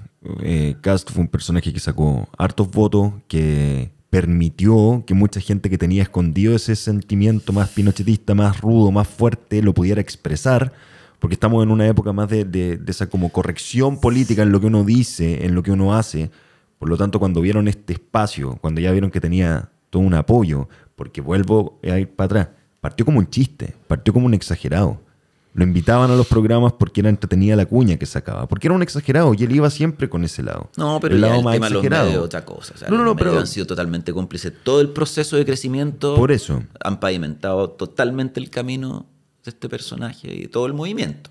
eh, 0.42 0.76
Cast 0.82 1.10
fue 1.10 1.22
un 1.22 1.28
personaje 1.28 1.72
que 1.72 1.80
sacó 1.80 2.28
hartos 2.36 2.70
votos, 2.70 3.14
que 3.26 3.90
permitió 4.10 5.04
que 5.06 5.14
mucha 5.14 5.40
gente 5.40 5.70
que 5.70 5.78
tenía 5.78 6.02
escondido 6.02 6.54
ese 6.54 6.76
sentimiento 6.76 7.52
más 7.52 7.68
pinochetista, 7.70 8.34
más 8.34 8.60
rudo, 8.60 8.90
más 8.90 9.08
fuerte, 9.08 9.62
lo 9.62 9.72
pudiera 9.72 10.00
expresar. 10.00 10.72
Porque 11.20 11.34
estamos 11.34 11.62
en 11.62 11.70
una 11.70 11.86
época 11.86 12.12
más 12.12 12.28
de, 12.28 12.44
de- 12.44 12.80
esa 12.88 13.08
como 13.08 13.30
corrección 13.30 14.00
política 14.00 14.42
en 14.42 14.52
lo 14.52 14.60
que 14.60 14.66
uno 14.66 14.84
dice, 14.84 15.44
en 15.46 15.54
lo 15.54 15.62
que 15.62 15.70
uno 15.70 15.94
hace. 15.94 16.30
Por 16.78 16.88
lo 16.88 16.96
tanto, 16.96 17.18
cuando 17.18 17.40
vieron 17.40 17.68
este 17.68 17.92
espacio, 17.92 18.56
cuando 18.60 18.80
ya 18.80 18.90
vieron 18.90 19.10
que 19.10 19.20
tenía 19.20 19.70
todo 19.90 20.02
un 20.02 20.14
apoyo, 20.14 20.68
porque 20.96 21.20
vuelvo 21.20 21.78
a 21.84 21.98
ir 21.98 22.08
para 22.08 22.24
atrás, 22.26 22.48
partió 22.80 23.04
como 23.04 23.18
un 23.18 23.28
chiste, 23.28 23.74
partió 23.86 24.12
como 24.14 24.26
un 24.26 24.34
exagerado. 24.34 25.00
Lo 25.52 25.64
invitaban 25.64 26.10
a 26.12 26.14
los 26.16 26.28
programas 26.28 26.72
porque 26.74 27.00
era 27.00 27.08
entretenida 27.08 27.56
la 27.56 27.66
cuña 27.66 27.96
que 27.96 28.06
sacaba, 28.06 28.46
porque 28.46 28.68
era 28.68 28.74
un 28.74 28.82
exagerado 28.82 29.34
y 29.34 29.42
él 29.42 29.50
iba 29.52 29.68
siempre 29.68 30.08
con 30.08 30.22
ese 30.24 30.44
lado. 30.44 30.70
No, 30.76 31.00
pero 31.00 31.16
el 31.16 31.20
ya 31.20 31.26
lado 31.26 31.38
el 31.40 31.44
más 31.44 31.54
tema 31.54 31.66
de 31.66 31.72
los 31.74 31.82
exagerado. 31.84 32.06
medios 32.06 32.20
es 32.22 32.26
otra 32.26 32.44
cosa. 32.44 32.72
O 32.74 32.78
sea, 32.78 32.88
No, 32.88 32.98
no, 32.98 33.04
los 33.04 33.16
pero- 33.16 33.36
han 33.38 33.46
sido 33.48 33.66
totalmente 33.66 34.12
cómplices. 34.12 34.52
Todo 34.62 34.80
el 34.80 34.90
proceso 34.90 35.36
de 35.36 35.44
crecimiento 35.44 36.14
Por 36.14 36.30
eso. 36.30 36.62
han 36.84 37.00
pavimentado 37.00 37.70
totalmente 37.70 38.38
el 38.38 38.48
camino 38.48 39.06
de 39.44 39.50
este 39.50 39.68
personaje 39.68 40.32
y 40.32 40.46
todo 40.46 40.66
el 40.66 40.74
movimiento. 40.74 41.30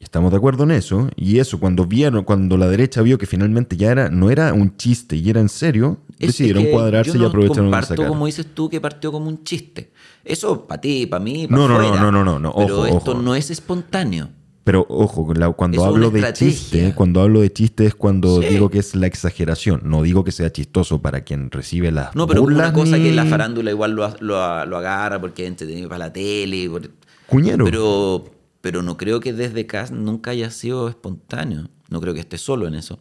Estamos 0.00 0.30
de 0.30 0.36
acuerdo 0.36 0.62
en 0.64 0.70
eso. 0.70 1.08
Y 1.16 1.38
eso, 1.38 1.58
cuando 1.58 1.84
vieron, 1.84 2.22
cuando 2.24 2.56
la 2.56 2.68
derecha 2.68 3.02
vio 3.02 3.18
que 3.18 3.26
finalmente 3.26 3.76
ya 3.76 3.90
era, 3.90 4.08
no 4.10 4.30
era 4.30 4.52
un 4.52 4.76
chiste 4.76 5.16
y 5.16 5.28
era 5.28 5.40
en 5.40 5.48
serio, 5.48 5.98
Es 6.18 6.28
decidieron 6.28 6.64
que 6.64 6.70
cuadrarse 6.70 7.10
yo 7.12 7.16
y 7.16 7.20
no 7.22 7.26
aprovecharon 7.26 7.70
de 7.70 7.82
sacar. 7.82 8.06
como 8.06 8.26
dices 8.26 8.46
tú, 8.54 8.68
que 8.70 8.80
partió 8.80 9.10
como 9.10 9.28
un 9.28 9.42
chiste. 9.42 9.90
Eso 10.24 10.66
para 10.66 10.80
ti, 10.80 11.06
para 11.06 11.22
mí, 11.24 11.48
para 11.48 11.60
No, 11.62 11.68
no, 11.68 11.78
no, 11.80 11.96
no, 11.96 12.12
no, 12.12 12.24
no, 12.24 12.38
no, 12.38 12.54
Pero 12.56 12.74
ojo, 12.76 12.86
esto 12.86 13.10
ojo. 13.12 13.22
no 13.22 13.34
es 13.34 13.50
espontáneo. 13.50 14.28
Pero 14.62 14.84
ojo, 14.88 15.26
cuando 15.56 15.80
Es 15.80 15.86
hablo 15.86 16.10
de 16.10 16.30
chiste, 16.34 16.92
cuando 16.94 17.22
hablo 17.22 17.40
de 17.40 17.50
chiste 17.50 17.86
es 17.86 17.94
cuando 17.94 18.42
Sí. 18.42 18.48
digo 18.50 18.68
que 18.68 18.78
es 18.80 18.94
la 18.94 19.06
exageración. 19.06 19.80
No 19.84 20.02
digo 20.02 20.24
que 20.24 20.30
sea 20.30 20.52
chistoso 20.52 21.00
para 21.00 21.22
quien 21.22 21.50
recibe 21.50 21.90
las 21.90 22.14
No, 22.14 22.26
pero 22.26 22.42
burlas 22.42 22.68
una 22.68 22.72
cosa 22.74 22.98
ni- 22.98 23.04
que 23.04 23.12
la 23.14 23.24
farándula 23.24 23.70
igual 23.70 23.92
lo, 23.92 24.06
lo, 24.20 24.66
lo 24.66 24.76
agarra 24.76 25.20
porque 25.22 25.44
es 25.44 25.48
entretenido 25.48 25.88
para 25.88 26.06
la 26.06 26.12
tele. 26.12 26.68
por- 26.68 26.90
Cuñero. 27.26 27.64
Pero, 27.64 28.24
pero 28.60 28.82
no 28.82 28.96
creo 28.96 29.20
que 29.20 29.32
desde 29.32 29.66
Cast 29.66 29.92
nunca 29.92 30.32
haya 30.32 30.50
sido 30.50 30.88
espontáneo. 30.88 31.68
No 31.88 32.00
creo 32.00 32.14
que 32.14 32.20
esté 32.20 32.38
solo 32.38 32.66
en 32.66 32.74
eso. 32.74 33.00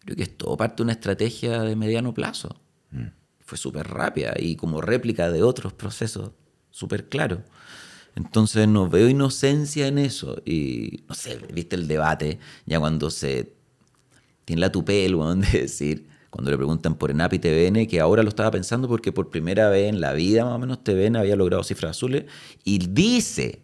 Creo 0.00 0.16
que 0.16 0.22
es 0.22 0.36
todo 0.36 0.56
parte 0.56 0.76
de 0.76 0.82
una 0.84 0.92
estrategia 0.92 1.62
de 1.62 1.76
mediano 1.76 2.14
plazo. 2.14 2.60
Fue 3.40 3.56
súper 3.56 3.88
rápida 3.88 4.34
y 4.38 4.56
como 4.56 4.80
réplica 4.80 5.30
de 5.30 5.42
otros 5.42 5.72
procesos 5.72 6.32
súper 6.70 7.08
claros. 7.08 7.40
Entonces 8.14 8.68
no 8.68 8.88
veo 8.88 9.08
inocencia 9.08 9.86
en 9.86 9.98
eso. 9.98 10.42
Y 10.44 11.04
no 11.08 11.14
sé, 11.14 11.38
viste 11.52 11.76
el 11.76 11.88
debate, 11.88 12.38
ya 12.66 12.78
cuando 12.78 13.10
se 13.10 13.54
tiene 14.44 14.60
la 14.60 14.72
tupel, 14.72 15.14
weón, 15.14 15.40
de 15.40 15.62
decir, 15.62 16.08
cuando 16.30 16.50
le 16.50 16.56
preguntan 16.56 16.94
por 16.96 17.10
ENAP 17.10 17.34
y 17.34 17.38
TVN, 17.38 17.86
que 17.86 18.00
ahora 18.00 18.22
lo 18.22 18.28
estaba 18.28 18.50
pensando 18.50 18.88
porque 18.88 19.12
por 19.12 19.30
primera 19.30 19.68
vez 19.70 19.88
en 19.88 20.00
la 20.00 20.12
vida, 20.12 20.44
más 20.44 20.54
o 20.54 20.58
menos, 20.58 20.82
TVN 20.84 21.16
había 21.16 21.36
logrado 21.36 21.62
cifras 21.64 21.92
azules, 21.92 22.24
y 22.64 22.78
dice 22.78 23.62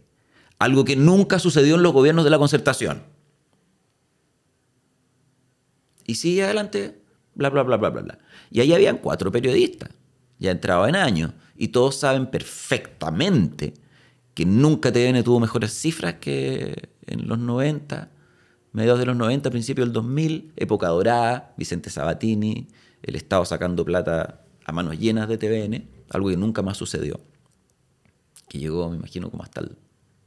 algo 0.65 0.85
que 0.85 0.97
nunca 0.97 1.39
sucedió 1.39 1.75
en 1.75 1.83
los 1.83 1.93
gobiernos 1.93 2.25
de 2.25 2.31
la 2.31 2.39
concertación. 2.39 3.03
Y 6.07 6.15
sigue 6.15 6.45
adelante, 6.45 7.03
bla, 7.35 7.51
bla, 7.51 7.63
bla, 7.63 7.77
bla, 7.77 7.91
bla, 7.91 8.03
bla. 8.03 8.19
Y 8.51 8.61
ahí 8.61 8.73
habían 8.73 8.97
cuatro 8.97 9.31
periodistas, 9.31 9.91
ya 10.39 10.51
entraba 10.51 10.89
en 10.89 10.97
años, 10.97 11.33
y 11.55 11.69
todos 11.69 11.97
saben 11.97 12.27
perfectamente 12.27 13.75
que 14.33 14.47
nunca 14.47 14.91
TVN 14.91 15.23
tuvo 15.23 15.39
mejores 15.39 15.73
cifras 15.73 16.15
que 16.15 16.89
en 17.07 17.29
los 17.29 17.39
90, 17.39 18.11
mediados 18.73 19.01
de 19.01 19.07
los 19.07 19.17
90, 19.17 19.51
principios 19.51 19.87
del 19.87 19.93
2000, 19.93 20.55
época 20.57 20.89
dorada, 20.89 21.53
Vicente 21.59 21.91
Sabatini, 21.91 22.69
el 23.03 23.17
Estado 23.17 23.45
sacando 23.45 23.85
plata 23.85 24.47
a 24.65 24.73
manos 24.73 24.99
llenas 24.99 25.29
de 25.29 25.37
TVN, 25.37 25.89
algo 26.09 26.31
que 26.31 26.39
nunca 26.39 26.63
más 26.63 26.79
sucedió. 26.79 27.21
Que 28.49 28.59
llegó, 28.59 28.89
me 28.89 28.97
imagino, 28.97 29.31
como 29.31 29.43
hasta 29.43 29.61
el, 29.61 29.77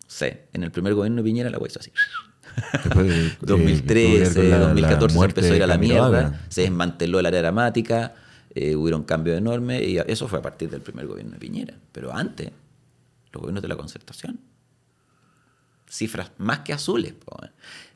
sé, 0.07 0.47
en 0.53 0.63
el 0.63 0.71
primer 0.71 0.93
gobierno 0.95 1.17
de 1.21 1.23
Piñera 1.23 1.49
la 1.49 1.59
hizo 1.65 1.79
así. 1.79 1.91
Después 2.83 3.07
de- 3.07 3.27
eh, 3.27 3.37
2013, 3.41 4.33
con 4.33 4.49
la- 4.49 4.57
la 4.57 4.65
2014 4.67 5.09
se 5.09 5.15
muerte 5.15 5.39
empezó 5.41 5.53
a 5.53 5.57
ir 5.57 5.63
a 5.63 5.67
la 5.67 5.77
mierda, 5.77 6.45
se 6.49 6.61
desmanteló 6.61 7.19
el 7.19 7.25
área 7.27 7.39
aromática, 7.41 8.15
eh, 8.55 8.75
hubieron 8.75 9.03
cambios 9.03 9.37
enormes 9.37 9.83
y 9.87 9.97
eso 10.07 10.27
fue 10.27 10.39
a 10.39 10.41
partir 10.41 10.69
del 10.69 10.81
primer 10.81 11.05
gobierno 11.05 11.33
de 11.33 11.37
Piñera. 11.39 11.75
Pero 11.91 12.11
antes, 12.13 12.49
los 13.31 13.41
gobiernos 13.41 13.61
de 13.61 13.67
la 13.67 13.75
concertación, 13.75 14.39
cifras 15.89 16.31
más 16.37 16.59
que 16.59 16.73
azules. 16.73 17.13
po. 17.13 17.37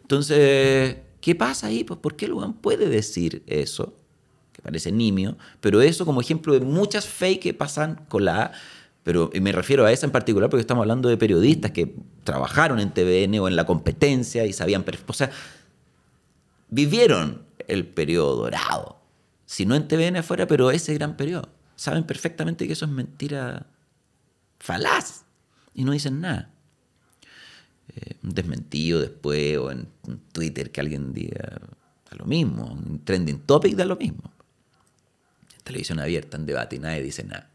Entonces, 0.02 0.98
¿qué 1.20 1.36
pasa 1.36 1.68
ahí? 1.68 1.84
Pues, 1.84 2.00
¿por 2.00 2.16
qué 2.16 2.32
weón 2.32 2.54
puede 2.54 2.88
decir 2.90 3.44
eso? 3.48 3.98
Que 4.54 4.62
parece 4.62 4.92
nimio, 4.92 5.38
pero 5.60 5.82
eso 5.82 6.06
como 6.06 6.22
ejemplo 6.22 6.54
de 6.54 6.60
muchas 6.62 7.08
fake 7.08 7.42
que 7.42 7.54
pasan 7.54 8.06
con 8.10 8.26
la 8.26 8.44
A. 8.44 8.52
Pero 9.04 9.32
y 9.34 9.40
me 9.40 9.52
refiero 9.52 9.86
a 9.86 9.92
esa 9.92 10.06
en 10.06 10.12
particular 10.12 10.50
porque 10.50 10.62
estamos 10.62 10.84
hablando 10.84 11.10
de 11.10 11.18
periodistas 11.18 11.72
que 11.72 11.96
trabajaron 12.24 12.80
en 12.80 12.92
TVN 12.92 13.40
o 13.40 13.48
en 13.48 13.56
la 13.56 13.66
competencia 13.66 14.46
y 14.46 14.54
sabían. 14.54 14.86
O 15.08 15.14
sea, 15.14 15.32
vivieron 16.70 17.44
el 17.68 17.88
periodo 17.88 18.36
dorado. 18.36 19.00
Si 19.46 19.66
no 19.66 19.76
en 19.76 19.88
TVN 19.88 20.18
afuera, 20.18 20.48
pero 20.48 20.72
ese 20.72 20.94
gran 20.94 21.18
periodo. 21.18 21.50
Saben 21.76 22.04
perfectamente 22.04 22.68
que 22.68 22.74
eso 22.74 22.86
es 22.86 22.92
mentira 22.92 23.66
falaz. 24.60 25.24
Y 25.74 25.84
no 25.84 25.94
dicen 25.94 26.22
nada. 26.22 26.52
Eh, 27.96 28.16
un 28.24 28.34
desmentido 28.34 29.00
después 29.00 29.58
o 29.58 29.72
en 29.72 29.88
Twitter 30.32 30.72
que 30.72 30.80
alguien 30.80 31.14
diga 31.14 31.60
da 32.10 32.18
lo 32.18 32.26
mismo. 32.26 32.66
Un 32.66 33.04
trending 33.04 33.40
topic 33.40 33.76
da 33.76 33.86
lo 33.86 33.96
mismo. 33.96 34.32
En 35.58 35.64
televisión 35.64 36.00
abierta, 36.00 36.38
en 36.38 36.46
debate 36.46 36.76
y 36.76 36.80
nadie 36.80 37.02
dice 37.02 37.24
nada. 37.24 37.50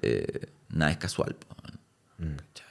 Eh, 0.00 0.48
nada 0.72 0.90
es 0.90 0.98
casual. 0.98 1.36
¿Cachai? 2.16 2.66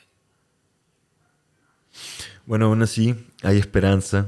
Bueno, 2.45 2.66
aún 2.66 2.82
así, 2.82 3.16
hay 3.43 3.58
esperanza, 3.58 4.28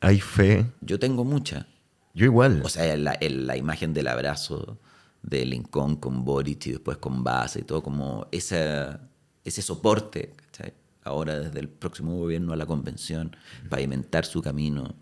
hay 0.00 0.20
fe. 0.20 0.66
Yo 0.80 0.98
tengo 0.98 1.24
mucha. 1.24 1.66
Yo 2.14 2.26
igual. 2.26 2.62
O 2.64 2.68
sea, 2.68 2.96
la, 2.96 3.18
la 3.20 3.56
imagen 3.56 3.94
del 3.94 4.06
abrazo 4.06 4.78
de 5.22 5.46
Lincoln 5.46 5.96
con 5.96 6.24
Boric 6.24 6.66
y 6.66 6.72
después 6.72 6.98
con 6.98 7.24
Base 7.24 7.60
y 7.60 7.62
todo, 7.62 7.82
como 7.82 8.26
esa, 8.30 9.00
ese 9.44 9.62
soporte, 9.62 10.34
¿cachai? 10.36 10.74
ahora 11.04 11.38
desde 11.40 11.60
el 11.60 11.68
próximo 11.68 12.16
gobierno 12.16 12.52
a 12.52 12.56
la 12.56 12.66
convención, 12.66 13.36
pavimentar 13.68 14.24
su 14.24 14.42
camino, 14.42 14.94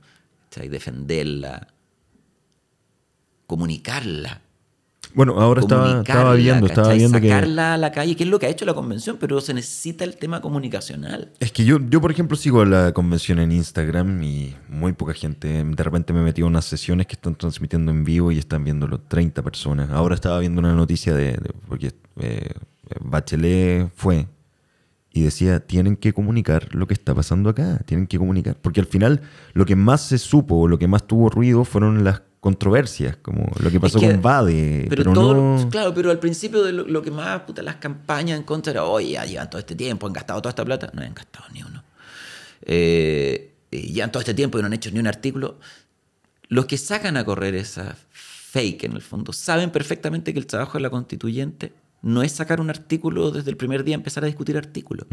¿cachai? 0.45 0.69
defenderla, 0.69 1.69
comunicarla. 3.47 4.43
Bueno, 5.15 5.41
ahora 5.41 5.61
estaba, 5.61 6.01
estaba 6.01 6.35
viendo, 6.35 6.67
estaba 6.67 6.89
¿cachai? 6.89 6.99
viendo 6.99 7.21
que... 7.21 7.29
Sacarla 7.29 7.75
a 7.75 7.77
la 7.79 7.93
calle, 7.93 8.17
que 8.17 8.25
es 8.25 8.31
lo 8.31 8.39
que 8.39 8.47
ha 8.47 8.49
hecho 8.49 8.65
la 8.65 8.75
convención, 8.75 9.17
pero 9.19 9.41
se 9.41 9.53
necesita 9.55 10.05
el 10.05 10.17
tema 10.17 10.41
comunicacional. 10.41 11.33
Es 11.41 11.53
que 11.53 11.65
yo, 11.65 11.79
yo, 11.89 12.01
por 12.01 12.11
ejemplo, 12.11 12.37
sigo 12.37 12.65
la 12.65 12.93
convención 12.93 13.39
en 13.39 13.53
Instagram 13.53 14.23
y 14.23 14.55
muy 14.69 14.93
poca 14.93 15.13
gente. 15.15 15.65
De 15.65 15.83
repente 15.83 16.13
me 16.13 16.23
metí 16.23 16.43
a 16.43 16.47
unas 16.47 16.65
sesiones 16.65 17.07
que 17.07 17.15
están 17.15 17.35
transmitiendo 17.35 17.91
en 17.91 18.05
vivo 18.05 18.31
y 18.33 18.39
están 18.39 18.65
viéndolo 18.65 19.01
30 19.01 19.43
personas. 19.43 19.91
Ahora 19.91 20.15
estaba 20.15 20.39
viendo 20.39 20.61
una 20.61 20.75
noticia 20.75 21.15
de. 21.15 21.33
de- 21.33 21.53
porque 21.69 21.93
eh, 22.21 22.51
Bachelet 23.01 23.91
fue 23.95 24.27
y 25.13 25.23
decía: 25.23 25.61
tienen 25.61 25.97
que 25.97 26.13
comunicar 26.13 26.75
lo 26.75 26.87
que 26.87 26.95
está 26.95 27.15
pasando 27.15 27.51
acá, 27.51 27.79
tienen 27.87 28.07
que 28.07 28.19
comunicar. 28.19 28.57
Porque 28.61 28.81
al 28.81 28.87
final, 28.87 29.23
lo 29.55 29.65
que 29.67 29.77
más 29.77 30.03
se 30.03 30.19
supo, 30.19 30.57
o 30.57 30.69
lo 30.69 30.79
que 30.79 30.87
más 30.89 31.07
tuvo 31.07 31.31
ruido 31.31 31.65
fueron 31.65 32.05
las 32.05 32.23
controversias, 32.41 33.17
como 33.17 33.47
lo 33.63 33.71
que 33.71 33.79
pasó 33.79 33.99
Es 33.99 34.05
que- 34.05 34.11
con 34.13 34.23
Bade. 34.23 34.87
Pero, 34.89 35.03
Pero, 35.03 35.13
todo, 35.13 35.35
no. 35.35 35.69
claro, 35.69 35.93
pero 35.95 36.11
al 36.11 36.19
principio 36.19 36.63
de 36.65 36.73
lo, 36.73 36.87
lo 36.87 37.03
que 37.03 37.11
más, 37.11 37.41
puta, 37.43 37.63
las 37.63 37.77
campañas 37.77 38.39
en 38.39 38.45
contra 38.45 38.73
era, 38.73 38.85
oye, 38.85 39.11
ya 39.13 39.25
llevan 39.27 39.51
todo 39.51 39.59
este 39.59 39.75
tiempo, 39.75 40.07
han 40.07 40.13
gastado 40.15 40.41
toda 40.41 40.51
esta 40.51 40.65
plata. 40.65 40.91
No 40.95 41.03
han 41.03 41.13
gastado 41.15 41.47
ni 41.53 41.63
uno. 41.63 41.85
Eh, 42.63 43.55
y 43.71 43.93
llevan 43.93 44.11
todo 44.11 44.21
este 44.21 44.35
tiempo 44.35 44.59
y 44.59 44.63
no 44.63 44.67
han 44.67 44.73
hecho 44.73 44.91
ni 44.91 44.99
un 44.99 45.07
artículo. 45.07 45.59
Los 46.49 46.67
que 46.67 46.79
sacan 46.79 47.17
a 47.17 47.25
correr 47.25 47.55
esa 47.55 47.97
fake, 48.13 48.85
en 48.85 48.93
el 48.93 49.03
fondo, 49.03 49.33
saben 49.33 49.71
perfectamente 49.71 50.33
que 50.33 50.39
el 50.41 50.47
trabajo 50.47 50.79
de 50.79 50.83
la 50.83 50.91
constituyente 50.91 51.73
no 52.03 52.23
es 52.23 52.33
sacar 52.33 52.61
un 52.61 52.71
artículo 52.71 53.31
desde 53.31 53.51
el 53.51 53.57
primer 53.57 53.85
día 53.85 53.95
empezar 53.95 54.25
a 54.25 54.27
discutir 54.27 54.57
artículos. 54.57 55.07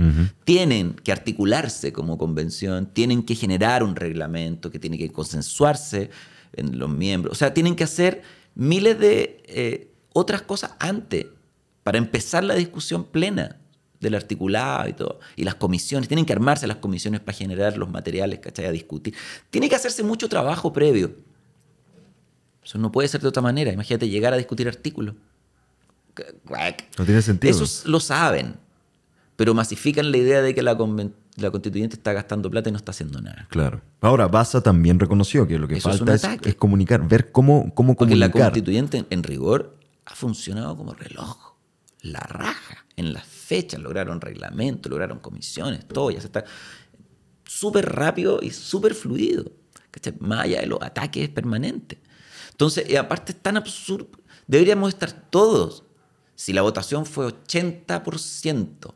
Tienen 0.45 0.93
que 1.03 1.11
articularse 1.11 1.91
como 1.91 2.17
convención, 2.17 2.87
tienen 2.87 3.23
que 3.23 3.35
generar 3.35 3.83
un 3.83 3.95
reglamento 3.95 4.71
que 4.71 4.79
tiene 4.79 4.97
que 4.97 5.11
consensuarse 5.11 6.09
en 6.53 6.77
los 6.79 6.89
miembros. 6.89 7.31
O 7.31 7.35
sea, 7.35 7.53
tienen 7.53 7.75
que 7.75 7.83
hacer 7.83 8.21
miles 8.55 8.99
de 8.99 9.43
eh, 9.47 9.91
otras 10.13 10.41
cosas 10.41 10.71
antes 10.79 11.27
para 11.83 11.97
empezar 11.97 12.43
la 12.43 12.55
discusión 12.55 13.03
plena 13.05 13.57
del 13.99 14.15
articulado 14.15 14.87
y 14.89 14.93
todo. 14.93 15.19
Y 15.35 15.43
las 15.43 15.55
comisiones, 15.55 16.07
tienen 16.07 16.25
que 16.25 16.33
armarse 16.33 16.67
las 16.67 16.77
comisiones 16.77 17.19
para 17.21 17.37
generar 17.37 17.77
los 17.77 17.89
materiales, 17.89 18.39
¿cachai? 18.39 18.65
A 18.65 18.71
discutir. 18.71 19.13
Tiene 19.49 19.69
que 19.69 19.75
hacerse 19.75 20.03
mucho 20.03 20.27
trabajo 20.29 20.71
previo. 20.73 21.15
Eso 22.63 22.77
no 22.77 22.91
puede 22.91 23.07
ser 23.07 23.21
de 23.21 23.27
otra 23.29 23.41
manera. 23.41 23.71
Imagínate 23.71 24.09
llegar 24.09 24.33
a 24.33 24.37
discutir 24.37 24.67
artículos. 24.67 25.15
No 26.97 27.05
tiene 27.05 27.21
sentido. 27.21 27.51
Esos 27.51 27.85
lo 27.85 27.99
saben, 27.99 28.55
pero 29.35 29.53
masifican 29.53 30.11
la 30.11 30.17
idea 30.17 30.41
de 30.41 30.53
que 30.53 30.61
la, 30.63 30.77
conven- 30.77 31.13
la 31.37 31.51
constituyente 31.51 31.95
está 31.95 32.13
gastando 32.13 32.49
plata 32.49 32.69
y 32.69 32.71
no 32.71 32.77
está 32.77 32.91
haciendo 32.91 33.21
nada. 33.21 33.47
Claro. 33.49 33.81
Ahora, 34.01 34.27
Baza 34.27 34.61
también 34.61 34.99
reconoció 34.99 35.47
que 35.47 35.59
lo 35.59 35.67
que 35.67 35.77
Eso 35.77 35.89
es 35.91 35.97
falta 35.99 36.13
es, 36.15 36.23
ataque. 36.23 36.49
es 36.49 36.55
comunicar, 36.55 37.07
ver 37.07 37.31
cómo, 37.31 37.73
cómo 37.75 37.95
Porque 37.95 38.15
la 38.15 38.27
comunicar. 38.29 38.51
constituyente, 38.51 39.05
en, 39.09 39.23
rigor, 39.23 39.77
ha 40.05 40.15
funcionado 40.15 40.75
como 40.75 40.93
reloj. 40.93 41.53
La 42.01 42.19
raja. 42.19 42.85
En 42.95 43.13
las 43.13 43.25
fechas 43.25 43.79
lograron 43.79 44.19
reglamento, 44.19 44.89
lograron 44.89 45.19
comisiones, 45.19 45.87
todo. 45.87 46.09
Ya 46.09 46.19
se 46.21 46.27
está 46.27 46.43
súper 47.45 47.93
rápido 47.93 48.39
y 48.41 48.49
súper 48.51 48.95
fluido. 48.95 49.51
¿cachai? 49.91 50.15
Más 50.19 50.41
allá 50.45 50.61
de 50.61 50.67
los 50.67 50.81
ataques 50.81 51.29
permanentes. 51.29 51.99
Entonces, 52.51 52.89
y 52.89 52.95
aparte 52.95 53.33
es 53.33 53.39
tan 53.39 53.57
absurdo. 53.57 54.09
Deberíamos 54.47 54.89
estar 54.89 55.11
todos. 55.29 55.83
Si 56.33 56.53
la 56.53 56.63
votación 56.63 57.05
fue 57.05 57.27
80%. 57.27 58.93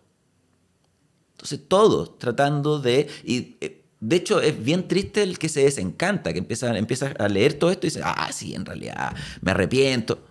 Entonces, 1.41 1.67
todos 1.67 2.19
tratando 2.19 2.79
de. 2.79 3.07
Y, 3.23 3.57
eh, 3.61 3.83
de 3.99 4.15
hecho, 4.15 4.41
es 4.41 4.63
bien 4.63 4.87
triste 4.87 5.23
el 5.23 5.39
que 5.39 5.49
se 5.49 5.63
desencanta, 5.63 6.33
que 6.33 6.39
empieza, 6.39 6.77
empieza 6.77 7.13
a 7.17 7.27
leer 7.27 7.55
todo 7.55 7.71
esto 7.71 7.87
y 7.87 7.89
dice, 7.89 8.01
ah, 8.03 8.29
sí, 8.31 8.53
en 8.53 8.63
realidad, 8.63 9.15
me 9.41 9.49
arrepiento. 9.49 10.23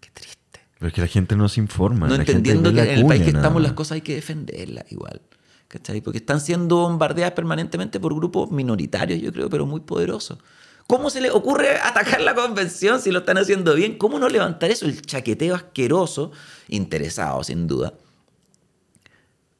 Qué 0.00 0.08
triste. 0.14 0.60
Pero 0.78 0.88
es 0.88 0.94
que 0.94 1.00
la 1.02 1.06
gente 1.08 1.36
no 1.36 1.46
se 1.50 1.60
informa. 1.60 2.08
No 2.08 2.16
la 2.16 2.22
entendiendo 2.22 2.72
que 2.72 2.80
en 2.80 3.00
el 3.00 3.06
país 3.06 3.22
que 3.22 3.32
nada 3.32 3.44
estamos 3.44 3.62
las 3.62 3.74
cosas 3.74 3.96
hay 3.96 4.00
que 4.00 4.14
defenderlas 4.14 4.90
igual. 4.90 5.20
¿Cachai? 5.68 6.00
Porque 6.00 6.18
están 6.18 6.40
siendo 6.40 6.76
bombardeadas 6.76 7.32
permanentemente 7.32 8.00
por 8.00 8.14
grupos 8.14 8.50
minoritarios, 8.50 9.20
yo 9.20 9.30
creo, 9.30 9.50
pero 9.50 9.66
muy 9.66 9.80
poderosos. 9.80 10.38
¿Cómo 10.86 11.10
se 11.10 11.20
le 11.20 11.30
ocurre 11.30 11.76
atacar 11.82 12.22
la 12.22 12.34
convención 12.34 13.00
si 13.00 13.10
lo 13.10 13.20
están 13.20 13.36
haciendo 13.36 13.74
bien? 13.74 13.98
¿Cómo 13.98 14.18
no 14.18 14.28
levantar 14.28 14.70
eso? 14.70 14.86
El 14.86 15.02
chaqueteo 15.02 15.54
asqueroso, 15.54 16.32
interesado 16.68 17.44
sin 17.44 17.66
duda, 17.66 17.94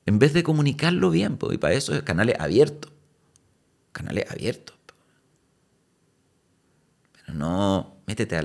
en 0.07 0.19
vez 0.19 0.33
de 0.33 0.43
comunicarlo 0.43 1.11
bien, 1.11 1.37
po, 1.37 1.53
y 1.53 1.59
para 1.59 1.75
eso 1.75 1.95
es 1.95 2.03
canales 2.03 2.37
abiertos. 2.39 2.93
Canales 3.93 4.31
abiertos. 4.31 4.77
po. 4.87 4.95
Pero 7.13 7.35
no, 7.35 7.97
métete 8.07 8.37
a 8.37 8.43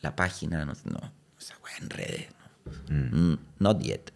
la 0.00 0.16
página, 0.16 0.64
no, 0.64 0.72
no 0.84 1.20
esa 1.38 1.56
weá 1.64 1.76
en 1.80 1.90
redes. 1.90 2.26
No. 2.88 3.32
Mm, 3.32 3.38
not 3.58 3.80
yet. 3.80 4.12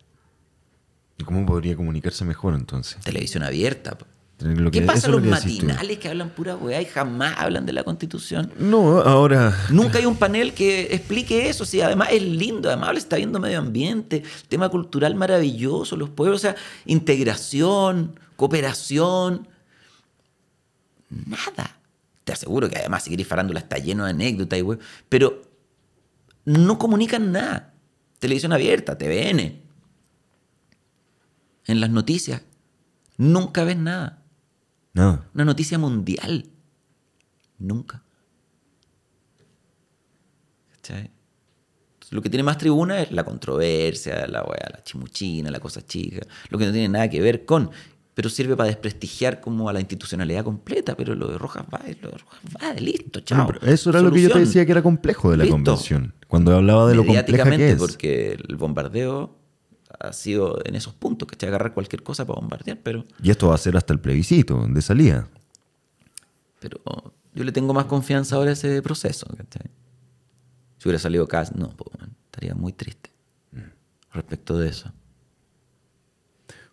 ¿Y 1.19 1.25
cómo 1.25 1.47
podría 1.47 1.77
comunicarse 1.77 2.25
mejor 2.25 2.55
entonces? 2.55 3.01
Televisión 3.03 3.43
abierta. 3.43 3.97
po. 3.97 4.07
Lo 4.45 4.71
que- 4.71 4.81
¿Qué 4.81 4.87
pasa 4.87 4.99
es 4.99 5.05
los 5.09 5.17
lo 5.17 5.23
que 5.23 5.31
matinales 5.31 5.99
que 5.99 6.09
hablan 6.09 6.29
pura 6.29 6.55
weá 6.55 6.83
y 6.83 6.85
jamás 6.85 7.35
hablan 7.39 7.65
de 7.65 7.73
la 7.73 7.83
constitución? 7.83 8.53
No, 8.59 9.01
ahora. 9.01 9.57
Nunca 9.71 9.97
hay 9.99 10.05
un 10.05 10.17
panel 10.17 10.53
que 10.53 10.95
explique 10.95 11.49
eso. 11.49 11.65
Sí, 11.65 11.81
además 11.81 12.09
es 12.13 12.23
lindo, 12.23 12.69
además 12.69 12.97
está 12.99 13.17
viendo 13.17 13.41
medio 13.41 13.59
ambiente, 13.59 14.23
tema 14.49 14.69
cultural 14.69 15.15
maravilloso, 15.15 15.97
los 15.97 16.11
pueblos, 16.11 16.41
o 16.41 16.43
sea, 16.43 16.57
integración, 16.85 18.21
cooperación. 18.37 19.49
Nada. 21.09 21.79
Te 22.25 22.33
aseguro 22.33 22.69
que 22.69 22.77
además, 22.77 23.05
si 23.05 23.11
querés 23.11 23.27
farándula, 23.27 23.61
está 23.61 23.79
lleno 23.79 24.05
de 24.05 24.11
anécdotas 24.11 24.59
y 24.59 24.63
we- 24.63 24.79
pero 25.09 25.41
no 26.45 26.79
comunican 26.79 27.33
nada. 27.33 27.73
Televisión 28.19 28.53
abierta, 28.53 28.99
TVN. 28.99 29.63
En 31.67 31.81
las 31.81 31.89
noticias, 31.91 32.43
nunca 33.17 33.65
ves 33.65 33.77
nada. 33.77 34.23
No. 34.95 35.25
Una 35.35 35.45
noticia 35.45 35.79
mundial. 35.79 36.47
Nunca. 37.59 38.03
¿Cachai? 40.73 41.11
Lo 42.11 42.23
que 42.23 42.31
tiene 42.31 42.43
más 42.45 42.59
tribuna 42.59 43.01
es 43.01 43.11
la 43.11 43.25
controversia, 43.25 44.27
la 44.29 44.43
weá, 44.45 44.69
la 44.71 44.83
chimuchina, 44.85 45.51
la 45.51 45.59
cosa 45.59 45.85
chica, 45.85 46.25
lo 46.51 46.59
que 46.59 46.67
no 46.67 46.73
tiene 46.73 46.89
nada 46.89 47.09
que 47.11 47.21
ver 47.21 47.45
con, 47.45 47.71
pero 48.13 48.29
sirve 48.29 48.55
para 48.57 48.69
desprestigiar 48.69 49.41
como 49.41 49.69
a 49.69 49.73
la 49.73 49.81
institucionalidad 49.81 50.45
completa, 50.45 50.95
pero 50.97 51.15
lo 51.17 51.27
de 51.29 51.39
Rojas 51.39 51.65
va, 51.73 51.81
lo 52.03 52.11
de 52.11 52.19
Rojas 52.19 52.41
va, 52.63 52.73
listo, 52.75 53.21
chao. 53.21 53.51
Eso 53.63 53.91
era 53.91 54.01
lo 54.01 54.13
que 54.13 54.23
yo 54.23 54.31
te 54.31 54.39
decía 54.39 54.65
que 54.65 54.73
era 54.73 54.83
complejo 54.83 55.31
de 55.33 55.39
la 55.39 55.45
Listo. 55.45 55.57
convención. 55.57 56.15
Cuando 56.29 56.55
hablaba 56.55 56.87
de 56.87 56.95
lo 56.95 57.01
compleja 57.05 57.25
que 57.25 57.33
Mediáticamente, 57.33 57.73
es. 57.73 57.79
porque 57.79 58.39
el 58.49 58.57
bombardeo 58.57 59.37
ha 60.01 60.13
sido 60.13 60.59
en 60.65 60.75
esos 60.75 60.95
puntos, 60.95 61.29
que 61.29 61.47
agarrar 61.47 61.75
cualquier 61.75 62.03
cosa 62.03 62.25
para 62.27 62.41
bombardear, 62.41 62.79
pero 62.83 63.05
Y 63.23 63.31
esto 63.31 63.49
va 63.49 63.55
a 63.55 63.59
ser 63.59 63.77
hasta 63.77 63.93
el 63.93 64.01
plebiscito 64.01 64.67
de 64.67 64.83
salida. 64.83 65.29
Pero 66.61 66.81
yo 67.35 67.45
le 67.45 67.53
tengo 67.53 67.75
más 67.75 67.87
confianza 67.87 68.37
ahora 68.37 68.51
a 68.51 68.53
ese 68.55 68.81
proceso. 68.83 69.27
¿cachai? 69.27 69.71
Si 70.79 70.89
hubiera 70.89 70.99
salido 70.99 71.25
acá, 71.25 71.45
no, 71.55 71.75
estaría 72.27 72.55
muy 72.55 72.73
triste 72.73 73.11
respecto 74.13 74.59
de 74.59 74.69
eso. 74.69 74.93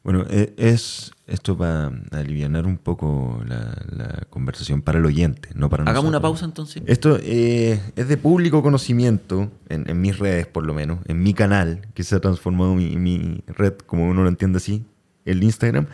Bueno, 0.04 0.26
e- 0.30 0.54
es 0.58 1.12
esto 1.28 1.56
para 1.58 1.92
aliviar 2.12 2.66
un 2.66 2.78
poco 2.78 3.42
la, 3.48 3.78
la 3.96 4.26
conversación 4.32 4.82
para 4.82 4.98
el 4.98 5.06
oyente, 5.06 5.50
no 5.54 5.70
para 5.70 5.84
Hagamos 5.84 6.10
una 6.10 6.20
pausa 6.20 6.44
entonces. 6.46 6.82
Esto 6.88 7.20
eh, 7.22 7.80
es 7.96 8.08
de 8.08 8.18
público 8.18 8.64
conocimiento, 8.64 9.52
en, 9.70 9.88
en 9.90 10.02
mis 10.02 10.18
redes 10.18 10.48
por 10.48 10.66
lo 10.66 10.74
menos, 10.74 11.00
en 11.08 11.22
mi 11.22 11.34
canal, 11.36 11.88
que 11.94 12.04
se 12.04 12.16
ha 12.16 12.20
transformado 12.20 12.74
mi, 12.74 12.98
mi 12.98 13.44
red, 13.48 13.74
como 13.86 14.10
uno 14.10 14.24
lo 14.24 14.30
entiende 14.30 14.58
así, 14.58 14.84
el 15.26 15.44
Instagram, 15.44 15.86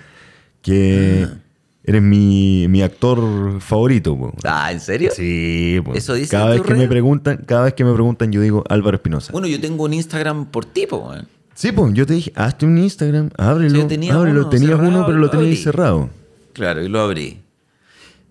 que 0.61 1.27
Ah. 1.29 1.37
eres 1.83 2.01
mi, 2.01 2.65
mi 2.69 2.81
actor 2.81 3.59
favorito. 3.61 4.17
po. 4.17 4.33
Ah, 4.45 4.71
¿en 4.71 4.79
serio? 4.79 5.11
Sí, 5.13 5.81
po. 5.83 5.93
¿Eso 5.93 6.13
dice 6.13 6.31
cada 6.31 6.51
vez 6.51 6.61
que 6.61 6.73
me 6.73 6.87
preguntan, 6.87 7.43
cada 7.45 7.63
vez 7.65 7.73
que 7.73 7.83
me 7.85 7.93
preguntan 7.93 8.31
yo 8.31 8.41
digo 8.41 8.63
Álvaro 8.69 8.95
Espinosa. 8.97 9.31
Bueno, 9.33 9.47
yo 9.47 9.59
tengo 9.59 9.83
un 9.83 9.93
Instagram 9.93 10.45
por 10.45 10.65
tipo, 10.65 10.97
weón. 10.97 11.27
Sí, 11.57 11.71
pues 11.71 11.91
yo 11.95 12.05
te 12.05 12.13
dije, 12.13 12.31
hazte 12.35 12.67
un 12.67 12.77
Instagram, 12.77 13.31
ábrelo, 13.35 13.71
Sí, 13.71 13.81
yo 13.81 13.87
tenía 13.87 14.13
ábrelo. 14.13 14.41
uno 14.41 14.49
Tenías 14.49 14.69
cerrado 14.69 14.89
uno, 14.89 15.05
pero 15.07 15.17
lo 15.17 15.29
tenías 15.31 15.59
cerrado. 15.59 16.09
Claro, 16.53 16.83
y 16.83 16.87
lo 16.87 16.99
abrí. 17.01 17.41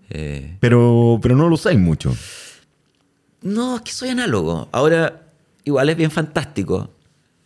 Eh, 0.09 0.55
Pero, 0.61 1.19
pero 1.21 1.35
no 1.35 1.49
lo 1.49 1.55
usáis 1.55 1.77
mucho. 1.77 2.15
no, 3.41 3.75
es 3.75 3.81
que 3.81 3.91
soy 3.91 4.09
análogo. 4.09 4.69
Ahora, 4.71 5.23
igual 5.65 5.89
es 5.89 5.97
bien 5.97 6.09
fantástico. 6.09 6.89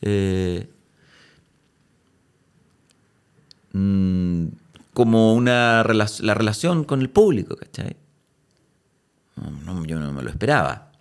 Eh, 0.03 0.67
mm, 3.73 4.45
como 4.93 5.33
una 5.33 5.83
rela- 5.83 6.19
la 6.21 6.33
relación 6.35 6.83
con 6.83 7.01
el 7.01 7.09
público, 7.09 7.55
¿cachai? 7.55 7.95
No, 9.35 9.49
no, 9.73 9.85
yo 9.85 9.97
no 9.99 10.11
me 10.13 10.21
lo 10.21 10.29
esperaba. 10.29 10.91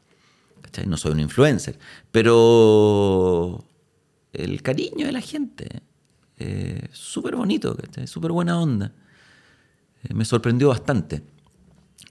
¿cachai? 0.63 0.87
No 0.87 0.97
soy 0.97 1.13
un 1.13 1.21
influencer. 1.21 1.79
Pero 2.11 3.63
el 4.33 4.63
cariño 4.63 5.07
de 5.07 5.13
la 5.13 5.21
gente, 5.21 5.83
eh, 6.39 6.89
súper 6.93 7.37
bonito, 7.37 7.77
¿cachai? 7.77 8.07
Súper 8.07 8.33
buena 8.33 8.61
onda. 8.61 8.93
Eh, 10.05 10.15
me 10.15 10.25
sorprendió 10.25 10.69
bastante 10.69 11.23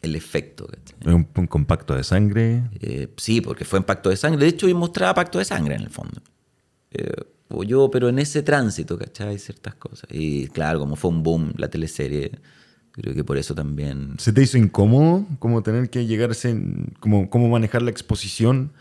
el 0.02 0.16
efecto. 0.16 0.68
un, 1.06 1.28
un 1.36 1.48
compacto 1.48 1.96
de 1.96 2.04
sangre. 2.04 2.70
Eh, 2.80 3.08
sí, 3.18 3.42
porque 3.42 3.66
fue 3.66 3.80
en 3.80 3.86
Pacto 3.86 4.10
de 4.10 4.18
Sangre. 4.18 4.40
De 4.40 4.48
hecho, 4.48 4.70
y 4.70 4.74
mostraba 4.74 5.14
Pacto 5.14 5.40
de 5.40 5.46
Sangre 5.46 5.76
en 5.76 5.82
el 5.82 5.90
fondo. 5.90 6.22
O 7.50 7.64
yo, 7.64 7.90
pero 7.90 8.10
en 8.10 8.20
ese 8.20 8.44
tránsito, 8.44 8.98
¿cachai? 8.98 9.40
Ciertas 9.40 9.74
cosas. 9.76 10.08
Y 10.12 10.48
claro, 10.48 10.80
como 10.80 10.96
fue 10.96 11.10
un 11.10 11.24
boom 11.24 11.54
la 11.58 11.70
teleserie, 11.70 12.32
creo 12.92 13.16
que 13.16 13.24
por 13.24 13.38
eso 13.38 13.56
también. 13.56 14.16
¿Se 14.20 14.32
te 14.32 14.44
hizo 14.44 14.58
incómodo 14.58 15.26
como 15.40 15.64
tener 15.64 15.90
que 15.90 16.06
llegar 16.06 16.30
a 16.30 16.34
ese, 16.34 16.56
como, 17.00 17.30
cómo 17.30 17.50
manejar 17.50 17.82
la 17.82 17.90
exposición? 17.90 18.72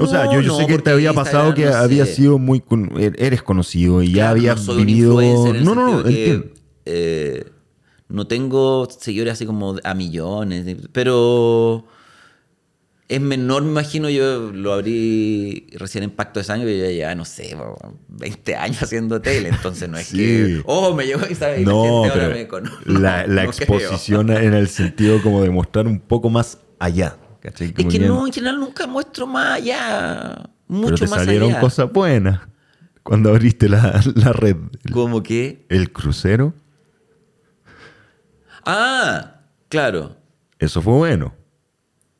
O 0.00 0.06
sea, 0.06 0.26
yo, 0.32 0.40
yo 0.40 0.48
No, 0.52 0.58
sé 0.58 0.66
que 0.66 0.78
te 0.78 0.90
había 0.90 1.10
Instagram, 1.10 1.24
pasado 1.24 1.54
que 1.54 1.64
no 1.66 1.74
había 1.74 2.06
sé. 2.06 2.14
sido 2.16 2.38
muy... 2.38 2.60
con- 2.60 2.90
er- 2.96 3.14
Eres 3.18 3.42
conocido 3.42 4.02
y 4.02 4.08
ya 4.08 4.14
Claro, 4.14 4.30
habías 4.32 4.56
no 4.56 4.62
soy 4.62 4.80
un 4.80 4.86
vivido... 4.86 5.20
en 5.20 5.64
no, 5.64 5.74
no, 5.74 5.96
no, 5.98 6.04
que, 6.04 6.52
eh, 6.86 7.44
no 8.08 8.26
tengo 8.26 8.88
seguidores 8.90 9.32
así 9.34 9.46
como 9.46 9.76
a 9.82 9.94
millones, 9.94 10.76
pero 10.92 11.84
es 13.06 13.20
menor, 13.20 13.62
me 13.62 13.70
imagino, 13.70 14.08
yo 14.08 14.50
lo 14.52 14.72
abrí 14.72 15.66
recién 15.74 16.04
en 16.04 16.10
Pacto 16.10 16.40
de 16.40 16.44
Sangre 16.44 16.74
y 16.74 16.78
yo 16.80 16.90
ya, 16.90 17.14
no 17.14 17.24
sé, 17.26 17.54
po, 17.56 17.76
20 18.08 18.56
años 18.56 18.82
haciendo 18.82 19.20
tele, 19.20 19.50
entonces 19.50 19.88
no 19.88 19.98
es 19.98 20.06
Sí. 20.10 20.16
que, 20.16 20.62
oh, 20.64 20.94
me 20.94 21.04
llegó 21.06 21.20
y 21.28 21.34
sabe, 21.34 21.60
y 21.60 21.64
la 21.64 21.72
No, 21.72 21.82
gente 22.04 22.08
ahora 22.08 22.28
me 22.34 22.48
conoce. 22.48 22.76
la, 22.86 23.26
No, 23.26 23.34
la 23.34 23.44
no 23.44 23.50
creo. 23.52 23.78
exposición 23.78 24.30
en 24.30 24.54
el 24.54 24.68
sentido 24.68 25.20
como 25.22 25.42
de 25.42 25.50
mostrar 25.50 25.86
un 25.86 26.00
poco 26.00 26.30
más 26.30 26.58
allá. 26.78 27.16
¿Cachai? 27.44 27.72
Es 27.76 27.86
que 27.86 27.98
no, 28.00 28.26
en 28.26 28.32
general 28.32 28.58
nunca 28.58 28.86
muestro 28.88 29.26
más 29.28 29.52
allá 29.60 30.50
mucho 30.66 30.86
Pero 30.94 30.98
te 30.98 31.06
más 31.08 31.20
salieron 31.20 31.50
allá. 31.50 31.60
cosas 31.60 31.92
buenas 31.92 32.40
cuando 33.04 33.30
abriste 33.30 33.68
la, 33.68 34.02
la 34.16 34.32
red. 34.32 34.56
Como 34.92 35.22
que. 35.22 35.64
El 35.68 35.92
crucero, 35.92 36.54
Ah, 38.66 39.40
claro. 39.68 40.16
eso 40.58 40.80
fue 40.82 40.94
bueno. 40.94 41.34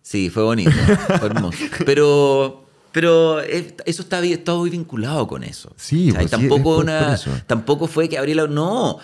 Sí, 0.02 0.28
fue 0.28 0.42
bonito, 0.42 0.70
fue 0.70 1.26
hermoso. 1.28 1.58
Pero, 1.86 2.66
pero 2.92 3.40
eso 3.40 4.02
está, 4.02 4.20
está 4.22 4.54
muy 4.54 4.68
vinculado 4.70 5.26
con 5.26 5.42
eso. 5.42 5.72
Sí, 5.76 6.10
O 6.10 6.12
sea, 6.12 6.20
pues, 6.20 6.30
sí, 6.30 6.36
tampoco, 6.48 6.76
es 6.76 6.82
una, 7.26 7.44
tampoco 7.46 7.86
fue 7.88 8.08
que 8.08 8.18
abrí 8.18 8.34
la... 8.34 8.46
No, 8.46 8.98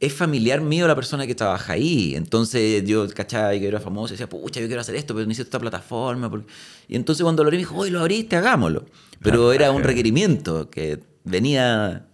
es 0.00 0.12
familiar 0.14 0.60
mío 0.62 0.88
la 0.88 0.94
persona 0.94 1.26
que 1.26 1.34
trabaja 1.34 1.74
ahí. 1.74 2.14
Entonces 2.16 2.82
yo, 2.84 3.06
¿cachai? 3.10 3.60
Que 3.60 3.68
era 3.68 3.80
famoso 3.80 4.12
y 4.12 4.16
decía, 4.16 4.28
pucha, 4.28 4.58
yo 4.60 4.66
quiero 4.66 4.80
hacer 4.80 4.96
esto, 4.96 5.14
pero 5.14 5.26
necesito 5.26 5.48
esta 5.48 5.58
plataforma. 5.60 6.30
porque-". 6.30 6.50
Y 6.88 6.96
entonces 6.96 7.22
cuando 7.22 7.42
lo 7.44 7.48
abrí 7.48 7.58
me 7.58 7.62
dijo, 7.62 7.76
oye, 7.76 7.90
lo 7.90 8.00
abriste, 8.00 8.34
hagámoslo. 8.36 8.86
Pero 9.22 9.52
era 9.52 9.70
un 9.70 9.82
requerimiento 9.82 10.70
que 10.70 11.00
venía 11.24 12.06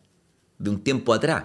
de 0.59 0.71
un 0.71 0.81
tiempo 0.81 1.15
atrás. 1.15 1.45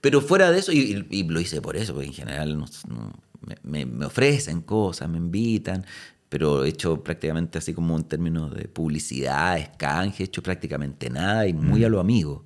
Pero 0.00 0.20
fuera 0.20 0.50
de 0.52 0.58
eso, 0.60 0.70
y, 0.70 0.94
lo 1.24 1.40
hice 1.40 1.60
por 1.60 1.76
eso, 1.76 1.92
porque 1.94 2.08
en 2.08 2.14
general 2.14 2.56
no- 2.58 2.66
no- 2.88 3.12
me, 3.40 3.56
me- 3.62 3.86
me 3.86 4.04
ofrecen 4.06 4.60
cosas, 4.60 5.08
me 5.08 5.18
invitan, 5.18 5.84
pero 6.28 6.64
he 6.64 6.68
hecho 6.68 7.02
prácticamente 7.02 7.58
así 7.58 7.72
como 7.74 7.96
en 7.96 8.04
términos 8.04 8.54
de 8.54 8.68
publicidad, 8.68 9.72
canje, 9.76 10.22
he 10.22 10.26
hecho 10.26 10.42
prácticamente 10.42 11.10
nada 11.10 11.46
y 11.48 11.52
muy 11.52 11.80
Mm. 11.80 11.84
a 11.84 11.88
lo 11.88 12.00
amigo. 12.00 12.44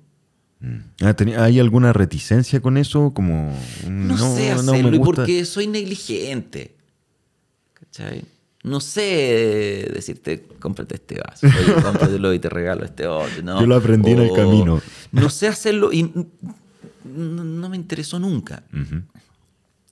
Ah, 1.01 1.13
tenía- 1.13 1.43
¿Hay 1.43 1.59
alguna 1.59 1.93
reticencia 1.93 2.59
con 2.61 2.77
eso? 2.77 3.11
Como, 3.13 3.57
No, 3.87 4.17
sé 4.35 4.49
no 4.53 4.59
hacerlo 4.71 4.89
me 4.89 4.95
y 4.95 4.99
gusta. 4.99 5.15
porque 5.21 5.45
soy 5.45 5.67
negligente. 5.67 6.75
¿Cachai? 7.73 8.23
No 8.63 8.81
sé 8.81 9.89
decirte, 9.93 10.45
cómprate 10.59 10.95
este 10.95 11.21
vaso, 11.21 11.47
oye, 11.47 11.81
cómpratelo 12.21 12.33
y 12.33 12.39
te 12.39 12.49
regalo 12.49 12.83
este 12.83 13.07
otro. 13.07 13.41
No. 13.41 13.61
Yo 13.61 13.67
lo 13.67 13.75
aprendí 13.77 14.11
en 14.11 14.19
el 14.19 14.31
O- 14.31 14.33
camino. 14.33 14.81
No 15.13 15.29
sé 15.29 15.47
hacerlo 15.47 15.93
y 15.93 16.03
no, 17.05 17.43
no 17.45 17.69
me 17.69 17.77
interesó 17.77 18.19
nunca. 18.19 18.63
Ujú. 18.73 19.01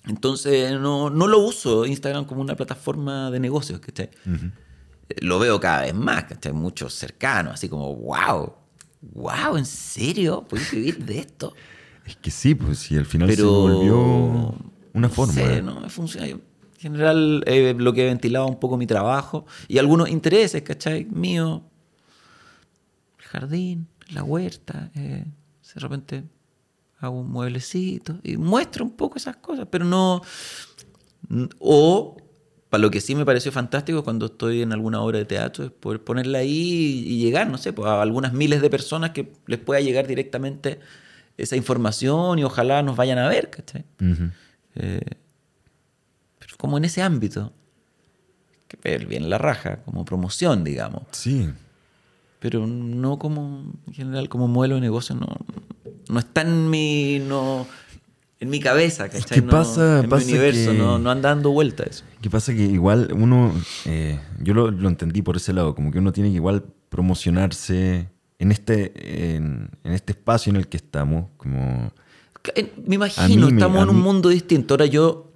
Entonces 0.05 0.71
no, 0.79 1.09
no 1.09 1.27
lo 1.27 1.39
uso 1.39 1.85
Instagram 1.85 2.25
como 2.25 2.41
una 2.41 2.55
plataforma 2.55 3.31
de 3.31 3.39
negocios, 3.39 3.79
¿cachai? 3.79 4.09
Eh, 5.09 5.15
Lo 5.21 5.39
veo 5.39 5.59
cada 5.61 5.83
vez 5.83 5.93
más, 5.93 6.25
¿cachai? 6.25 6.51
Muchos 6.51 6.93
cercanos, 6.93 7.53
así 7.53 7.69
como, 7.69 7.95
wow, 7.95 8.53
wow, 9.01 9.57
¿en 9.57 9.65
serio? 9.65 10.45
¿Puedes 10.47 10.71
vivir 10.71 11.03
de 11.05 11.19
esto? 11.19 11.53
Es 12.05 12.15
que 12.15 12.31
sí, 12.31 12.55
pues 12.55 12.79
sí, 12.79 12.95
al 12.97 13.05
final 13.05 13.27
Pero 13.27 13.43
se 13.43 13.43
volvió 13.73 13.97
una 14.93 15.07
no 15.07 15.09
forma. 15.09 15.33
sé, 15.33 15.61
no 15.61 15.81
me 15.81 15.89
funciona. 15.89 16.27
En 16.27 16.41
general, 16.77 17.43
eh, 17.47 17.75
lo 17.77 17.91
que 17.93 18.03
he 18.03 18.05
ventilado 18.05 18.47
un 18.47 18.59
poco 18.59 18.77
mi 18.77 18.87
trabajo 18.87 19.45
y 19.67 19.77
algunos 19.77 20.09
intereses, 20.09 20.61
¿cachai? 20.61 21.05
Mío, 21.05 21.63
el 23.19 23.25
jardín, 23.25 23.87
la 24.11 24.23
huerta, 24.23 24.91
eh, 24.95 25.25
de 25.73 25.79
repente 25.81 26.23
hago 26.99 27.19
un 27.21 27.29
mueblecito 27.29 28.19
y 28.23 28.37
muestro 28.37 28.85
un 28.85 28.91
poco 28.91 29.17
esas 29.17 29.37
cosas, 29.37 29.67
pero 29.69 29.85
no... 29.85 30.21
O, 31.59 32.17
para 32.69 32.81
lo 32.81 32.91
que 32.91 32.99
sí 33.01 33.15
me 33.15 33.25
pareció 33.25 33.51
fantástico 33.51 34.03
cuando 34.03 34.25
estoy 34.27 34.61
en 34.61 34.73
alguna 34.73 35.01
obra 35.01 35.19
de 35.19 35.25
teatro, 35.25 35.65
es 35.65 35.71
poder 35.71 36.01
ponerla 36.03 36.39
ahí 36.39 37.03
y 37.07 37.17
llegar, 37.19 37.47
no 37.49 37.57
sé, 37.57 37.71
pues 37.73 37.87
a 37.87 38.01
algunas 38.01 38.33
miles 38.33 38.61
de 38.61 38.69
personas 38.69 39.11
que 39.11 39.31
les 39.45 39.59
pueda 39.59 39.79
llegar 39.81 40.05
directamente 40.07 40.79
esa 41.37 41.55
información 41.55 42.39
y 42.39 42.43
ojalá 42.43 42.81
nos 42.83 42.95
vayan 42.97 43.19
a 43.19 43.27
ver, 43.29 43.49
¿cachai? 43.49 43.85
Eh, 44.75 44.99
pero 46.39 46.55
como 46.57 46.77
en 46.77 46.85
ese 46.85 47.01
ámbito, 47.01 47.53
que 48.67 48.77
ver 48.83 49.05
bien 49.05 49.29
la 49.29 49.37
raja, 49.37 49.77
como 49.85 50.03
promoción, 50.03 50.63
digamos, 50.63 51.03
Sí. 51.11 51.49
pero 52.39 52.67
no 52.67 53.17
como, 53.17 53.71
en 53.87 53.93
general, 53.93 54.27
como 54.29 54.47
modelo 54.47 54.75
de 54.75 54.81
negocio, 54.81 55.15
no, 55.15 55.27
no 56.09 56.19
está 56.19 56.41
en 56.41 56.69
mi, 56.69 57.19
no, 57.19 57.65
en 58.39 58.49
mi 58.49 58.59
cabeza, 58.59 59.09
¿cachai? 59.09 59.39
que 59.39 59.45
No, 59.45 59.51
pasa- 59.51 59.99
en 60.03 60.09
pasa 60.09 60.25
mi 60.25 60.31
universo, 60.33 60.71
que- 60.71 60.77
no, 60.77 60.99
no 60.99 61.09
anda 61.09 61.29
dando 61.29 61.51
vuelta 61.51 61.83
eso. 61.83 62.03
¿Qué 62.21 62.29
pasa? 62.29 62.53
Que 62.53 62.63
igual 62.63 63.09
uno, 63.13 63.53
eh, 63.85 64.19
yo 64.39 64.53
lo, 64.53 64.69
lo 64.71 64.87
entendí 64.89 65.21
por 65.21 65.37
ese 65.37 65.53
lado, 65.53 65.73
como 65.75 65.91
que 65.91 65.99
uno 65.99 66.11
tiene 66.11 66.29
que 66.29 66.35
igual 66.35 66.63
promocionarse 66.89 68.09
en 68.39 68.51
este, 68.51 69.35
en, 69.35 69.69
en 69.83 69.91
este 69.93 70.11
espacio 70.13 70.49
en 70.51 70.57
el 70.57 70.67
que 70.67 70.77
estamos, 70.77 71.25
como... 71.37 71.91
Me 72.85 72.95
imagino, 72.95 73.47
mí 73.47 73.53
estamos 73.53 73.83
en 73.83 73.89
un 73.89 73.95
mí- 73.97 74.01
mundo 74.01 74.29
distinto. 74.29 74.75
Ahora 74.75 74.85
yo 74.85 75.33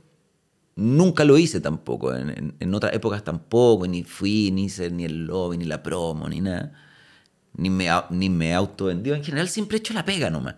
nunca 0.75 1.25
lo 1.25 1.37
hice 1.37 1.59
tampoco, 1.59 2.15
en, 2.15 2.53
en- 2.57 2.73
otras 2.75 2.93
épocas 2.93 3.23
tampoco, 3.23 3.85
ni 3.87 4.03
fui, 4.03 4.49
ni 4.51 4.65
hice 4.65 4.89
ni 4.91 5.03
el 5.03 5.25
lobby, 5.25 5.57
ni 5.57 5.65
la 5.65 5.83
promo, 5.83 6.29
ni 6.29 6.39
nada. 6.39 6.71
Ni 7.57 7.69
me, 7.69 7.87
ni 8.11 8.29
me 8.29 8.53
autovendió. 8.53 9.13
En 9.13 9.23
general 9.25 9.49
siempre 9.49 9.77
he 9.77 9.79
hecho 9.79 9.93
la 9.93 10.05
pega 10.05 10.29
nomás. 10.29 10.55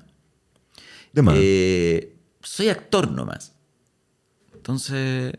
De 1.12 1.22
más. 1.24 1.36
Eh, 1.40 2.13
soy 2.44 2.70
actor 2.70 3.10
nomás. 3.10 3.54
Entonces, 4.54 5.34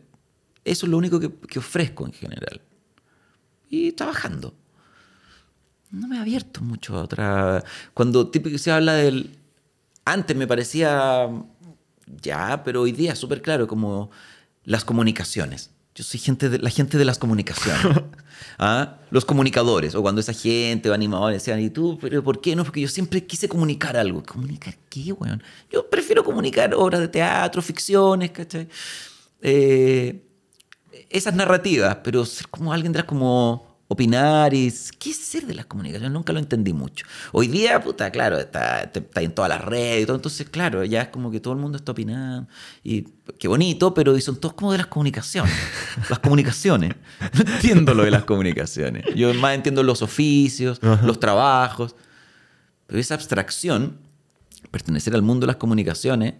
eso 0.64 0.86
es 0.86 0.90
lo 0.90 0.98
único 0.98 1.20
que, 1.20 1.59
ofrezco 1.59 2.05
en 2.07 2.12
general. 2.12 2.61
Y 3.68 3.92
trabajando. 3.92 4.55
No 5.90 6.09
me 6.09 6.16
he 6.16 6.20
abierto 6.20 6.61
mucho 6.61 6.96
a 6.96 7.02
otra. 7.02 7.64
Cuando 7.92 8.28
típico 8.28 8.59
se 8.59 8.72
habla 8.72 8.94
del. 8.94 9.38
Antes 10.05 10.36
me 10.36 10.46
parecía. 10.46 11.28
Ya, 12.20 12.62
pero 12.64 12.82
hoy 12.82 12.92
día 12.92 13.14
súper 13.14 13.40
claro, 13.40 13.66
como 13.66 14.11
las 14.64 14.84
comunicaciones. 14.84 15.70
Yo 15.94 16.05
soy 16.05 16.20
gente 16.20 16.48
de, 16.48 16.59
la 16.59 16.70
gente 16.70 16.98
de 16.98 17.05
las 17.05 17.18
comunicaciones. 17.18 17.84
Los 19.11 19.24
comunicadores. 19.24 19.95
O 19.95 20.03
cuando 20.03 20.20
esa 20.20 20.32
gente 20.32 20.91
o 20.91 20.95
animadores 20.95 21.43
decían, 21.43 21.61
¿y 21.61 21.70
tú? 21.70 21.99
¿Pero 22.01 22.22
por 22.22 22.41
qué 22.41 22.55
no? 22.57 22.64
Porque 22.64 22.80
yo 22.80 22.89
siempre 22.89 23.24
quise 23.24 23.49
comunicar 23.49 23.97
algo. 23.97 24.22
¿Comunicar 24.22 24.74
qué, 24.89 25.12
weón? 25.12 25.43
Yo 25.70 25.89
prefiero 25.89 26.24
comunicar 26.24 26.74
obras 26.74 27.01
de 27.01 27.09
teatro, 27.09 27.62
ficciones, 27.62 28.30
¿cachai? 28.30 28.68
Eh, 29.41 30.22
esas 31.11 31.35
narrativas, 31.35 31.99
pero 32.03 32.24
ser 32.24 32.49
como 32.49 32.72
alguien 32.72 32.93
las 32.93 33.05
como 33.05 33.74
opinar 33.89 34.55
y 34.55 34.72
qué 34.99 35.11
es 35.11 35.16
ser 35.16 35.47
de 35.47 35.55
las 35.55 35.66
comunicaciones, 35.66 36.12
nunca 36.12 36.32
lo 36.32 36.39
entendí 36.39 36.72
mucho. 36.72 37.05
Hoy 37.32 37.49
día, 37.49 37.82
puta, 37.82 38.11
claro, 38.11 38.39
está, 38.39 38.82
está 38.82 39.20
en 39.20 39.35
todas 39.35 39.49
las 39.49 39.62
redes 39.62 40.03
y 40.03 40.07
todo, 40.07 40.16
entonces, 40.16 40.49
claro, 40.49 40.85
ya 40.85 41.03
es 41.03 41.09
como 41.09 41.30
que 41.30 41.41
todo 41.41 41.55
el 41.55 41.61
mundo 41.61 41.76
está 41.76 41.93
opinando 41.93 42.49
y 42.82 43.03
qué 43.39 43.49
bonito, 43.49 43.93
pero 43.93 44.16
y 44.16 44.20
son 44.20 44.37
todos 44.37 44.55
como 44.55 44.72
de 44.72 44.78
las 44.78 44.87
comunicaciones. 44.87 45.53
Las 46.09 46.18
comunicaciones. 46.18 46.95
No 47.20 47.53
entiendo 47.53 47.95
lo 47.95 48.05
de 48.05 48.11
las 48.11 48.24
comunicaciones. 48.24 49.05
Yo 49.14 49.32
más 49.35 49.55
entiendo 49.55 49.82
los 49.82 50.03
oficios, 50.03 50.80
los 50.82 51.20
trabajos, 51.20 51.95
pero 52.87 53.01
esa 53.01 53.14
abstracción, 53.14 53.99
pertenecer 54.70 55.14
al 55.14 55.22
mundo 55.22 55.47
de 55.47 55.49
las 55.49 55.57
comunicaciones, 55.57 56.35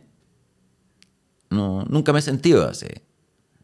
no, 1.51 1.85
nunca 1.89 2.13
me 2.13 2.19
he 2.19 2.23
sentido 2.23 2.69
así. 2.69 2.87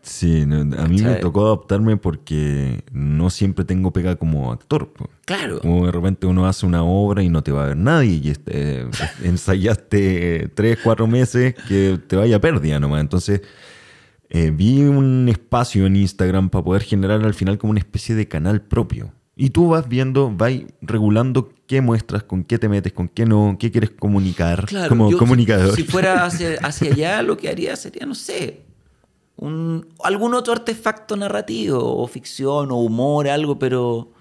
Sí, 0.03 0.47
no, 0.47 0.61
a 0.79 0.87
mí 0.89 1.03
me 1.03 1.17
tocó 1.17 1.47
adaptarme 1.47 1.97
porque 1.97 2.85
no 2.91 3.29
siempre 3.29 3.65
tengo 3.65 3.93
pega 3.93 4.17
como 4.17 4.51
actor. 4.51 4.93
Claro. 5.27 5.61
Como 5.61 5.87
de 5.87 5.93
repente 5.93 6.27
uno 6.27 6.47
hace 6.47 6.65
una 6.65 6.83
obra 6.83 7.23
y 7.23 7.29
no 7.29 7.43
te 7.43 7.53
va 7.53 7.65
a 7.65 7.67
ver 7.69 7.77
nadie 7.77 8.21
y 8.23 8.31
este, 8.31 8.87
ensayaste 9.23 10.51
tres, 10.55 10.79
cuatro 10.83 11.07
meses 11.07 11.55
que 11.69 11.99
te 12.07 12.17
vaya 12.17 12.41
pérdida 12.41 12.81
nomás. 12.81 13.03
Entonces 13.03 13.43
eh, 14.31 14.51
vi 14.51 14.83
un 14.83 15.29
espacio 15.29 15.87
en 15.87 15.97
Instagram 15.97 16.51
para 16.51 16.65
poder 16.65 16.83
generar 16.83 17.23
al 17.25 17.35
final 17.35 17.59
como 17.59 17.73
una 17.73 17.81
especie 17.81 18.15
de 18.15 18.27
canal 18.29 18.63
propio. 18.63 19.13
Y 19.37 19.51
tú 19.51 19.69
vas 19.69 19.89
viendo, 19.89 20.31
vas 20.31 20.53
regulando 20.83 21.53
qué 21.67 21.81
muestras, 21.81 22.23
con 22.23 22.45
qué 22.45 22.59
te 22.59 22.69
metes, 22.69 22.93
con 22.93 23.09
qué 23.09 23.25
no, 23.25 23.57
qué 23.59 23.71
quieres 23.71 23.91
comunicar 23.91 24.67
Claro, 24.67 24.89
como 24.89 25.11
yo, 25.11 25.19
comunicador. 25.19 25.75
Si 25.75 25.83
fuera 25.83 26.25
hacia, 26.25 26.59
hacia 26.63 26.93
allá, 26.93 27.23
lo 27.23 27.37
que 27.37 27.49
haría 27.49 27.75
sería, 27.75 28.07
no 28.07 28.15
sé, 28.15 28.65
un, 29.41 29.89
algún 30.05 30.35
otro 30.35 30.53
artefacto 30.53 31.17
narrativo, 31.17 31.97
o 31.97 32.07
ficción, 32.07 32.71
o 32.71 32.77
humor, 32.77 33.27
algo, 33.27 33.59
pero. 33.59 34.13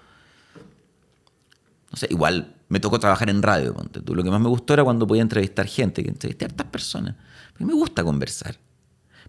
No 1.90 1.96
sé, 1.96 2.06
igual 2.10 2.54
me 2.68 2.80
tocó 2.80 2.98
trabajar 2.98 3.28
en 3.28 3.42
radio. 3.42 3.74
ponte 3.74 4.00
tú. 4.00 4.14
Lo 4.14 4.22
que 4.22 4.30
más 4.30 4.40
me 4.40 4.48
gustó 4.48 4.72
era 4.74 4.82
cuando 4.84 5.06
podía 5.06 5.22
entrevistar 5.22 5.66
gente, 5.66 6.02
que 6.02 6.08
entrevisté 6.08 6.46
a 6.46 6.48
hartas 6.48 6.66
personas. 6.68 7.16
A 7.16 7.58
mí 7.58 7.66
me 7.66 7.74
gusta 7.74 8.02
conversar, 8.02 8.56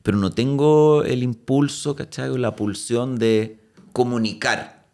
pero 0.01 0.17
no 0.17 0.29
tengo 0.31 1.03
el 1.03 1.23
impulso, 1.23 1.95
¿cachai? 1.95 2.29
O 2.29 2.37
la 2.37 2.55
pulsión 2.55 3.17
de 3.17 3.59
comunicar 3.91 4.85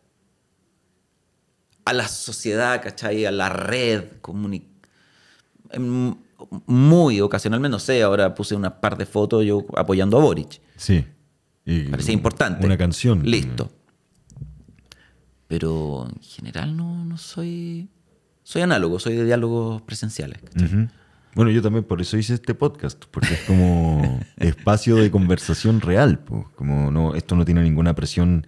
a 1.86 1.94
la 1.94 2.08
sociedad, 2.08 2.82
¿cachai? 2.82 3.26
A 3.26 3.32
la 3.32 3.50
red, 3.50 4.04
comuni- 4.22 4.66
em, 5.70 6.16
muy 6.66 7.22
ocasionalmente, 7.22 7.72
no 7.72 7.80
sé, 7.80 8.04
ahora 8.04 8.34
puse 8.36 8.56
una 8.56 8.80
par 8.80 8.98
de 8.98 9.06
fotos 9.06 9.46
yo 9.46 9.66
apoyando 9.76 10.18
a 10.18 10.22
Boric. 10.22 10.62
Sí. 10.76 11.06
Y 11.66 11.82
Parecía 11.84 12.14
importante. 12.14 12.66
Una 12.66 12.78
canción. 12.78 13.24
Listo. 13.24 13.70
Pero 15.48 16.08
en 16.10 16.22
general 16.22 16.76
no, 16.76 17.06
no 17.06 17.18
soy. 17.18 17.90
Soy 18.44 18.62
análogo, 18.62 19.00
soy 19.00 19.16
de 19.16 19.26
diálogos 19.26 19.82
presenciales. 19.82 20.40
Bueno, 21.36 21.52
yo 21.52 21.62
también 21.62 21.84
por 21.84 22.00
eso 22.02 22.18
hice 22.18 22.34
este 22.34 22.54
podcast, 22.54 23.04
porque 23.12 23.34
es 23.34 23.42
como 23.42 24.20
espacio 24.38 24.96
de 24.96 25.12
conversación 25.12 25.82
real. 25.82 26.20
po. 26.20 26.50
Como 26.56 26.92
no, 26.92 27.16
esto 27.16 27.36
no 27.36 27.44
tiene 27.44 27.62
ninguna 27.62 27.94
presión 27.94 28.48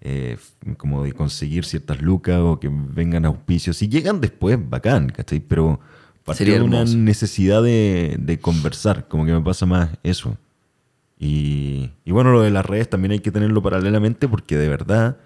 eh, 0.00 0.36
como 0.76 1.02
de 1.02 1.12
conseguir 1.12 1.64
ciertas 1.64 2.02
lucas 2.02 2.38
o 2.38 2.60
que 2.60 2.70
vengan 2.70 3.24
auspicios. 3.24 3.78
Si 3.78 3.88
llegan 3.88 4.20
después, 4.20 4.58
bacán, 4.68 5.08
¿cachai? 5.08 5.40
Pero 5.40 5.80
partió 6.28 6.46
Sería 6.46 6.62
una 6.62 6.84
necesidad 6.84 7.62
de, 7.62 8.16
de 8.20 8.38
conversar, 8.38 9.08
como 9.08 9.26
que 9.26 9.32
me 9.32 9.40
pasa 9.40 9.66
más 9.66 9.90
eso. 10.02 10.36
Y, 11.18 11.90
y 12.04 12.12
bueno, 12.12 12.30
lo 12.32 12.42
de 12.42 12.50
las 12.50 12.64
redes 12.64 12.88
también 12.88 13.12
hay 13.12 13.18
que 13.20 13.32
tenerlo 13.32 13.60
paralelamente 13.62 14.28
porque 14.28 14.56
de 14.56 14.68
verdad 14.68 15.16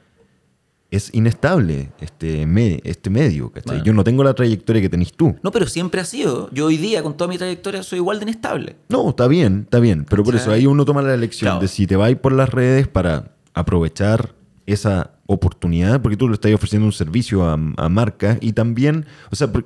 es 0.90 1.10
inestable 1.14 1.90
este, 2.00 2.46
me- 2.46 2.80
este 2.84 3.08
medio, 3.10 3.50
¿cachai? 3.50 3.76
Bueno. 3.78 3.84
Yo 3.84 3.92
no 3.94 4.04
tengo 4.04 4.24
la 4.24 4.34
trayectoria 4.34 4.80
que 4.82 4.88
tenés 4.90 5.12
tú. 5.12 5.36
No, 5.42 5.50
pero 5.50 5.66
siempre 5.66 6.00
ha 6.00 6.04
sido. 6.04 6.50
Yo 6.52 6.66
hoy 6.66 6.76
día, 6.76 7.02
con 7.02 7.16
toda 7.16 7.28
mi 7.28 7.38
trayectoria, 7.38 7.82
soy 7.82 7.98
igual 7.98 8.18
de 8.18 8.24
inestable. 8.24 8.76
No, 8.88 9.08
está 9.10 9.26
bien, 9.26 9.60
está 9.64 9.80
bien. 9.80 10.04
Pero 10.08 10.22
por 10.22 10.34
eso 10.34 10.50
ahí 10.50 10.66
uno 10.66 10.84
toma 10.84 11.00
la 11.02 11.14
elección 11.14 11.46
Claro. 11.48 11.60
de 11.60 11.68
si 11.68 11.86
te 11.86 11.96
vas 11.96 12.14
por 12.16 12.32
las 12.32 12.48
redes 12.50 12.88
para 12.88 13.32
aprovechar 13.54 14.34
esa 14.66 15.12
oportunidad, 15.26 16.00
porque 16.02 16.16
tú 16.16 16.28
le 16.28 16.34
estás 16.34 16.52
ofreciendo 16.52 16.84
un 16.86 16.92
servicio 16.92 17.44
a, 17.44 17.54
a 17.54 17.88
marcas 17.88 18.36
y 18.42 18.52
también, 18.52 19.06
o 19.30 19.36
sea, 19.36 19.50
por- 19.50 19.64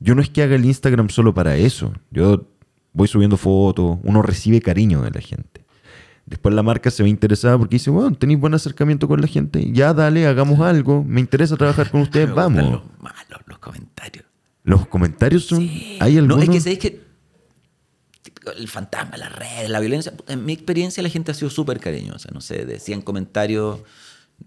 yo 0.00 0.14
no 0.14 0.22
es 0.22 0.30
que 0.30 0.42
haga 0.42 0.56
el 0.56 0.64
Instagram 0.64 1.08
solo 1.08 1.34
para 1.34 1.56
eso. 1.56 1.92
Yo 2.10 2.46
voy 2.92 3.08
subiendo 3.08 3.36
fotos, 3.36 3.98
uno 4.02 4.22
recibe 4.22 4.60
cariño 4.60 5.02
de 5.02 5.10
la 5.10 5.20
gente. 5.20 5.64
Después 6.26 6.54
la 6.54 6.62
marca 6.62 6.90
se 6.90 7.02
ve 7.02 7.08
interesada 7.10 7.58
porque 7.58 7.76
dice, 7.76 7.90
bueno, 7.90 8.16
tenéis 8.16 8.40
buen 8.40 8.54
acercamiento 8.54 9.06
con 9.08 9.20
la 9.20 9.26
gente, 9.26 9.70
ya 9.72 9.92
dale, 9.92 10.26
hagamos 10.26 10.58
algo, 10.60 11.04
me 11.04 11.20
interesa 11.20 11.56
trabajar 11.56 11.90
con 11.90 12.00
ustedes, 12.02 12.28
Me 12.28 12.34
vamos. 12.34 12.62
Los 12.70 12.82
malos, 13.00 13.40
los 13.46 13.58
comentarios. 13.58 14.24
Los 14.62 14.86
comentarios 14.86 15.44
son, 15.44 15.58
Sí. 15.60 15.98
hay 16.00 16.14
No, 16.14 16.20
algunos... 16.20 16.44
es 16.44 16.48
que 16.50 16.60
sabéis 16.60 16.78
que 16.78 17.04
el 18.58 18.68
fantasma, 18.68 19.16
las 19.18 19.34
redes, 19.34 19.68
la 19.68 19.80
violencia, 19.80 20.12
en 20.28 20.44
mi 20.46 20.52
experiencia 20.54 21.02
la 21.02 21.08
gente 21.10 21.30
ha 21.30 21.34
sido 21.34 21.50
súper 21.50 21.78
cariñosa. 21.80 22.30
No 22.32 22.40
sé, 22.40 22.64
de 22.64 22.78
100 22.78 23.02
comentarios, 23.02 23.80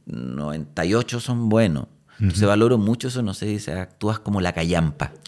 98 0.06 1.20
son 1.20 1.50
buenos. 1.50 1.88
Entonces 2.20 2.48
valoro 2.48 2.78
mucho 2.78 3.08
eso, 3.10 3.22
no 3.22 3.34
sé, 3.34 3.46
dice, 3.46 3.74
actúas 3.74 4.20
como 4.20 4.42
la 4.42 4.54
callampa. 4.54 5.12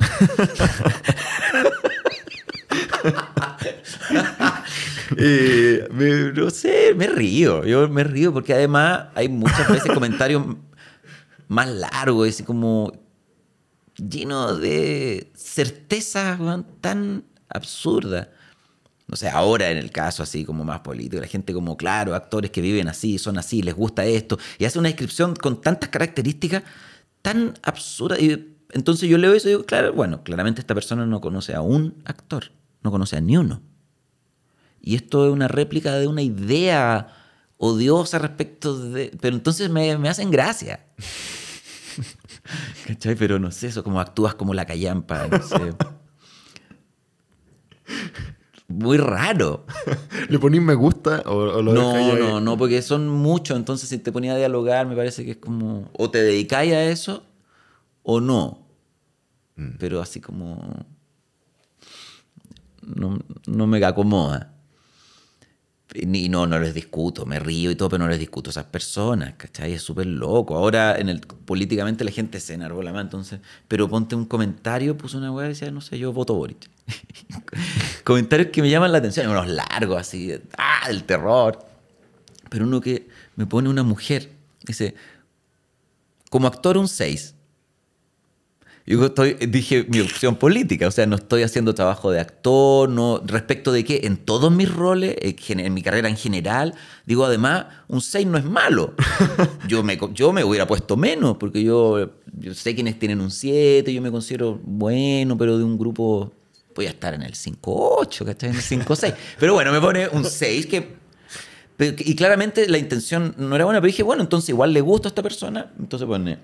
Eh, 5.17 5.87
me- 5.91 6.31
no 6.33 6.49
sé, 6.51 6.93
me 6.95 7.07
río, 7.07 7.65
yo 7.65 7.89
me 7.89 8.03
río 8.03 8.31
porque 8.31 8.53
además 8.53 9.07
hay 9.15 9.27
muchas 9.27 9.67
veces 9.67 9.91
comentarios 9.91 10.43
más 11.47 11.67
largos, 11.67 12.29
así 12.29 12.43
como 12.43 12.91
lleno 13.97 14.55
de 14.55 15.31
certezas 15.35 16.39
tan 16.79 17.23
absurdas. 17.49 18.27
No 19.09 19.15
sé, 19.15 19.27
ahora 19.27 19.71
en 19.71 19.77
el 19.77 19.89
caso 19.89 20.21
así 20.21 20.45
como 20.45 20.63
más 20.63 20.81
político, 20.81 21.19
la 21.19 21.27
gente 21.27 21.51
como, 21.51 21.75
claro, 21.77 22.13
actores 22.13 22.51
que 22.51 22.61
viven 22.61 22.87
así, 22.87 23.17
son 23.17 23.39
así, 23.39 23.63
les 23.63 23.73
gusta 23.73 24.05
esto, 24.05 24.37
y 24.59 24.65
hace 24.65 24.77
una 24.77 24.89
descripción 24.89 25.35
con 25.35 25.61
tantas 25.61 25.89
características 25.89 26.61
tan 27.23 27.55
absurdas. 27.63 28.21
Y 28.21 28.55
entonces 28.71 29.09
yo 29.09 29.17
leo 29.17 29.33
eso 29.33 29.47
y 29.47 29.51
digo, 29.53 29.65
claro, 29.65 29.93
bueno, 29.93 30.23
claramente 30.23 30.61
esta 30.61 30.75
persona 30.75 31.07
no 31.07 31.21
conoce 31.21 31.55
a 31.55 31.61
un 31.61 31.95
actor, 32.05 32.51
no 32.83 32.91
conoce 32.91 33.17
a 33.17 33.21
ni 33.21 33.35
uno. 33.35 33.63
Y 34.79 34.95
esto 34.95 35.25
es 35.25 35.33
una 35.33 35.47
réplica 35.47 35.95
de 35.95 36.05
una 36.05 36.21
idea 36.21 37.07
odiosa 37.57 38.19
respecto 38.19 38.77
de... 38.77 39.11
Pero 39.19 39.35
entonces 39.35 39.71
me, 39.71 39.97
me 39.97 40.07
hacen 40.07 40.29
gracia. 40.29 40.85
¿Cachai? 42.87 43.15
Pero 43.15 43.39
no 43.39 43.49
sé, 43.49 43.67
eso 43.67 43.83
como 43.83 43.99
actúas 43.99 44.35
como 44.35 44.53
la 44.53 44.65
callampa, 44.65 45.27
no 45.27 45.41
sé. 45.41 45.73
Muy 48.69 48.97
raro. 48.97 49.65
¿Le 50.29 50.37
ponís 50.37 50.61
me 50.61 50.75
gusta 50.75 51.23
o, 51.25 51.33
o 51.33 51.61
lo 51.61 51.73
No, 51.73 51.93
dejáis 51.93 52.19
no, 52.19 52.39
no, 52.39 52.57
porque 52.57 52.81
son 52.83 53.09
muchos, 53.09 53.57
entonces 53.57 53.89
si 53.89 53.97
te 53.97 54.11
ponía 54.11 54.33
a 54.33 54.37
dialogar 54.37 54.85
me 54.85 54.95
parece 54.95 55.25
que 55.25 55.31
es 55.31 55.37
como... 55.37 55.89
O 55.97 56.11
te 56.11 56.21
dedicáis 56.21 56.73
a 56.73 56.83
eso 56.83 57.23
o 58.03 58.21
no. 58.21 58.67
Pero 59.79 60.01
así 60.01 60.21
como... 60.21 60.85
No, 62.83 63.19
no 63.47 63.67
me 63.67 63.83
acomoda. 63.83 64.53
Ni 66.05 66.29
no, 66.29 66.45
no 66.45 66.59
les 66.59 66.73
discuto, 66.73 67.25
me 67.25 67.39
río 67.39 67.71
y 67.71 67.75
todo, 67.75 67.89
pero 67.89 68.03
no 68.03 68.09
les 68.09 68.19
discuto 68.19 68.49
a 68.49 68.51
esas 68.51 68.65
personas, 68.65 69.33
¿cachai? 69.37 69.73
Es 69.73 69.81
súper 69.81 70.05
loco. 70.05 70.55
Ahora, 70.55 70.97
en 70.97 71.09
el, 71.09 71.21
políticamente 71.21 72.03
la 72.03 72.11
gente 72.11 72.39
se 72.39 72.53
enarbola 72.53 72.93
más, 72.93 73.03
entonces, 73.03 73.39
pero 73.67 73.89
ponte 73.89 74.15
un 74.15 74.25
comentario, 74.25 74.95
puso 74.95 75.17
una 75.17 75.31
weá 75.31 75.47
y 75.47 75.49
decía, 75.49 75.71
no 75.71 75.81
sé, 75.81 75.97
yo 75.97 76.13
voto 76.13 76.35
Boric. 76.35 76.69
Comentarios 78.03 78.49
que 78.49 78.61
me 78.61 78.69
llaman 78.69 78.91
la 78.91 78.99
atención, 78.99 79.27
unos 79.29 79.47
largos 79.47 79.99
así, 79.99 80.31
ah, 80.57 80.87
del 80.87 81.03
terror. 81.05 81.59
Pero 82.49 82.65
uno 82.65 82.81
que 82.81 83.07
me 83.35 83.47
pone 83.47 83.67
una 83.67 83.83
mujer, 83.83 84.31
dice, 84.63 84.95
como 86.29 86.47
actor 86.47 86.77
un 86.77 86.87
6. 86.87 87.35
Yo 88.89 89.05
estoy, 89.05 89.33
dije 89.35 89.85
mi 89.87 89.99
opción 89.99 90.35
política, 90.35 90.87
o 90.87 90.91
sea, 90.91 91.05
no 91.05 91.15
estoy 91.15 91.43
haciendo 91.43 91.75
trabajo 91.75 92.09
de 92.09 92.19
actor, 92.19 92.89
no, 92.89 93.21
respecto 93.23 93.71
de 93.71 93.85
que 93.85 94.01
en 94.05 94.17
todos 94.17 94.51
mis 94.51 94.67
roles, 94.73 95.15
en 95.21 95.37
gen- 95.37 95.59
en 95.59 95.73
mi 95.75 95.83
carrera 95.83 96.09
en 96.09 96.17
general, 96.17 96.73
digo 97.05 97.23
además, 97.23 97.67
un 97.87 98.01
6 98.01 98.25
no 98.25 98.39
es 98.39 98.45
malo. 98.45 98.95
Yo 99.67 99.83
me, 99.83 99.99
yo 100.15 100.33
me 100.33 100.43
hubiera 100.43 100.65
puesto 100.65 100.97
menos, 100.97 101.37
porque 101.37 101.63
yo, 101.63 102.09
yo 102.39 102.53
sé 102.55 102.73
quienes 102.73 102.97
tienen 102.97 103.21
un 103.21 103.29
7, 103.29 103.93
yo 103.93 104.01
me 104.01 104.09
considero 104.09 104.59
bueno, 104.63 105.37
pero 105.37 105.59
de 105.59 105.63
un 105.63 105.77
grupo 105.77 106.33
voy 106.73 106.87
a 106.87 106.89
estar 106.89 107.13
en 107.13 107.21
el 107.21 107.33
5-8, 107.33 108.25
¿cachai? 108.25 108.49
En 108.49 108.55
el 108.55 108.61
5-6. 108.63 109.13
Pero 109.39 109.53
bueno, 109.53 109.71
me 109.71 109.79
pone 109.79 110.07
un 110.07 110.25
6 110.25 110.65
que 110.65 110.97
y 111.79 112.15
claramente 112.15 112.67
la 112.67 112.77
intención 112.77 113.35
no 113.37 113.55
era 113.55 113.65
buena, 113.65 113.79
pero 113.79 113.87
dije, 113.87 114.03
bueno, 114.03 114.21
entonces 114.23 114.49
igual 114.49 114.73
le 114.73 114.81
gusta 114.81 115.07
a 115.07 115.11
esta 115.11 115.21
persona, 115.23 115.71
entonces 115.79 116.07
pone, 116.07 116.37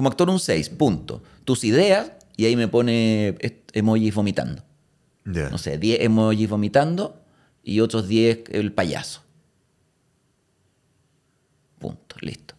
como 0.00 0.08
actor 0.08 0.30
un 0.30 0.40
6, 0.40 0.70
punto. 0.70 1.22
Tus 1.44 1.62
ideas, 1.62 2.12
y 2.34 2.46
ahí 2.46 2.56
me 2.56 2.68
pone 2.68 3.36
emojis 3.74 4.14
vomitando. 4.14 4.62
No 5.24 5.58
sé, 5.58 5.76
10 5.76 6.00
emojis 6.00 6.48
vomitando 6.48 7.22
y 7.62 7.80
otros 7.80 8.08
10 8.08 8.44
el 8.52 8.72
payaso. 8.72 9.22
Punto, 11.78 12.16
listo. 12.22 12.54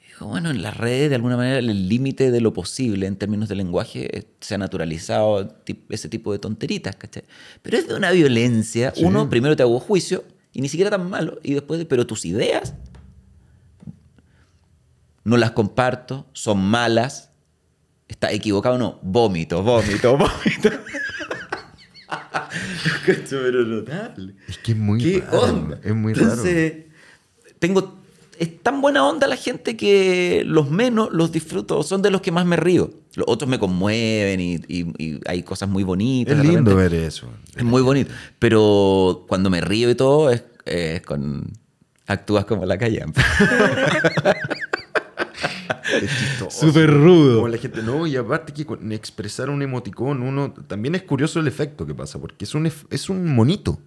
Y 0.00 0.08
digo, 0.08 0.28
bueno, 0.28 0.48
en 0.50 0.62
las 0.62 0.74
redes, 0.74 1.10
de 1.10 1.16
alguna 1.16 1.36
manera, 1.36 1.58
el 1.58 1.86
límite 1.86 2.30
de 2.30 2.40
lo 2.40 2.54
posible 2.54 3.06
en 3.06 3.16
términos 3.16 3.50
de 3.50 3.56
lenguaje 3.56 4.16
eh, 4.16 4.24
se 4.40 4.54
ha 4.54 4.58
naturalizado 4.58 5.54
ese 5.90 6.08
tipo 6.08 6.32
de 6.32 6.38
tonteritas, 6.38 6.96
¿cachai? 6.96 7.24
Pero 7.60 7.76
es 7.76 7.88
de 7.88 7.94
una 7.94 8.10
violencia. 8.10 8.94
Sí. 8.96 9.04
Uno, 9.04 9.28
primero 9.28 9.54
te 9.54 9.64
hago 9.64 9.78
juicio, 9.80 10.24
y 10.54 10.62
ni 10.62 10.70
siquiera 10.70 10.90
tan 10.90 11.10
malo, 11.10 11.40
y 11.42 11.52
después, 11.52 11.84
pero 11.84 12.06
tus 12.06 12.24
ideas 12.24 12.72
no 15.24 15.36
las 15.36 15.52
comparto, 15.52 16.26
son 16.32 16.62
malas, 16.64 17.30
está 18.08 18.32
equivocado 18.32 18.74
o 18.74 18.78
no, 18.78 18.98
vómito, 19.02 19.62
vómito, 19.62 20.16
vómito. 20.18 20.70
Pero 23.30 23.64
notable. 23.64 24.34
Es 24.48 24.58
que 24.58 24.72
es 24.72 24.78
muy 24.78 25.02
¿Qué 25.02 25.20
raro. 25.20 25.40
onda? 25.42 25.80
Es 25.82 25.94
muy 25.94 26.12
Entonces, 26.12 26.74
tengo. 27.58 28.00
Es 28.38 28.60
tan 28.62 28.80
buena 28.80 29.06
onda 29.06 29.26
la 29.28 29.36
gente 29.36 29.76
que 29.76 30.42
los 30.44 30.68
menos 30.70 31.10
los 31.12 31.30
disfruto, 31.30 31.82
son 31.84 32.02
de 32.02 32.10
los 32.10 32.20
que 32.22 32.32
más 32.32 32.44
me 32.44 32.56
río. 32.56 32.90
Los 33.14 33.26
otros 33.28 33.48
me 33.48 33.58
conmueven 33.58 34.40
y, 34.40 34.54
y- 34.68 34.92
y 34.98 35.20
hay 35.26 35.42
cosas 35.42 35.68
muy 35.68 35.84
bonitas. 35.84 36.36
raro. 36.36 36.48
Es 36.48 36.54
lindo 36.54 36.74
ver 36.74 36.92
eso. 36.94 37.28
Es 37.54 37.62
muy 37.62 37.82
bonito. 37.82 38.10
Pero 38.38 39.24
cuando 39.28 39.48
me 39.48 39.60
río 39.60 39.90
y 39.90 39.94
todo, 39.94 40.30
es, 40.30 40.42
es 40.64 41.02
con. 41.02 41.52
Actúas 42.06 42.44
como 42.46 42.66
la 42.66 42.76
callampa. 42.78 43.22
Es 46.02 46.10
chistoso. 46.18 46.66
Súper 46.66 46.90
rudo. 46.90 47.36
Como 47.36 47.48
la 47.48 47.58
gente, 47.58 47.82
no, 47.82 48.06
y 48.06 48.16
aparte 48.16 48.52
que 48.52 48.64
con 48.64 48.92
expresar 48.92 49.50
un 49.50 49.62
emoticón, 49.62 50.22
uno 50.22 50.52
también 50.52 50.94
es 50.94 51.02
curioso 51.02 51.40
el 51.40 51.46
efecto 51.48 51.86
que 51.86 51.94
pasa, 51.94 52.18
porque 52.20 52.44
es 52.44 52.54
un, 52.54 52.66
es 52.90 53.08
un 53.10 53.34
monito. 53.34 53.78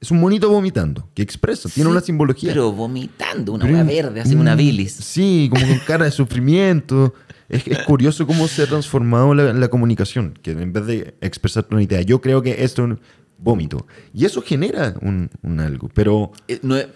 Es 0.00 0.12
un 0.12 0.20
monito 0.20 0.48
vomitando, 0.48 1.08
que 1.12 1.22
expresa, 1.22 1.68
tiene 1.68 1.88
Sí, 1.88 1.90
una 1.92 2.00
simbología. 2.00 2.50
Pero 2.52 2.70
vomitando, 2.70 3.52
una 3.52 3.64
hueá 3.64 3.82
verde, 3.82 4.20
así 4.20 4.36
una 4.36 4.52
un- 4.52 4.58
bilis. 4.58 4.92
Sí, 4.92 5.48
como 5.50 5.66
con 5.66 5.78
cara 5.80 6.04
de 6.04 6.12
sufrimiento. 6.12 7.14
Es, 7.48 7.66
es 7.66 7.78
curioso 7.82 8.24
cómo 8.26 8.46
se 8.46 8.62
ha 8.62 8.66
transformado 8.66 9.34
la, 9.34 9.52
la 9.54 9.68
comunicación, 9.68 10.38
que 10.40 10.52
en 10.52 10.72
vez 10.72 10.86
de 10.86 11.14
expresar 11.20 11.66
una 11.70 11.82
idea, 11.82 12.02
yo 12.02 12.20
creo 12.20 12.42
que 12.42 12.62
esto 12.62 12.82
es 12.84 12.90
un 12.90 13.00
vómito. 13.38 13.86
Y 14.14 14.24
eso 14.24 14.40
genera 14.42 14.94
un, 15.00 15.30
un 15.42 15.58
algo, 15.58 15.88
pero 15.92 16.30
Eh, 16.46 16.60
no 16.62 16.76
es- 16.76 16.86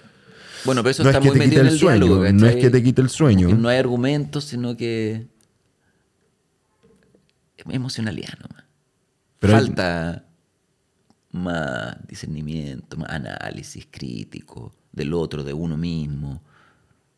bueno, 0.64 0.82
pero 0.82 0.90
eso 0.90 1.02
no 1.04 1.10
es 1.10 1.14
está 1.16 1.22
que 1.22 1.28
muy 1.30 1.38
te 1.38 1.44
metido 1.46 1.62
quite 1.62 1.68
en 1.68 1.72
el 1.74 1.78
sueño, 1.78 2.04
diálogo. 2.06 2.32
no 2.32 2.46
es 2.46 2.56
que 2.56 2.70
te 2.70 2.82
quite 2.82 3.00
el 3.02 3.08
sueño. 3.10 3.48
No 3.56 3.68
hay 3.68 3.78
argumentos, 3.78 4.44
sino 4.44 4.76
que. 4.76 5.26
Emocionalidad 7.68 8.34
nomás. 8.40 8.64
Pero 9.38 9.56
hay- 9.56 9.66
Falta 9.66 10.26
más 11.30 11.96
discernimiento, 12.08 12.96
más 12.96 13.10
análisis 13.10 13.86
crítico 13.90 14.74
del 14.92 15.14
otro, 15.14 15.44
de 15.44 15.52
uno 15.52 15.76
mismo. 15.76 16.42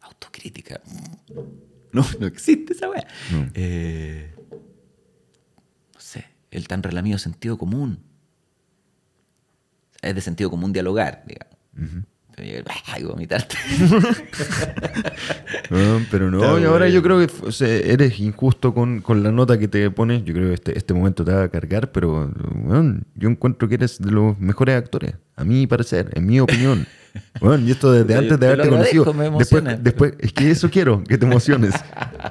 Autocrítica. 0.01 0.81
No, 1.95 2.05
no 2.19 2.27
existe 2.27 2.73
esa 2.73 2.91
weá. 2.91 3.07
No. 3.31 3.49
Eh, 3.55 4.35
no 4.51 6.01
sé, 6.01 6.25
el 6.51 6.67
tan 6.67 6.83
relamido 6.83 7.19
sentido 7.19 7.57
común. 7.57 8.01
Es 10.03 10.13
de 10.13 10.21
sentido 10.21 10.51
común 10.51 10.73
dialogar, 10.73 11.23
digamos. 11.25 12.05
Ay, 12.87 13.03
vomitarte. 13.05 13.57
No, 15.71 16.01
pero 16.11 16.31
no, 16.31 16.39
Está 16.45 16.61
y 16.61 16.65
ahora 16.65 16.85
bien. 16.87 16.97
yo 16.97 17.03
creo 17.03 17.19
que 17.27 17.33
o 17.47 17.53
sea, 17.53 17.69
eres 17.69 18.19
injusto 18.21 18.75
con, 18.75 19.01
con 19.01 19.23
la 19.23 19.33
nota 19.33 19.59
que 19.59 19.67
te 19.69 19.91
pones. 19.91 20.25
Yo 20.25 20.35
creo 20.35 20.49
que 20.49 20.55
este, 20.55 20.77
este 20.79 20.95
momento 20.95 21.25
te 21.25 21.33
va 21.33 21.45
a 21.45 21.49
cargar, 21.49 21.91
pero 21.93 22.31
weón, 22.65 23.07
yo 23.15 23.29
encuentro 23.29 23.69
que 23.69 23.77
eres 23.77 23.99
de 23.99 24.11
los 24.11 24.39
mejores 24.39 24.77
actores, 24.77 25.15
a 25.37 25.45
mi 25.45 25.67
parecer, 25.67 26.11
en 26.15 26.27
mi 26.27 26.41
opinión. 26.41 26.87
Bueno, 27.41 27.65
y 27.67 27.71
esto 27.71 27.93
desde 27.93 28.15
antes 28.17 28.41
de 28.41 28.47
haberte 28.47 28.69
conocido. 28.69 29.13
me 29.15 29.31
después, 29.31 29.65
después, 29.83 30.15
es 30.19 30.33
que 30.33 30.51
eso 30.51 30.69
quiero, 30.71 31.03
que 31.05 31.17
te 31.19 31.27
emociones. 31.27 31.75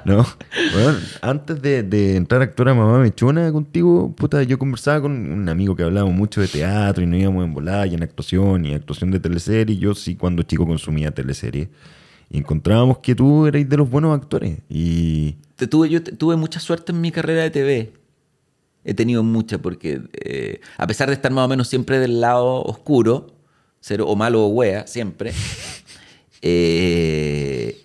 ¿no? 0.04 0.26
Bueno, 0.74 0.98
antes 1.22 1.60
de, 1.62 1.82
de 1.82 2.16
entrar 2.16 2.40
a 2.40 2.44
actora 2.44 2.74
Mamá 2.74 2.98
Mechona 2.98 3.50
contigo, 3.52 4.14
puta, 4.14 4.42
yo 4.42 4.58
conversaba 4.58 5.02
con 5.02 5.12
un 5.12 5.48
amigo 5.48 5.74
que 5.76 5.82
hablábamos 5.84 6.14
mucho 6.14 6.40
de 6.40 6.48
teatro 6.48 7.02
y 7.02 7.06
no 7.06 7.16
íbamos 7.16 7.44
en 7.44 7.54
volada 7.54 7.86
y 7.86 7.94
en 7.94 8.02
actuación 8.02 8.66
y 8.66 8.74
actuación 8.74 9.10
de 9.10 9.20
teleserie. 9.20 9.76
Yo 9.76 9.94
sí, 9.94 10.16
cuando 10.16 10.42
chico 10.42 10.66
consumía 10.66 11.10
teleserie. 11.12 11.68
Y 12.30 12.38
encontrábamos 12.38 12.98
que 12.98 13.14
tú 13.14 13.46
erais 13.46 13.68
de 13.68 13.76
los 13.76 13.88
buenos 13.88 14.14
actores. 14.14 14.58
Y 14.68 15.36
Te 15.56 15.66
tuve, 15.66 15.88
yo 15.88 16.02
te- 16.02 16.12
tuve 16.12 16.36
mucha 16.36 16.58
suerte 16.60 16.92
en 16.92 17.00
mi 17.00 17.10
carrera 17.12 17.42
de 17.42 17.50
TV. 17.50 17.92
He 18.84 18.92
tenido 18.94 19.22
mucha 19.22 19.58
porque 19.58 20.02
eh, 20.12 20.60
a 20.76 20.86
pesar 20.86 21.08
de 21.08 21.14
estar 21.14 21.32
más 21.32 21.44
o 21.46 21.48
menos 21.48 21.68
siempre 21.68 21.98
del 21.98 22.20
lado 22.20 22.62
oscuro, 22.64 23.33
ser 23.84 24.00
o 24.00 24.16
malo 24.16 24.44
o 24.44 24.48
wea, 24.48 24.86
siempre, 24.86 25.32
eh, 26.42 27.82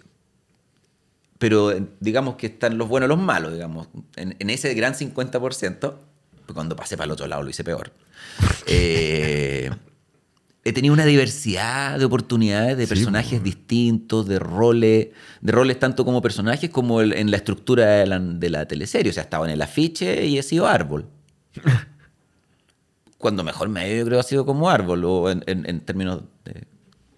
pero 1.37 1.73
digamos 1.99 2.35
que 2.35 2.47
están 2.47 2.77
los 2.77 2.87
buenos 2.87 3.07
y 3.07 3.09
los 3.09 3.19
malos, 3.19 3.53
digamos. 3.53 3.87
En, 4.15 4.35
en 4.39 4.49
ese 4.49 4.73
gran 4.73 4.93
50%, 4.93 5.77
pues 5.79 6.53
cuando 6.53 6.75
pasé 6.75 6.95
para 6.97 7.05
el 7.05 7.11
otro 7.11 7.27
lado 7.27 7.43
lo 7.43 7.49
hice 7.49 7.63
peor. 7.63 7.91
Eh, 8.71 9.71
he 10.63 10.73
tenido 10.73 10.93
una 10.93 11.05
diversidad 11.05 11.97
de 11.97 12.05
oportunidades, 12.05 12.77
de 12.77 12.85
Sí, 12.85 12.89
personajes 12.89 13.41
distintos, 13.43 14.27
de 14.27 14.37
roles, 14.39 15.07
de 15.41 15.51
roles 15.51 15.79
tanto 15.79 16.05
como 16.05 16.21
personajes 16.21 16.69
como 16.69 17.01
el- 17.01 17.13
en 17.13 17.31
la 17.31 17.37
estructura 17.37 17.87
de 17.87 18.05
la, 18.07 18.19
de 18.19 18.49
la 18.49 18.67
teleserie. 18.67 19.09
O 19.09 19.13
sea, 19.13 19.23
estaba 19.23 19.45
en 19.47 19.51
el 19.53 19.61
afiche 19.61 20.25
y 20.27 20.37
he 20.37 20.43
sido 20.43 20.67
árbol. 20.67 21.07
Cuando 23.19 23.43
mejor 23.43 23.69
me 23.69 23.81
ha 23.81 23.87
ido, 23.87 23.97
yo 23.99 24.05
creo, 24.05 24.19
ha 24.19 24.23
sido 24.23 24.45
como 24.45 24.69
árbol, 24.69 25.03
o 25.05 25.29
en, 25.29 25.43
en- 25.45 25.69
en 25.69 25.81
términos 25.81 26.23
de 26.45 26.63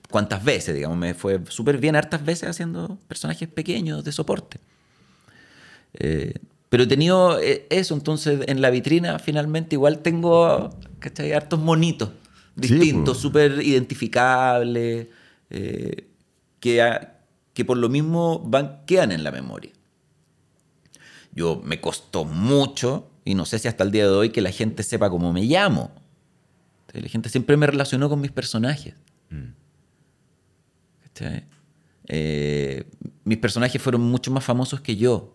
cuántas 0.09 0.43
veces, 0.43 0.75
digamos, 0.75 0.97
me 0.97 1.13
fue 1.13 1.39
súper 1.47 1.77
bien 1.77 1.95
hartas 1.95 2.25
veces 2.25 2.49
haciendo 2.49 2.97
personajes 3.07 3.47
pequeños 3.47 4.03
de 4.03 4.11
soporte. 4.11 4.59
Eh, 5.93 6.33
pero 6.69 6.83
he 6.83 6.87
tenido 6.87 7.39
eh, 7.39 7.67
eso, 7.69 7.93
entonces 7.93 8.41
en 8.47 8.61
la 8.61 8.69
vitrina 8.69 9.19
finalmente 9.19 9.75
igual 9.75 9.99
tengo, 9.99 10.69
¿cachai? 10.99 11.33
Hartos 11.33 11.59
monitos 11.59 12.09
Sí, 12.09 12.55
distintos, 12.55 13.15
pues. 13.17 13.21
súper 13.21 13.61
identificables, 13.61 15.07
eh, 15.49 16.07
que, 16.59 16.99
que 17.53 17.65
por 17.65 17.77
lo 17.77 17.89
mismo 17.89 18.39
van, 18.39 18.81
quedan 18.85 19.11
en 19.11 19.23
la 19.23 19.31
memoria. 19.31 19.71
Yo 21.33 21.61
me 21.63 21.79
costó 21.79 22.25
mucho, 22.25 23.11
y 23.24 23.36
no 23.36 23.45
sé 23.45 23.59
si 23.59 23.67
hasta 23.67 23.84
el 23.84 23.91
día 23.91 24.05
de 24.05 24.11
hoy, 24.11 24.30
que 24.30 24.41
la 24.41 24.51
gente 24.51 24.84
sepa 24.84 25.09
cómo 25.09 25.32
me 25.32 25.43
llamo. 25.43 25.91
La 26.93 27.07
gente 27.07 27.30
siempre 27.30 27.55
me 27.57 27.67
relacionó 27.67 28.09
con 28.09 28.19
mis 28.19 28.32
personajes. 28.32 28.95
¿Cachai? 31.03 31.45
Eh, 32.07 32.89
mis 33.24 33.38
personajes 33.38 33.82
fueron 33.82 34.01
mucho 34.01 34.32
más 34.32 34.43
famosos 34.43 34.82
que 34.82 34.95
yo. 34.95 35.34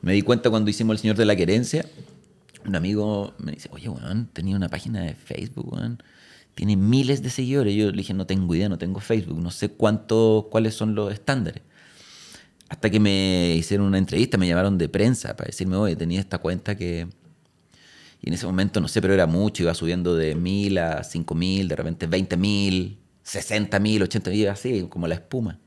Me 0.00 0.12
di 0.12 0.22
cuenta 0.22 0.50
cuando 0.50 0.70
hicimos 0.70 0.94
El 0.94 0.98
Señor 1.00 1.16
de 1.16 1.24
la 1.24 1.36
Querencia. 1.36 1.86
Un 2.64 2.76
amigo 2.76 3.34
me 3.38 3.52
dice, 3.52 3.68
oye, 3.72 3.88
weón, 3.88 4.28
tenía 4.32 4.56
una 4.56 4.68
página 4.68 5.02
de 5.02 5.14
Facebook, 5.14 5.72
weón. 5.72 6.02
Tiene 6.54 6.76
miles 6.76 7.22
de 7.22 7.30
seguidores. 7.30 7.74
Yo 7.74 7.90
le 7.90 7.96
dije, 7.96 8.14
no 8.14 8.26
tengo 8.26 8.54
idea, 8.54 8.68
no 8.68 8.78
tengo 8.78 9.00
Facebook. 9.00 9.38
No 9.38 9.50
sé 9.50 9.70
cuánto, 9.70 10.48
cuáles 10.50 10.74
son 10.74 10.94
los 10.94 11.12
estándares. 11.12 11.62
Hasta 12.68 12.90
que 12.90 12.98
me 12.98 13.54
hicieron 13.56 13.86
una 13.86 13.98
entrevista, 13.98 14.38
me 14.38 14.48
llamaron 14.48 14.78
de 14.78 14.88
prensa 14.88 15.36
para 15.36 15.48
decirme, 15.48 15.76
oye, 15.76 15.96
tenía 15.96 16.20
esta 16.20 16.38
cuenta 16.38 16.76
que... 16.76 17.08
Y 18.20 18.28
en 18.28 18.34
ese 18.34 18.46
momento, 18.46 18.80
no 18.80 18.88
sé, 18.88 19.02
pero 19.02 19.12
era 19.12 19.26
mucho, 19.26 19.62
iba 19.62 19.74
subiendo 19.74 20.16
de 20.16 20.34
mil 20.34 20.78
a 20.78 21.04
cinco 21.04 21.34
mil, 21.34 21.68
de 21.68 21.76
repente 21.76 22.06
veinte 22.06 22.38
mil, 22.38 22.98
sesenta 23.22 23.78
mil, 23.78 24.02
ochenta 24.02 24.30
mil, 24.30 24.48
así, 24.48 24.86
como 24.88 25.06
la 25.06 25.14
espuma. 25.16 25.60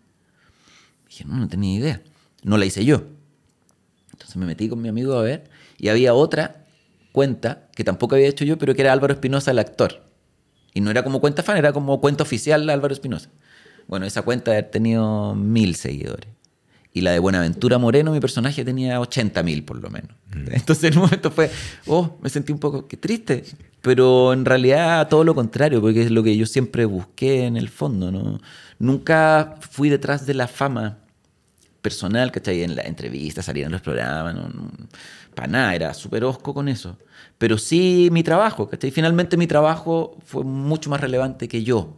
Dije, 1.07 1.23
no, 1.25 1.37
no 1.37 1.47
tenía 1.47 1.77
idea. 1.77 2.01
No 2.41 2.57
la 2.57 2.65
hice 2.65 2.83
yo. 2.83 3.03
Entonces 4.11 4.35
me 4.37 4.47
metí 4.47 4.67
con 4.67 4.81
mi 4.81 4.89
amigo 4.89 5.13
a 5.13 5.21
ver 5.21 5.49
y 5.77 5.89
había 5.89 6.15
otra 6.15 6.65
cuenta 7.11 7.69
que 7.75 7.83
tampoco 7.83 8.15
había 8.15 8.27
hecho 8.27 8.43
yo, 8.43 8.57
pero 8.57 8.73
que 8.73 8.81
era 8.81 8.91
Álvaro 8.91 9.13
Espinosa, 9.13 9.51
el 9.51 9.59
actor. 9.59 10.03
Y 10.73 10.81
no 10.81 10.89
era 10.89 11.03
como 11.03 11.21
cuenta 11.21 11.43
fan, 11.43 11.57
era 11.57 11.73
como 11.73 12.01
cuenta 12.01 12.23
oficial 12.23 12.67
Álvaro 12.69 12.93
Espinosa. 12.93 13.29
Bueno, 13.87 14.07
esa 14.07 14.23
cuenta 14.23 14.51
haber 14.51 14.71
tenido 14.71 15.35
mil 15.35 15.75
seguidores. 15.75 16.29
Y 16.97 17.01
la 17.01 17.11
de 17.11 17.19
Buenaventura 17.19 17.77
Moreno, 17.77 18.11
mi 18.11 18.19
personaje 18.19 18.65
tenía 18.65 18.99
80 18.99 19.43
mil 19.43 19.63
por 19.63 19.79
lo 19.79 19.91
menos. 19.91 20.09
Entonces 20.49 20.85
en 20.85 20.97
un 20.97 21.03
momento 21.03 21.29
fue, 21.29 21.51
oh, 21.85 22.17
me 22.23 22.29
sentí 22.29 22.51
un 22.51 22.57
poco 22.57 22.87
qué 22.87 22.97
triste. 22.97 23.43
Pero 23.83 24.33
en 24.33 24.45
realidad 24.45 25.07
todo 25.07 25.23
lo 25.23 25.35
contrario, 25.35 25.79
porque 25.79 26.01
es 26.01 26.09
lo 26.09 26.23
que 26.23 26.35
yo 26.35 26.47
siempre 26.47 26.85
busqué 26.85 27.45
en 27.45 27.55
el 27.55 27.69
fondo. 27.69 28.11
¿no? 28.11 28.39
Nunca 28.79 29.57
fui 29.59 29.89
detrás 29.89 30.25
de 30.25 30.33
la 30.33 30.47
fama 30.47 30.97
personal, 31.83 32.31
¿cachai? 32.31 32.63
En 32.63 32.75
la 32.75 32.81
entrevista, 32.81 33.43
salir 33.43 33.65
en 33.65 33.73
los 33.73 33.81
programas, 33.81 34.35
para 35.35 35.47
nada, 35.47 35.75
era 35.75 35.93
súper 35.93 36.23
osco 36.23 36.51
con 36.51 36.67
eso. 36.67 36.97
Pero 37.37 37.59
sí 37.59 38.09
mi 38.11 38.23
trabajo, 38.23 38.67
¿cachai? 38.67 38.89
Finalmente 38.89 39.37
mi 39.37 39.45
trabajo 39.45 40.17
fue 40.25 40.43
mucho 40.43 40.89
más 40.89 40.99
relevante 40.99 41.47
que 41.47 41.63
yo. 41.63 41.95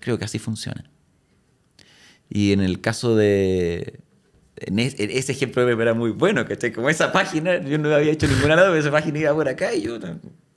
Creo 0.00 0.18
que 0.18 0.26
así 0.26 0.38
funciona. 0.38 0.90
Y 2.28 2.52
en 2.52 2.60
el 2.60 2.82
caso 2.82 3.16
de... 3.16 4.03
En 4.66 4.78
es- 4.78 4.98
en 4.98 5.10
ese 5.10 5.32
ejemplo 5.32 5.64
me 5.66 5.80
era 5.82 5.94
muy 5.94 6.10
bueno, 6.10 6.44
¿cachai? 6.46 6.72
Como 6.72 6.88
esa 6.88 7.12
página, 7.12 7.60
yo 7.62 7.78
no 7.78 7.94
había 7.94 8.12
hecho 8.12 8.26
ninguna 8.26 8.56
nada, 8.56 8.68
pero 8.68 8.80
esa 8.80 8.90
página 8.90 9.18
iba 9.18 9.34
por 9.34 9.48
acá 9.48 9.74
y 9.74 9.82
yo, 9.82 9.98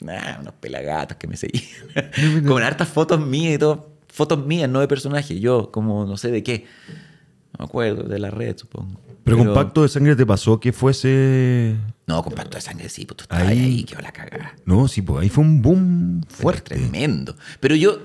nada, 0.01 0.37
unos 0.41 0.53
pelagatos 0.55 1.17
que 1.17 1.27
me 1.27 1.35
seguían. 1.37 1.65
Con 2.47 2.63
hartas 2.63 2.87
fotos 2.87 3.19
mías 3.25 3.55
y 3.55 3.57
todo. 3.57 3.95
Fotos 4.07 4.45
mías, 4.45 4.69
no 4.69 4.79
de 4.79 4.87
personajes. 4.87 5.39
Yo, 5.39 5.71
como 5.71 6.05
no 6.05 6.17
sé 6.17 6.31
de 6.31 6.41
qué. 6.43 6.65
No 7.53 7.59
me 7.59 7.65
acuerdo, 7.65 8.03
de 8.03 8.17
la 8.19 8.31
red, 8.31 8.55
supongo. 8.57 8.99
Pero, 9.23 9.37
con 9.39 9.53
Pacto 9.53 9.81
de 9.83 9.89
Sangre 9.89 10.15
te 10.15 10.25
pasó 10.25 10.59
que 10.59 10.71
fuese. 10.71 11.75
No, 12.05 12.23
con 12.23 12.31
pacto 12.33 12.55
de 12.55 12.61
sangre, 12.61 12.87
sí, 12.87 13.05
pues 13.05 13.17
tú 13.17 13.23
estabas 13.23 13.47
Ahí- 13.47 13.59
ahí, 13.59 13.83
que 13.83 14.01
la 14.01 14.13
cagada. 14.13 14.55
No, 14.65 14.87
sí, 14.87 15.01
pues 15.01 15.21
ahí 15.23 15.29
fue 15.29 15.43
un 15.43 15.61
boom 15.61 16.21
Fue 16.29 16.43
fuerte. 16.43 16.75
tremendo. 16.75 17.35
Pero 17.59 17.75
yo, 17.75 17.99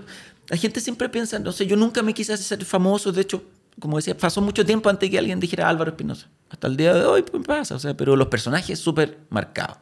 la 0.49 0.57
gente 0.57 0.81
siempre 0.81 1.09
piensa, 1.09 1.39
no 1.39 1.53
sé, 1.53 1.67
yo 1.67 1.77
nunca 1.77 2.03
me 2.03 2.13
quise 2.13 2.33
hacer 2.33 2.65
famoso. 2.65 3.13
De 3.13 3.21
hecho, 3.23 3.45
como 3.81 3.97
decía, 3.97 4.17
pasó 4.17 4.41
mucho 4.41 4.65
tiempo 4.65 4.89
antes 4.89 5.11
que 5.11 5.19
alguien 5.19 5.41
dijera 5.41 5.69
Álvaro 5.69 5.91
Espinosa. 5.91 6.29
Hasta 6.51 6.67
el 6.67 6.77
día 6.77 6.95
de 6.95 7.05
hoy, 7.05 7.23
pues 7.23 7.45
pasa. 7.45 7.75
O 7.75 7.79
sea, 7.79 7.97
pero 7.97 8.17
los 8.17 8.29
personajes 8.29 8.79
súper 8.79 9.19
marcados. 9.31 9.79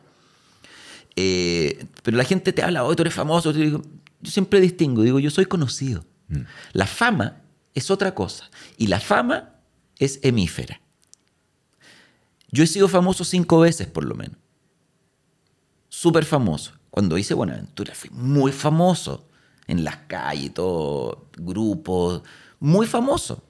Eh, 1.16 1.86
pero 2.02 2.16
la 2.16 2.24
gente 2.24 2.52
te 2.52 2.62
habla, 2.62 2.84
hoy 2.84 2.94
tú 2.96 3.02
eres 3.02 3.14
famoso. 3.14 3.50
Yo, 3.50 3.60
digo, 3.60 3.82
yo 4.20 4.30
siempre 4.30 4.60
distingo, 4.60 5.02
digo, 5.02 5.18
yo 5.18 5.30
soy 5.30 5.46
conocido. 5.46 6.04
La 6.72 6.86
fama 6.86 7.42
es 7.74 7.90
otra 7.90 8.14
cosa. 8.14 8.48
Y 8.76 8.86
la 8.86 9.00
fama 9.00 9.56
es 9.98 10.20
hemífera. 10.22 10.80
Yo 12.52 12.62
he 12.62 12.66
sido 12.66 12.88
famoso 12.88 13.24
cinco 13.24 13.60
veces, 13.60 13.88
por 13.88 14.04
lo 14.04 14.14
menos. 14.14 14.36
Súper 15.88 16.24
famoso. 16.24 16.72
Cuando 16.90 17.18
hice 17.18 17.34
Buenaventura 17.34 17.94
fui 17.94 18.10
muy 18.10 18.52
famoso. 18.52 19.26
En 19.66 19.84
las 19.84 19.96
calles, 20.08 20.54
todo, 20.54 21.28
grupos, 21.36 22.22
muy 22.58 22.86
famoso. 22.86 23.44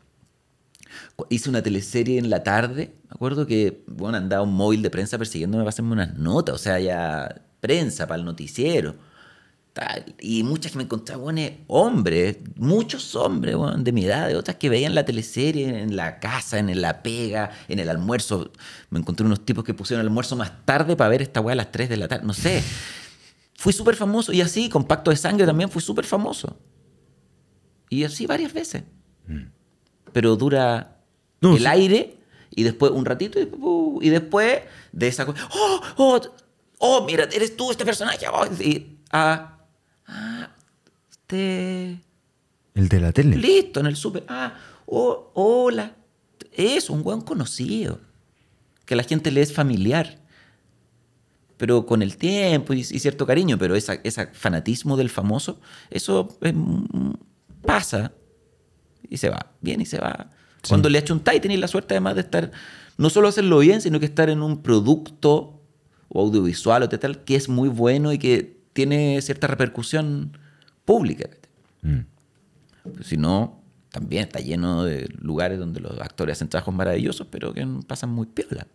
Hice 1.28 1.49
una 1.49 1.62
teleserie 1.62 2.18
en 2.18 2.30
la 2.30 2.43
tarde. 2.43 2.95
Me 3.09 3.14
acuerdo 3.14 3.47
que 3.47 3.82
bueno, 3.86 4.16
andaba 4.18 4.43
un 4.43 4.55
móvil 4.55 4.82
de 4.82 4.91
prensa 4.91 5.18
persiguiéndome 5.18 5.62
para 5.62 5.70
hacerme 5.70 5.93
unas 5.93 6.14
notas. 6.14 6.55
O 6.55 6.59
sea, 6.59 6.78
ya 6.80 7.43
prensa 7.61 8.07
para 8.07 8.18
el 8.18 8.24
noticiero. 8.24 8.97
Tal. 9.72 10.16
Y 10.20 10.43
muchas 10.43 10.72
que 10.72 10.78
me 10.78 10.84
encontraba, 10.84 11.22
bueno, 11.22 11.43
hombres, 11.68 12.38
muchos 12.57 13.14
hombres 13.14 13.55
bueno, 13.55 13.76
de 13.76 13.93
mi 13.93 14.05
edad, 14.05 14.26
de 14.26 14.34
otras 14.34 14.57
que 14.57 14.68
veían 14.68 14.97
la 14.97 15.05
teleserie 15.05 15.82
en 15.82 15.95
la 15.95 16.18
casa, 16.18 16.59
en 16.59 16.80
la 16.80 17.03
pega, 17.03 17.51
en 17.68 17.78
el 17.78 17.88
almuerzo. 17.88 18.51
Me 18.91 18.99
encontré 18.99 19.24
unos 19.24 19.45
tipos 19.45 19.62
que 19.62 19.72
pusieron 19.72 20.01
el 20.01 20.09
almuerzo 20.09 20.34
más 20.34 20.64
tarde 20.64 20.97
para 20.97 21.09
ver 21.11 21.22
esta 21.22 21.41
weá 21.41 21.53
a 21.53 21.57
las 21.57 21.70
3 21.70 21.88
de 21.88 21.97
la 21.97 22.09
tarde. 22.09 22.26
No 22.26 22.34
sé. 22.34 22.64
Fui 23.55 23.72
súper 23.72 23.95
famoso. 23.95 24.32
Y 24.32 24.41
así, 24.41 24.68
con 24.68 24.84
Pacto 24.84 25.11
de 25.11 25.16
Sangre 25.16 25.47
también 25.47 25.70
fui 25.70 25.82
súper 25.82 26.05
famoso. 26.05 26.59
Y 27.91 28.05
así 28.05 28.26
varias 28.26 28.53
veces. 28.53 28.84
Pero 30.13 30.37
dura 30.37 30.97
No, 31.41 31.53
el 31.53 31.61
sí. 31.61 31.67
aire 31.67 32.17
y 32.51 32.63
después 32.65 32.93
un 32.93 33.05
ratito 33.05 33.39
y 33.39 33.45
después, 33.45 34.07
y 34.07 34.09
después 34.11 34.61
de 34.93 35.09
esa 35.09 35.25
cosa. 35.27 35.49
¡Oh! 35.55 35.81
¡Oh! 35.97 36.21
¡Oh! 36.79 37.05
Mira, 37.07 37.29
eres 37.33 37.57
tú 37.57 37.71
este 37.71 37.85
personaje. 37.85 38.27
Oh, 38.33 38.47
y, 38.61 38.99
ah, 39.13 39.59
ah, 40.07 40.51
este. 41.11 42.01
El 42.75 42.89
de 42.89 43.01
la 43.01 43.13
tele. 43.13 43.37
Listo, 43.37 43.81
en 43.81 43.87
el 43.87 43.97
súper. 43.97 44.25
Ah, 44.29 44.55
oh, 44.87 45.31
hola. 45.35 45.95
Es 46.53 46.91
un 46.91 47.03
buen 47.03 47.21
conocido. 47.21 48.01
Que 48.85 48.95
a 48.95 48.97
la 48.97 49.05
gente 49.05 49.31
le 49.31 49.43
es 49.43 49.53
familiar. 49.53 50.19
Pero 51.57 51.85
con 51.85 52.01
el 52.03 52.17
tiempo 52.17 52.73
y, 52.73 52.81
y 52.81 52.85
cierto 52.85 53.27
cariño, 53.27 53.59
pero 53.59 53.77
esa, 53.77 53.95
ese 54.03 54.29
fanatismo 54.29 54.97
del 54.97 55.11
famoso, 55.11 55.61
eso 55.91 56.39
es, 56.41 56.55
mm, 56.55 57.13
pasa 57.63 58.13
y 59.11 59.19
se 59.19 59.29
va, 59.29 59.53
viene 59.61 59.83
y 59.83 59.87
se 59.87 59.99
va. 59.99 60.31
Cuando 60.69 60.89
le 60.89 60.99
achuntáis 60.99 61.41
tenéis 61.41 61.61
la 61.61 61.69
suerte 61.69 61.95
además 61.95 62.15
de 62.15 62.23
estar, 62.23 62.53
no 62.97 63.11
solo 63.11 63.29
hacerlo 63.29 63.59
bien, 63.59 63.81
sino 63.81 63.99
que 63.99 64.07
estar 64.07 64.31
en 64.31 64.43
un 64.43 64.63
producto 64.63 65.61
o 66.09 66.21
audiovisual 66.23 66.83
o 66.83 66.89
tal 66.89 67.25
que 67.25 67.37
es 67.37 67.49
muy 67.49 67.69
bueno 67.69 68.13
y 68.13 68.19
que 68.19 68.61
tiene 68.73 69.21
cierta 69.23 69.47
repercusión 69.47 70.37
pública. 70.85 71.29
Mm. 71.83 72.01
Pues 72.95 73.07
si 73.07 73.17
no, 73.17 73.61
también 73.91 74.23
está 74.25 74.41
lleno 74.41 74.85
de 74.85 75.09
lugares 75.21 75.59
donde 75.59 75.81
los 75.81 75.99
actores 76.01 76.39
hacen 76.39 76.49
trabajos 76.49 76.75
maravillosos, 76.75 77.27
pero 77.31 77.53
que 77.53 77.67
pasan 77.87 78.11
muy 78.11 78.27
piola. 78.27 78.67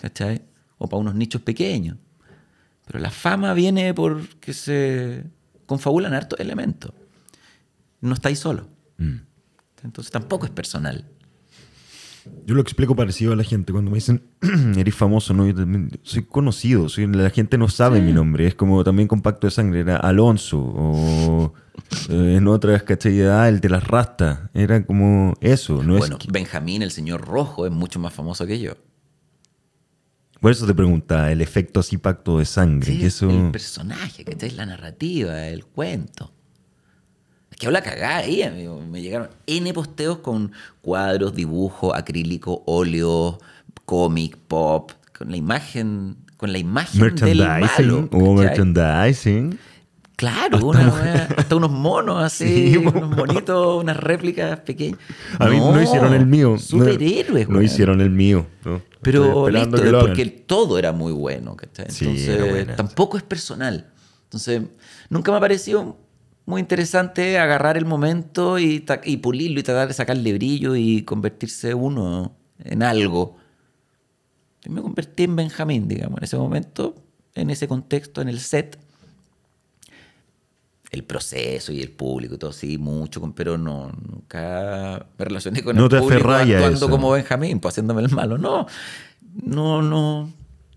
¿Cachai? 0.00 0.42
O 0.78 0.88
para 0.88 1.00
unos 1.00 1.14
nichos 1.14 1.42
pequeños. 1.42 1.96
Pero 2.86 3.00
la 3.00 3.10
fama 3.10 3.52
viene 3.54 3.92
porque 3.94 4.52
se 4.52 5.24
confabulan 5.66 6.14
hartos 6.14 6.38
elementos. 6.40 6.92
No 8.00 8.14
estáis 8.14 8.38
solo. 8.38 8.68
Mm. 8.96 9.27
Entonces 9.84 10.10
tampoco 10.10 10.46
es 10.46 10.50
personal. 10.52 11.04
Yo 12.44 12.54
lo 12.54 12.60
explico 12.60 12.94
parecido 12.94 13.32
a 13.32 13.36
la 13.36 13.44
gente. 13.44 13.72
Cuando 13.72 13.90
me 13.90 13.96
dicen, 13.96 14.22
eres 14.76 14.94
famoso, 14.94 15.32
no, 15.34 15.46
yo 15.46 15.54
también 15.54 15.90
soy 16.02 16.24
conocido. 16.24 16.88
Soy, 16.88 17.06
la 17.06 17.30
gente 17.30 17.56
no 17.58 17.68
sabe 17.68 18.00
mi 18.00 18.12
nombre. 18.12 18.46
Es 18.46 18.54
como 18.54 18.84
también 18.84 19.08
con 19.08 19.22
Pacto 19.22 19.46
de 19.46 19.50
Sangre. 19.50 19.80
Era 19.80 19.96
Alonso. 19.96 20.58
O 20.58 21.54
eh, 22.10 22.36
en 22.36 22.46
otras, 22.48 22.82
¿cachai? 22.82 23.22
Ah, 23.22 23.48
el 23.48 23.60
de 23.60 23.68
las 23.70 23.84
rastas. 23.84 24.40
Era 24.54 24.84
como 24.84 25.34
eso. 25.40 25.82
No 25.82 25.96
bueno, 25.96 26.16
es 26.18 26.26
que- 26.26 26.32
Benjamín, 26.32 26.82
el 26.82 26.90
señor 26.90 27.22
rojo, 27.22 27.66
es 27.66 27.72
mucho 27.72 27.98
más 27.98 28.12
famoso 28.12 28.46
que 28.46 28.58
yo. 28.58 28.74
Por 30.40 30.52
eso 30.52 30.66
te 30.66 30.74
preguntaba, 30.74 31.32
el 31.32 31.40
efecto 31.40 31.80
así 31.80 31.98
Pacto 31.98 32.38
de 32.38 32.44
Sangre. 32.44 32.92
Sí, 32.92 32.98
que 33.00 33.06
eso... 33.06 33.28
El 33.28 33.50
personaje, 33.50 34.24
¿cachai? 34.24 34.50
La 34.52 34.66
narrativa, 34.66 35.48
el 35.48 35.64
cuento. 35.64 36.32
Es 37.58 37.60
que 37.62 37.66
habla 37.66 37.82
cagada 37.82 38.18
ahí, 38.18 38.42
amigo. 38.42 38.80
Me 38.88 39.02
llegaron 39.02 39.30
N 39.48 39.74
posteos 39.74 40.18
con 40.18 40.52
cuadros, 40.80 41.34
dibujos, 41.34 41.92
acrílico, 41.92 42.62
óleo, 42.66 43.40
cómic, 43.84 44.36
pop, 44.46 44.92
con 45.18 45.32
la 45.32 45.36
imagen, 45.36 46.18
con 46.36 46.52
la 46.52 46.58
imagen 46.58 47.16
del 47.16 47.38
malo. 47.38 47.58
Merchandising. 47.66 48.08
Hubo 48.12 48.34
merchandising. 48.34 49.58
Claro, 50.14 50.64
una 50.66 50.88
wea- 50.88 51.34
hasta 51.36 51.56
unos 51.56 51.72
monos 51.72 52.22
así, 52.22 52.70
Sí, 52.72 52.76
unos 52.76 53.10
monitos, 53.16 53.82
unas 53.82 53.96
réplicas 53.96 54.60
pequeñas. 54.60 55.00
A 55.40 55.48
mí 55.48 55.58
no, 55.58 55.82
hicieron 55.82 56.14
el 56.14 56.26
mío. 56.26 56.50
No- 56.52 56.58
Superhéroes, 56.58 57.48
No, 57.48 57.54
weón. 57.54 57.64
hicieron 57.64 58.00
el 58.00 58.10
mío. 58.10 58.46
¿no? 58.64 58.80
Pero 59.02 59.48
listo, 59.48 59.82
porque 59.98 60.22
el 60.22 60.42
todo 60.42 60.78
era 60.78 60.92
muy 60.92 61.12
bueno, 61.12 61.56
¿cachai? 61.56 61.90
Sí, 61.90 62.04
Entonces, 62.04 62.28
era 62.28 62.44
buena. 62.44 62.76
tampoco 62.76 63.16
es 63.16 63.24
personal. 63.24 63.88
Entonces, 64.24 64.62
nunca 65.10 65.32
me 65.32 65.38
ha 65.38 65.40
parecido 65.40 65.96
muy 66.48 66.62
interesante 66.62 67.38
agarrar 67.38 67.76
el 67.76 67.84
momento 67.84 68.58
y, 68.58 68.80
pulirlo 69.20 69.60
y 69.60 69.62
tratar 69.62 69.86
de 69.86 69.92
sacarle 69.92 70.32
brillo 70.32 70.76
y 70.76 71.02
convertirse 71.02 71.74
uno 71.74 72.34
en 72.64 72.82
algo. 72.82 73.36
Yo 74.62 74.72
me 74.72 74.80
convertí 74.80 75.24
en 75.24 75.36
Benjamín, 75.36 75.88
digamos, 75.88 76.16
en 76.16 76.24
ese 76.24 76.38
momento, 76.38 76.94
en 77.34 77.50
ese 77.50 77.68
contexto, 77.68 78.22
en 78.22 78.30
el 78.30 78.40
set. 78.40 78.78
El 80.90 81.04
proceso 81.04 81.70
y 81.70 81.82
el 81.82 81.90
público 81.90 82.36
y 82.36 82.38
todo, 82.38 82.52
sí, 82.54 82.78
mucho, 82.78 83.20
pero 83.36 83.58
no, 83.58 83.92
nunca 84.10 85.06
me 85.18 85.24
relacioné 85.26 85.62
con 85.62 85.76
No 85.76 85.84
el 85.84 85.90
te 85.90 85.98
público 85.98 86.30
actuando 86.30 86.68
eso. 86.70 86.88
como 86.88 87.10
Benjamín, 87.10 87.60
pues 87.60 87.74
haciéndome 87.74 88.00
el 88.00 88.08
malo. 88.08 88.38
No, 88.38 88.66
no, 89.34 89.82
no, 89.82 90.32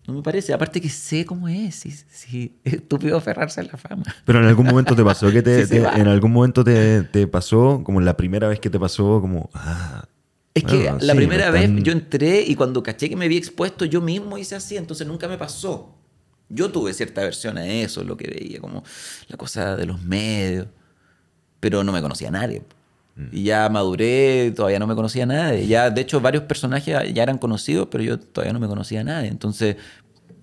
no 0.08 0.14
me 0.16 0.22
parece. 0.22 0.54
Aparte 0.54 0.82
que 0.82 0.90
sé 0.90 1.26
cómo 1.26 1.48
es, 1.48 1.76
sí, 1.76 2.60
es 2.64 2.74
estúpido 2.74 3.18
aferrarse 3.18 3.62
a 3.62 3.64
la 3.64 3.78
fama. 3.78 4.04
Pero 4.26 4.40
en 4.40 4.46
algún 4.46 4.66
momento 4.68 4.96
te 4.96 5.04
pasó 5.04 5.32
que 5.32 5.42
te, 5.42 5.66
Sí 5.68 5.76
en 5.76 6.08
algún 6.08 6.32
momento 6.32 6.64
te, 6.64 7.04
te 7.04 7.28
pasó, 7.28 7.82
como 7.84 8.02
la 8.02 8.18
primera 8.18 8.48
vez 8.48 8.60
que 8.60 8.70
te 8.70 8.80
pasó, 8.80 9.22
como, 9.22 9.50
ah, 9.54 10.06
Es 10.54 10.64
que 10.64 10.92
la 11.00 11.14
sí, 11.14 11.18
primera 11.18 11.52
vez 11.52 11.64
tan- 11.64 11.84
yo 11.84 11.92
entré 11.92 12.42
y 12.42 12.56
cuando 12.56 12.82
caché 12.84 13.10
que 13.10 13.16
me 13.16 13.28
vi 13.28 13.38
expuesto, 13.38 13.86
yo 13.86 14.02
mismo 14.02 14.38
hice 14.38 14.56
así, 14.56 14.76
entonces 14.78 15.08
nunca 15.08 15.28
me 15.28 15.38
pasó. 15.38 15.96
Yo 16.50 16.70
tuve 16.70 16.94
cierta 16.94 17.22
aversión 17.22 17.58
a 17.58 17.66
eso, 17.66 18.04
lo 18.04 18.18
que 18.18 18.28
veía, 18.28 18.60
como 18.60 18.84
la 19.30 19.38
cosa 19.38 19.78
de 19.78 19.86
los 19.86 20.02
medios, 20.04 20.68
pero 21.62 21.84
no 21.84 21.92
me 21.94 22.02
conocía 22.02 22.28
a 22.28 22.32
nadie. 22.32 22.64
Y 23.32 23.44
ya 23.44 23.68
maduré, 23.70 24.52
todavía 24.56 24.80
no 24.80 24.88
me 24.88 24.96
conocía 24.96 25.24
a 25.24 25.28
nadie. 25.28 25.68
Ya, 25.68 25.90
de 25.90 26.02
hecho, 26.02 26.22
varios 26.22 26.44
personajes 26.46 27.14
ya 27.14 27.24
eran 27.24 27.38
conocidos, 27.38 27.88
pero 27.92 28.04
yo 28.04 28.20
todavía 28.20 28.54
no 28.54 28.60
me 28.60 28.68
conocía 28.68 29.02
a 29.02 29.04
nadie. 29.04 29.28
Entonces 29.30 29.76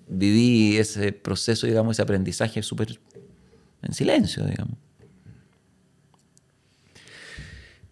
viví 0.07 0.77
ese 0.77 1.11
proceso, 1.11 1.67
digamos, 1.67 1.95
ese 1.95 2.01
aprendizaje 2.03 2.61
súper 2.63 2.99
en 3.81 3.93
silencio, 3.93 4.45
digamos. 4.45 4.75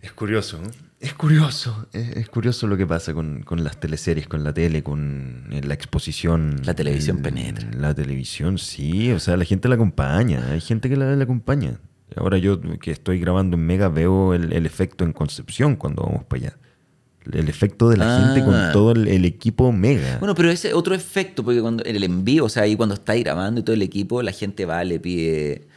Es 0.02 0.12
curioso, 0.14 0.62
¿no? 0.62 0.70
Es 1.00 1.14
curioso, 1.14 1.88
es, 1.94 2.18
es 2.18 2.30
curioso 2.30 2.66
lo 2.66 2.76
que 2.78 2.88
pasa 2.88 3.14
con, 3.14 3.44
con 3.44 3.64
las 3.64 3.80
teleseries, 3.80 4.28
con 4.28 4.44
la 4.44 4.54
tele, 4.54 4.82
con 4.84 5.48
eh, 5.52 5.62
la 5.64 5.74
exposición. 5.74 6.62
La 6.66 6.74
televisión 6.74 7.18
el- 7.18 7.24
penetra. 7.24 7.70
La 7.78 7.94
televisión, 7.94 8.58
sí, 8.58 9.12
o 9.12 9.20
sea, 9.20 9.38
la 9.38 9.46
gente 9.46 9.68
la 9.68 9.76
acompaña, 9.76 10.52
hay 10.52 10.62
gente 10.62 10.90
que 10.90 10.96
la, 10.98 11.16
la 11.16 11.24
acompaña. 11.24 11.80
Ahora 12.16 12.38
yo 12.38 12.60
que 12.80 12.92
estoy 12.92 13.20
grabando 13.20 13.58
en 13.58 13.66
Mega 13.66 13.90
veo 13.90 14.34
el, 14.34 14.54
el 14.54 14.66
efecto 14.66 15.04
en 15.04 15.14
Concepción 15.14 15.76
cuando 15.76 16.04
vamos 16.04 16.24
para 16.26 16.42
allá. 16.48 16.58
El 17.34 17.50
efecto 17.50 17.90
de 17.90 17.98
la 17.98 18.06
Ah. 18.18 18.34
gente 18.34 18.46
con 18.46 18.56
todo 18.72 18.92
el, 18.94 19.08
el 19.10 19.26
equipo 19.26 19.72
Mega. 19.74 20.18
Bueno, 20.20 20.34
pero 20.34 20.50
ese 20.50 20.74
otro 20.74 20.96
efecto, 20.96 21.44
porque 21.44 21.60
cuando 21.62 21.84
en 21.86 21.96
el 21.96 22.04
envío, 22.06 22.46
o 22.46 22.50
sea, 22.50 22.64
ahí 22.64 22.76
cuando 22.78 22.96
estáis 22.96 23.24
grabando 23.24 23.60
y 23.60 23.64
todo 23.64 23.74
el 23.76 23.82
equipo, 23.82 24.22
la 24.22 24.32
gente 24.32 24.66
va, 24.66 24.82
le 24.86 25.00
pide 25.02 25.68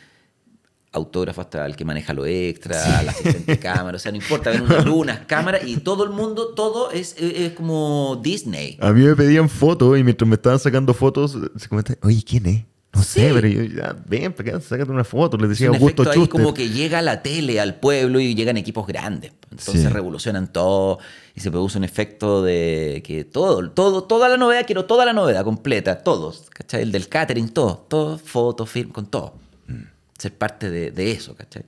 autógrafo 0.92 1.40
hasta 1.40 1.64
al 1.64 1.76
que 1.76 1.84
maneja 1.84 2.12
lo 2.14 2.26
extra, 2.26 2.98
al 2.98 3.08
asistente 3.08 3.52
de 3.52 3.58
cámara, 3.60 3.96
o 3.96 3.98
sea, 4.00 4.10
no 4.10 4.18
importa, 4.18 4.50
ven 4.50 4.64
unas 4.88 5.20
cámaras 5.20 5.62
y 5.64 5.76
todo 5.78 6.02
el 6.04 6.10
mundo, 6.10 6.48
todo 6.54 6.90
es, 6.90 7.14
es, 7.18 7.32
es 7.38 7.52
como 7.52 8.20
Disney. 8.22 8.76
A 8.80 8.92
mí 8.92 9.02
me 9.02 9.14
pedían 9.14 9.48
fotos 9.48 9.96
y 9.98 10.02
mientras 10.04 10.28
me 10.28 10.34
estaban 10.34 10.58
sacando 10.58 10.92
fotos, 10.94 11.36
se 11.56 11.68
comenta, 11.68 11.94
oye, 12.02 12.22
¿quién 12.24 12.46
es? 12.46 12.64
No 12.92 13.04
sé, 13.04 13.28
Sí. 13.28 13.30
pero 13.32 13.46
yo, 13.46 13.62
ya, 13.62 13.96
ven 14.06 14.26
acá, 14.36 14.60
sácate 14.60 14.90
una 14.90 15.04
foto. 15.04 15.36
Les 15.36 15.44
Es 15.44 15.50
decía 15.50 15.70
un 15.70 15.76
Augusto 15.76 16.02
efecto 16.02 16.20
ahí 16.22 16.28
como 16.28 16.52
que 16.54 16.70
llega 16.70 17.00
la 17.02 17.22
tele 17.22 17.60
al 17.60 17.76
pueblo 17.76 18.18
y 18.18 18.34
llegan 18.34 18.56
equipos 18.56 18.84
grandes. 18.86 19.32
Entonces 19.50 19.82
Sí. 19.82 19.88
revolucionan 19.88 20.52
todo 20.52 20.98
y 21.36 21.40
se 21.40 21.50
produce 21.52 21.78
un 21.78 21.84
efecto 21.84 22.42
de 22.42 23.00
que 23.06 23.24
todo, 23.24 23.70
todo, 23.70 24.02
toda 24.04 24.28
la 24.28 24.36
novedad, 24.36 24.64
quiero 24.66 24.86
toda 24.86 25.04
la 25.06 25.12
novedad 25.12 25.44
completa, 25.44 26.02
todos, 26.02 26.50
¿cachai? 26.50 26.82
El 26.82 26.90
del 26.90 27.08
catering, 27.08 27.48
todo, 27.50 27.76
todo, 27.88 28.18
foto, 28.18 28.66
film, 28.66 28.90
con 28.90 29.06
todo. 29.06 29.34
Ser 30.18 30.34
parte 30.36 30.68
de, 30.68 30.90
de 30.90 31.12
eso, 31.12 31.34
¿cachai? 31.36 31.64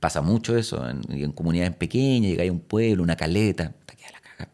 Pasa 0.00 0.20
mucho 0.20 0.56
eso 0.56 0.86
en, 0.88 1.00
en 1.10 1.32
comunidades 1.32 1.74
pequeñas, 1.74 2.30
llegáis 2.30 2.50
a 2.50 2.52
un 2.52 2.60
pueblo, 2.60 3.02
una 3.02 3.16
caleta, 3.16 3.72
te 3.86 3.96
queda 3.96 4.10
la 4.12 4.20
caga. 4.20 4.50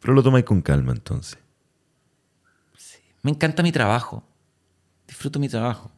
Pero 0.00 0.14
lo 0.14 0.22
tomáis 0.22 0.44
con 0.44 0.60
calma 0.62 0.92
entonces. 0.92 1.38
Me 3.22 3.30
encanta 3.30 3.62
mi 3.62 3.72
trabajo. 3.72 4.22
Disfruto 5.06 5.38
mi 5.38 5.48
trabajo. 5.48 5.90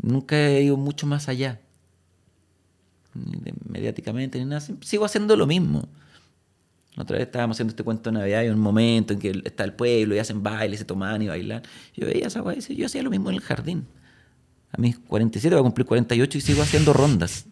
Nunca 0.00 0.36
he 0.36 0.62
ido 0.62 0.76
mucho 0.76 1.06
más 1.06 1.28
allá. 1.28 1.60
Ni 3.14 3.38
de- 3.40 3.54
mediáticamente 3.68 4.38
ni 4.38 4.44
nada. 4.44 4.60
Sigo 4.82 5.04
haciendo 5.04 5.36
lo 5.36 5.46
mismo. 5.46 5.88
La 6.94 7.02
otra 7.04 7.16
vez 7.18 7.26
estábamos 7.26 7.56
haciendo 7.56 7.70
este 7.72 7.84
cuento 7.84 8.10
de 8.10 8.18
Navidad 8.18 8.42
y 8.42 8.48
un 8.48 8.58
momento 8.58 9.12
en 9.12 9.18
que 9.20 9.42
está 9.44 9.64
el 9.64 9.72
pueblo 9.72 10.14
y 10.14 10.18
hacen 10.18 10.42
bailes, 10.42 10.80
se 10.80 10.84
toman 10.84 11.22
y 11.22 11.28
bailan. 11.28 11.62
Yo 11.94 12.06
veía 12.06 12.26
esa 12.26 12.40
guay 12.40 12.58
y 12.68 12.74
yo 12.76 12.86
hacía 12.86 13.02
lo 13.02 13.10
mismo 13.10 13.30
en 13.30 13.36
el 13.36 13.40
jardín. 13.42 13.86
A 14.72 14.80
mis 14.80 14.98
47 14.98 15.54
voy 15.54 15.60
a 15.60 15.62
cumplir 15.62 15.86
48 15.86 16.38
y 16.38 16.40
sigo 16.40 16.62
haciendo 16.62 16.92
rondas. 16.92 17.46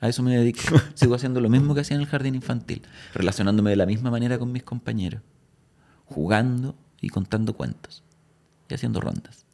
A 0.00 0.08
eso 0.08 0.22
me 0.22 0.36
dedico. 0.36 0.60
Sigo 0.94 1.14
haciendo 1.14 1.40
lo 1.40 1.48
mismo 1.48 1.74
que 1.74 1.80
hacía 1.80 1.94
en 1.94 2.02
el 2.02 2.08
jardín 2.08 2.34
infantil, 2.34 2.82
relacionándome 3.14 3.70
de 3.70 3.76
la 3.76 3.86
misma 3.86 4.10
manera 4.10 4.38
con 4.38 4.52
mis 4.52 4.62
compañeros, 4.62 5.22
jugando 6.04 6.74
y 7.04 7.08
contando 7.08 7.52
cuentos 7.54 8.02
y 8.68 8.74
haciendo 8.74 9.00
rondas. 9.00 9.44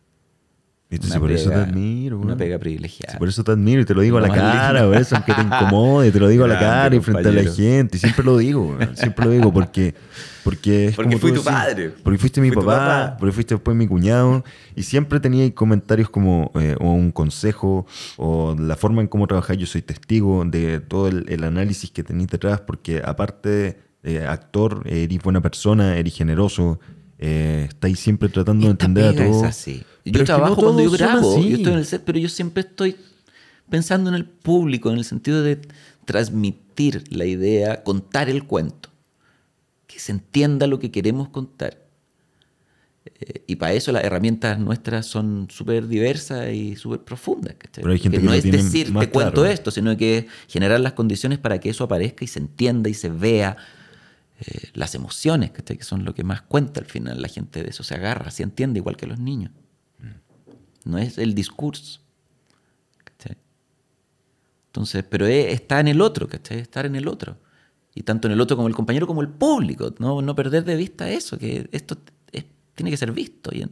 Entonces, 0.92 1.12
Una 1.16 1.20
por 1.20 1.30
eso 1.30 1.50
te 1.50 1.54
pega- 1.56 1.62
admiro. 1.68 2.18
Una 2.18 2.36
pega 2.36 2.58
privilegiada. 2.58 3.16
por 3.16 3.28
eso 3.28 3.44
te 3.44 3.52
admiro 3.52 3.80
y 3.80 3.84
te 3.84 3.94
lo 3.94 4.00
digo 4.00 4.18
a 4.18 4.20
la 4.20 4.28
cara, 4.28 4.84
por 4.86 4.96
eso, 4.96 5.14
aunque 5.14 5.32
te 5.34 5.40
incomode, 5.42 6.10
te 6.10 6.18
lo 6.18 6.26
digo 6.26 6.44
a 6.44 6.48
la 6.48 6.54
Grande, 6.54 6.68
cara 6.68 6.96
y 6.96 7.00
frente 7.00 7.28
a 7.28 7.32
la 7.32 7.42
gente. 7.52 7.96
Y 7.96 8.00
siempre 8.00 8.24
lo 8.24 8.36
digo, 8.38 8.76
siempre 8.94 9.24
lo 9.26 9.30
digo, 9.30 9.52
porque. 9.52 9.94
Porque, 10.42 10.86
es 10.88 10.96
Porque 10.96 11.10
como 11.10 11.20
fui 11.20 11.30
tu 11.30 11.36
decís, 11.42 11.50
padre. 11.52 11.90
Porque 12.02 12.18
fuiste 12.18 12.40
mi 12.40 12.48
Fui 12.50 12.56
papá, 12.64 12.76
papá. 12.78 13.16
porque 13.20 13.32
fuiste 13.32 13.54
después 13.54 13.76
mi 13.76 13.86
cuñado. 13.86 14.42
Y 14.74 14.82
siempre 14.82 15.20
tenía 15.20 15.54
comentarios 15.54 16.08
como, 16.10 16.50
eh, 16.54 16.74
o 16.80 16.92
un 16.92 17.12
consejo, 17.12 17.86
o 18.16 18.56
la 18.58 18.74
forma 18.74 19.00
en 19.02 19.06
cómo 19.06 19.26
trabajáis. 19.28 19.60
Yo 19.60 19.66
soy 19.66 19.82
testigo 19.82 20.42
de 20.44 20.80
todo 20.80 21.06
el, 21.08 21.26
el 21.28 21.44
análisis 21.44 21.90
que 21.92 22.02
tenéis 22.02 22.30
detrás, 22.30 22.62
porque 22.62 23.00
aparte, 23.04 23.78
eh, 24.02 24.24
actor, 24.26 24.82
eres 24.86 25.22
buena 25.22 25.40
persona, 25.40 25.96
eres 25.98 26.16
generoso. 26.16 26.80
Eh, 27.22 27.66
estáis 27.68 28.00
siempre 28.00 28.30
tratando 28.30 28.64
de 28.64 28.70
entender 28.70 29.04
a 29.04 29.14
todos. 29.14 29.42
es 29.42 29.42
así. 29.42 29.82
Yo 30.06 30.12
es 30.12 30.12
que 30.12 30.18
no 30.20 30.24
trabajo 30.24 30.56
cuando 30.56 30.82
yo 30.82 30.90
grabo, 30.90 31.36
yo 31.36 31.56
estoy 31.56 31.72
en 31.72 31.78
el 31.78 31.84
set, 31.84 32.02
pero 32.02 32.18
yo 32.18 32.30
siempre 32.30 32.62
estoy 32.62 32.96
pensando 33.68 34.08
en 34.08 34.16
el 34.16 34.24
público, 34.24 34.90
en 34.90 34.96
el 34.96 35.04
sentido 35.04 35.42
de 35.42 35.60
transmitir 36.06 37.04
la 37.10 37.26
idea, 37.26 37.82
contar 37.82 38.30
el 38.30 38.44
cuento, 38.44 38.88
que 39.86 39.98
se 39.98 40.12
entienda 40.12 40.66
lo 40.66 40.78
que 40.78 40.90
queremos 40.90 41.28
contar. 41.28 41.76
Eh, 43.04 43.44
y 43.46 43.56
para 43.56 43.74
eso 43.74 43.92
las 43.92 44.02
herramientas 44.04 44.58
nuestras 44.58 45.04
son 45.04 45.48
súper 45.50 45.88
diversas 45.88 46.50
y 46.54 46.74
súper 46.76 47.00
profundas. 47.00 47.54
¿cachai? 47.58 47.82
Pero 47.82 47.92
hay 47.92 47.98
gente 47.98 48.16
Que 48.16 48.22
que 48.22 48.28
no 48.28 48.34
es 48.34 48.44
decir, 48.44 48.86
te 48.86 49.10
cuento 49.10 49.42
claro. 49.42 49.44
esto, 49.44 49.70
sino 49.70 49.94
que 49.96 50.26
generar 50.48 50.80
las 50.80 50.94
condiciones 50.94 51.38
para 51.38 51.60
que 51.60 51.68
eso 51.68 51.84
aparezca 51.84 52.24
y 52.24 52.28
se 52.28 52.38
entienda 52.38 52.88
y 52.88 52.94
se 52.94 53.10
vea. 53.10 53.58
Eh, 54.40 54.70
las 54.74 54.94
emociones, 54.94 55.50
¿cachai? 55.50 55.76
que 55.78 55.84
son 55.84 56.04
lo 56.04 56.14
que 56.14 56.24
más 56.24 56.42
cuenta 56.42 56.80
al 56.80 56.86
final. 56.86 57.20
La 57.20 57.28
gente 57.28 57.62
de 57.62 57.70
eso 57.70 57.82
se 57.82 57.94
agarra, 57.94 58.30
se 58.30 58.42
entiende 58.42 58.78
igual 58.78 58.96
que 58.96 59.06
los 59.06 59.18
niños. 59.18 59.52
No 60.84 60.96
es 60.98 61.18
el 61.18 61.34
discurso. 61.34 62.00
¿cachai? 63.04 63.36
Entonces, 64.66 65.04
pero 65.08 65.26
es- 65.26 65.52
está 65.52 65.80
en 65.80 65.88
el 65.88 66.00
otro, 66.00 66.26
¿cachai? 66.28 66.58
Estar 66.58 66.86
en 66.86 66.96
el 66.96 67.06
otro. 67.08 67.36
Y 67.94 68.02
tanto 68.02 68.28
en 68.28 68.32
el 68.32 68.40
otro 68.40 68.56
como 68.56 68.68
el 68.68 68.74
compañero 68.74 69.06
como 69.06 69.20
el 69.20 69.28
público. 69.28 69.94
No, 69.98 70.22
no 70.22 70.34
perder 70.34 70.64
de 70.64 70.76
vista 70.76 71.10
eso, 71.10 71.36
que 71.38 71.68
esto 71.72 71.98
es- 72.32 72.44
tiene 72.74 72.90
que 72.90 72.96
ser 72.96 73.12
visto 73.12 73.50
y, 73.54 73.66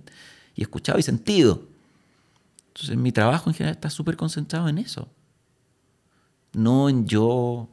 y 0.54 0.62
escuchado 0.62 0.98
y 0.98 1.02
sentido. 1.02 1.62
Entonces, 2.68 2.96
mi 2.96 3.10
trabajo 3.12 3.48
en 3.48 3.54
general 3.54 3.74
está 3.74 3.90
súper 3.90 4.16
concentrado 4.16 4.68
en 4.68 4.78
eso. 4.78 5.08
No 6.52 6.88
en 6.88 7.06
yo. 7.06 7.68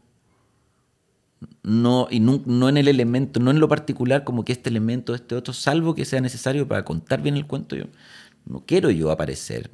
No, 1.64 2.08
y 2.10 2.20
no, 2.20 2.42
no 2.46 2.70
en 2.70 2.78
el 2.78 2.88
elemento, 2.88 3.40
no 3.40 3.52
en 3.52 3.60
lo 3.60 3.68
particular 3.68 4.24
como 4.24 4.46
que 4.46 4.54
este 4.54 4.70
elemento, 4.70 5.14
este 5.14 5.36
otro, 5.36 5.54
salvo 5.54 5.96
que 5.96 6.06
sea 6.06 6.22
necesario 6.22 6.68
para 6.68 6.86
contar 6.86 7.22
bien 7.22 7.36
el 7.36 7.46
cuento. 7.46 7.76
Yo 7.76 7.86
no 8.46 8.66
quiero 8.66 8.90
yo 8.92 9.12
aparecer. 9.12 9.70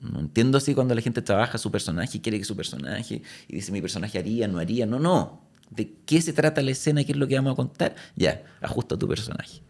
No, 0.00 0.20
entiendo 0.20 0.58
así 0.58 0.74
cuando 0.74 0.94
la 0.94 1.02
gente 1.02 1.22
trabaja 1.22 1.58
su 1.58 1.70
personaje 1.70 2.18
y 2.18 2.20
quiere 2.20 2.38
que 2.38 2.44
su 2.44 2.56
personaje, 2.56 3.22
y 3.48 3.54
dice 3.54 3.72
mi 3.72 3.82
personaje 3.82 4.18
haría, 4.18 4.48
no 4.48 4.58
haría. 4.58 4.86
No, 4.86 4.98
no. 4.98 5.42
¿De 5.70 5.92
qué 6.06 6.20
se 6.20 6.32
trata 6.32 6.62
la 6.62 6.72
escena? 6.72 7.04
¿Qué 7.04 7.12
es 7.12 7.18
lo 7.18 7.28
que 7.28 7.36
vamos 7.36 7.52
a 7.52 7.56
contar? 7.56 7.94
Ya, 8.16 8.42
ajusta 8.60 8.98
tu 8.98 9.06
personaje 9.06 9.62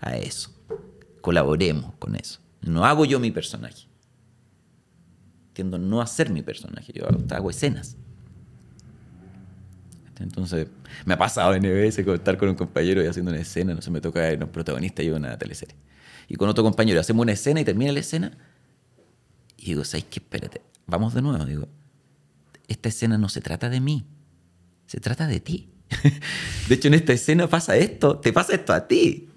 a 0.00 0.16
eso. 0.16 0.50
Colaboremos 1.20 1.94
con 1.98 2.14
eso. 2.14 2.40
No 2.60 2.84
hago 2.84 3.04
yo 3.04 3.18
mi 3.18 3.30
personaje. 3.30 3.88
Tiendo 5.52 5.76
a 5.76 5.80
no 5.80 6.00
hacer 6.00 6.30
mi 6.30 6.42
personaje. 6.42 6.92
Yo 6.92 7.06
hago 7.30 7.50
escenas. 7.50 7.96
Entonces, 10.20 10.68
me 11.04 11.14
ha 11.14 11.18
pasado 11.18 11.54
en 11.54 11.62
con 12.04 12.14
estar 12.14 12.36
con 12.36 12.48
un 12.48 12.54
compañero 12.54 13.02
y 13.02 13.06
haciendo 13.06 13.30
una 13.32 13.40
escena, 13.40 13.74
no 13.74 13.82
sé, 13.82 13.90
me 13.90 14.00
toca 14.00 14.32
ir 14.32 14.42
un 14.42 14.50
protagonista 14.50 15.02
y 15.02 15.10
una 15.10 15.36
teleserie. 15.38 15.74
Y 16.28 16.36
con 16.36 16.48
otro 16.48 16.62
compañero 16.64 17.00
hacemos 17.00 17.22
una 17.22 17.32
escena 17.32 17.60
y 17.60 17.64
termina 17.64 17.92
la 17.92 18.00
escena. 18.00 18.36
Y 19.56 19.66
digo, 19.66 19.84
¿sabes 19.84 20.06
qué? 20.10 20.20
Espérate, 20.20 20.62
vamos 20.86 21.14
de 21.14 21.22
nuevo. 21.22 21.44
Digo, 21.44 21.68
esta 22.68 22.88
escena 22.88 23.18
no 23.18 23.28
se 23.28 23.40
trata 23.40 23.68
de 23.68 23.80
mí, 23.80 24.06
se 24.86 25.00
trata 25.00 25.26
de 25.26 25.40
ti. 25.40 25.70
de 26.68 26.74
hecho, 26.74 26.88
en 26.88 26.94
esta 26.94 27.12
escena 27.12 27.48
pasa 27.48 27.76
esto, 27.76 28.18
te 28.18 28.32
pasa 28.32 28.54
esto 28.54 28.72
a 28.72 28.86
ti. 28.86 29.28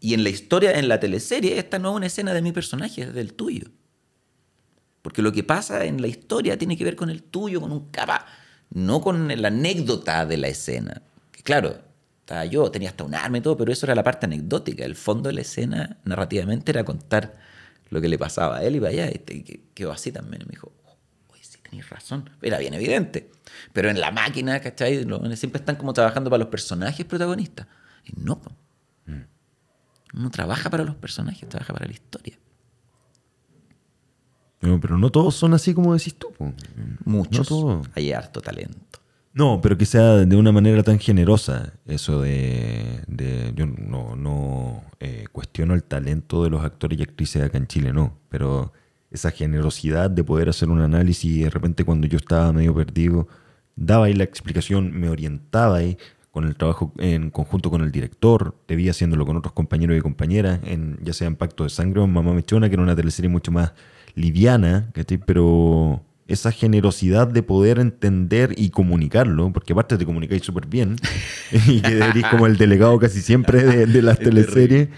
Y 0.00 0.14
en 0.14 0.24
la 0.24 0.28
historia, 0.28 0.72
en 0.78 0.88
la 0.88 1.00
teleserie, 1.00 1.58
esta 1.58 1.78
no 1.78 1.90
es 1.90 1.96
una 1.96 2.06
escena 2.06 2.34
de 2.34 2.42
mi 2.42 2.52
personaje, 2.52 3.02
es 3.02 3.14
del 3.14 3.32
tuyo. 3.32 3.70
Porque 5.02 5.22
lo 5.22 5.32
que 5.32 5.42
pasa 5.42 5.84
en 5.84 6.02
la 6.02 6.08
historia 6.08 6.58
tiene 6.58 6.76
que 6.76 6.84
ver 6.84 6.96
con 6.96 7.10
el 7.10 7.22
tuyo, 7.22 7.60
con 7.60 7.72
un 7.72 7.90
capa, 7.90 8.26
no 8.70 9.00
con 9.00 9.28
la 9.40 9.48
anécdota 9.48 10.26
de 10.26 10.36
la 10.36 10.48
escena. 10.48 11.02
Que 11.32 11.42
claro, 11.42 11.78
estaba 12.20 12.44
yo, 12.44 12.70
tenía 12.70 12.90
hasta 12.90 13.04
un 13.04 13.14
arma 13.14 13.38
y 13.38 13.40
todo, 13.40 13.56
pero 13.56 13.72
eso 13.72 13.86
era 13.86 13.94
la 13.94 14.02
parte 14.02 14.26
anecdótica. 14.26 14.84
El 14.84 14.94
fondo 14.96 15.28
de 15.28 15.34
la 15.34 15.40
escena, 15.42 15.98
narrativamente, 16.04 16.72
era 16.72 16.84
contar 16.84 17.36
lo 17.90 18.00
que 18.00 18.08
le 18.08 18.18
pasaba 18.18 18.58
a 18.58 18.64
él 18.64 18.76
y 18.76 18.80
para 18.80 18.90
allá. 18.92 19.10
Y 19.12 19.18
te- 19.18 19.44
que- 19.44 19.60
quedó 19.74 19.92
así 19.92 20.10
también. 20.12 20.42
Y 20.42 20.44
me 20.46 20.50
dijo, 20.52 20.72
oye, 21.28 21.42
sí, 21.44 21.58
tenéis 21.62 21.88
razón. 21.88 22.28
Era 22.42 22.58
bien 22.58 22.74
evidente. 22.74 23.30
Pero 23.72 23.88
en 23.90 24.00
la 24.00 24.10
máquina, 24.10 24.60
¿cachai? 24.60 25.04
Los- 25.04 25.38
Siempre 25.38 25.60
están 25.60 25.76
como 25.76 25.92
trabajando 25.92 26.28
para 26.30 26.38
los 26.40 26.48
personajes 26.48 27.06
protagonistas. 27.06 27.66
Y 28.04 28.12
no, 28.20 28.40
po. 28.40 28.50
no 30.12 30.30
trabaja 30.30 30.70
para 30.70 30.82
los 30.84 30.94
personajes, 30.96 31.48
trabaja 31.48 31.72
para 31.72 31.86
la 31.86 31.92
historia. 31.92 32.38
No, 34.60 34.80
pero 34.80 34.96
no 34.98 35.10
todos 35.10 35.34
son 35.34 35.54
así 35.54 35.74
como 35.74 35.94
decís 35.94 36.14
tú. 36.14 36.28
po. 36.36 36.52
Muchos. 37.04 37.50
No 37.50 37.56
todos. 37.56 37.88
Hay 37.94 38.12
harto 38.12 38.40
talento. 38.40 38.76
No, 39.34 39.60
pero 39.62 39.76
que 39.76 39.84
sea 39.84 40.12
de 40.24 40.36
una 40.36 40.50
manera 40.50 40.82
tan 40.82 40.98
generosa 40.98 41.74
eso 41.84 42.22
de... 42.22 43.02
de- 43.06 43.52
yo 43.54 43.66
no, 43.66 44.16
no 44.16 44.82
eh, 44.98 45.26
cuestiono 45.30 45.74
el 45.74 45.82
talento 45.82 46.42
de 46.42 46.48
los 46.50 46.64
actores 46.64 46.98
y 46.98 47.02
actrices 47.02 47.42
acá 47.42 47.58
en 47.58 47.66
Chile, 47.66 47.92
no, 47.92 48.14
pero 48.30 48.72
esa 49.10 49.30
generosidad 49.30 50.10
de 50.10 50.24
poder 50.24 50.48
hacer 50.48 50.70
un 50.70 50.80
análisis 50.80 51.24
y 51.30 51.40
de 51.42 51.50
repente 51.50 51.84
cuando 51.84 52.06
yo 52.06 52.16
estaba 52.16 52.50
medio 52.52 52.74
perdido, 52.74 53.28
daba 53.76 54.06
ahí 54.06 54.14
la 54.14 54.24
explicación, 54.24 54.98
me 54.98 55.10
orientaba 55.10 55.76
ahí 55.76 55.98
con 56.30 56.44
el 56.44 56.56
trabajo 56.56 56.92
en 56.98 57.28
conjunto 57.30 57.70
con 57.70 57.82
el 57.82 57.92
director, 57.92 58.54
te 58.64 58.74
vi 58.74 58.88
haciéndolo 58.88 59.26
con 59.26 59.36
otros 59.36 59.52
compañeros 59.52 59.96
y 59.98 60.00
compañeras, 60.00 60.60
en, 60.64 60.98
ya 61.02 61.12
sea 61.12 61.26
en 61.28 61.36
Pacto 61.36 61.64
de 61.64 61.70
Sangre 61.70 62.00
o 62.00 62.04
en 62.04 62.12
Mamá 62.12 62.32
Mechona, 62.32 62.68
que 62.70 62.74
era 62.74 62.82
una 62.82 62.96
teleserie 62.96 63.28
mucho 63.30 63.52
más 63.52 63.72
liviana, 64.16 64.90
¿cachai? 64.92 65.18
pero 65.18 66.02
esa 66.26 66.50
generosidad 66.50 67.28
de 67.28 67.44
poder 67.44 67.78
entender 67.78 68.54
y 68.56 68.70
comunicarlo, 68.70 69.52
porque 69.52 69.72
aparte 69.72 69.96
te 69.96 70.04
comunicáis 70.04 70.42
súper 70.42 70.66
bien, 70.66 70.96
y 71.68 71.80
que 71.80 71.98
eres 71.98 72.24
como 72.30 72.46
el 72.46 72.56
delegado 72.56 72.98
casi 72.98 73.20
siempre 73.20 73.62
de, 73.62 73.86
de 73.86 74.02
las 74.02 74.18
Es 74.18 74.24
teleseries, 74.24 74.88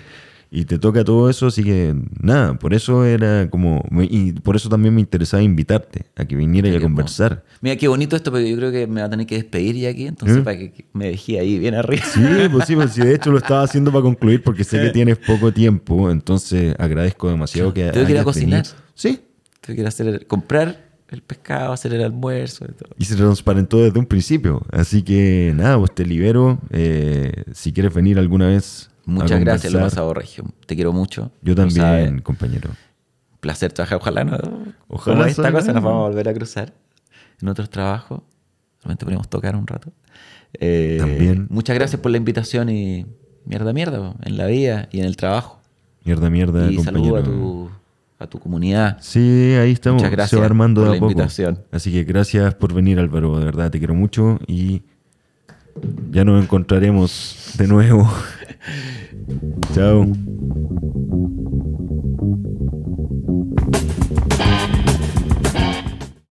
y 0.51 0.64
te 0.64 0.79
toca 0.79 1.05
todo 1.05 1.29
eso, 1.29 1.49
así 1.49 1.62
que 1.62 1.95
nada, 2.23 2.55
por 2.55 2.73
eso 2.73 3.05
era 3.05 3.51
como, 3.51 3.85
y 4.09 4.33
por 4.33 4.57
eso 4.57 4.71
también 4.71 4.95
me 4.95 5.01
interesaba 5.03 5.43
invitarte 5.43 6.07
a 6.16 6.25
que 6.25 6.37
vinieras 6.37 6.71
a 6.71 6.79
Qué 6.79 6.83
conversar. 6.83 7.45
Mira, 7.61 7.77
qué 7.77 7.87
bonito 7.87 8.16
esto, 8.16 8.31
porque 8.31 8.49
yo 8.49 8.57
creo 8.57 8.73
que 8.73 8.87
me 8.87 9.03
va 9.03 9.09
a 9.09 9.11
tener 9.11 9.27
que 9.27 9.35
despedir 9.35 9.77
ya 9.77 9.91
aquí, 9.91 10.07
entonces 10.07 10.39
¿Eh? 10.39 10.43
para 10.43 10.57
que 10.57 10.87
me 10.95 11.09
dejé 11.09 11.39
ahí 11.39 11.59
bien 11.59 11.75
arriba. 11.75 12.03
Sí, 12.07 12.23
pues 12.51 12.66
sí, 12.66 12.77
pues 12.77 12.93
sí, 12.93 13.03
de 13.03 13.14
hecho 13.14 13.31
lo 13.31 13.37
estaba 13.37 13.62
haciendo 13.62 13.93
para 13.93 14.03
concluir 14.03 14.43
porque 14.43 14.64
sé 14.64 14.81
que 14.81 14.89
tienes 14.93 15.19
poco 15.19 15.53
tiempo, 15.53 16.11
entonces 16.11 16.75
agradezco 16.79 17.29
demasiado 17.29 17.75
que 17.75 17.91
Tengo 17.91 18.07
que 18.07 18.12
ir 18.12 18.19
a 18.19 18.25
cocinar. 18.25 18.64
Sí, 18.99 19.21
Tengo 19.61 19.77
que 19.77 19.81
ir 19.83 19.87
a 19.87 19.89
hacer 19.89 20.07
el- 20.09 20.27
comprar 20.27 20.89
el 21.11 21.23
pescado, 21.23 21.73
hacer 21.73 21.95
el 21.95 22.03
almuerzo 22.03 22.65
y 22.69 22.73
todo. 22.73 22.91
y 22.99 23.05
se 23.05 23.17
transparentó 23.17 23.79
desde 23.79 23.99
un 23.99 24.07
principio. 24.07 24.61
Así 24.73 25.03
que 25.03 25.53
nada, 25.57 25.79
pues 25.79 25.95
te 25.95 26.05
libero. 26.05 26.59
eh, 26.71 27.45
si 27.55 27.73
quieres 27.73 27.95
venir 27.95 28.19
alguna 28.19 28.47
vez. 28.49 28.91
a 29.07 29.11
Muchas 29.11 29.41
gracias, 29.41 29.73
lo 29.73 29.81
pasado 29.81 30.13
regio. 30.13 30.45
Te 30.67 30.75
quiero 30.75 30.93
mucho. 30.93 31.31
Yo 31.43 31.55
también, 31.55 32.21
compañero. 32.23 32.71
placer 33.41 33.73
trabajar. 33.73 33.99
Ojalá 34.03 34.25
no. 34.25 34.37
Ojalá 34.89 35.17
como 35.17 35.27
esta 35.29 35.53
cosa 35.53 35.73
nos 35.73 35.83
vamos 35.83 36.05
a 36.07 36.09
volver 36.09 36.29
a 36.29 36.35
cruzar 36.35 36.75
en 37.41 37.49
otros 37.49 37.71
trabajos. 37.71 38.21
Realmente 38.83 39.05
podríamos 39.05 39.29
tocar 39.29 39.55
un 39.57 39.67
rato. 39.67 39.93
Eh, 40.55 40.97
También. 40.99 41.47
Muchas 41.51 41.75
gracias 41.77 42.01
por 42.01 42.11
la 42.11 42.17
invitación 42.19 42.69
y 42.69 43.07
mierda, 43.45 43.73
mierda, 43.73 44.15
en 44.25 44.37
la 44.37 44.47
vida 44.47 44.89
y 44.91 44.99
en 45.01 45.05
el 45.07 45.17
trabajo. 45.17 45.61
Mierda, 46.05 46.29
mierda, 46.31 46.71
y 46.71 46.77
compañero. 46.77 47.05
saludo 47.05 47.17
a 47.17 47.23
tu, 47.23 47.71
a 48.19 48.27
tu 48.27 48.39
comunidad. 48.39 48.99
Sí, 49.01 49.21
ahí 49.61 49.73
estamos. 49.73 50.03
Muchas 50.03 50.12
gracias 50.12 50.31
Se 50.31 50.36
va 50.36 50.47
armando 50.47 50.81
por 50.81 50.86
de 50.86 50.90
a 50.90 50.95
la 50.95 51.01
poco. 51.01 51.12
invitación. 51.12 51.61
Así 51.70 51.93
que 51.93 52.05
gracias 52.05 52.55
por 52.55 52.74
venir, 52.74 52.99
Álvaro. 52.99 53.39
De 53.39 53.45
verdad, 53.45 53.70
te 53.70 53.78
quiero 53.78 53.95
mucho 53.95 54.39
y 54.47 54.82
ya 56.11 56.24
nos 56.24 56.43
encontraremos 56.43 57.53
de 57.57 57.66
nuevo. 57.69 58.11
Chao. 59.74 60.07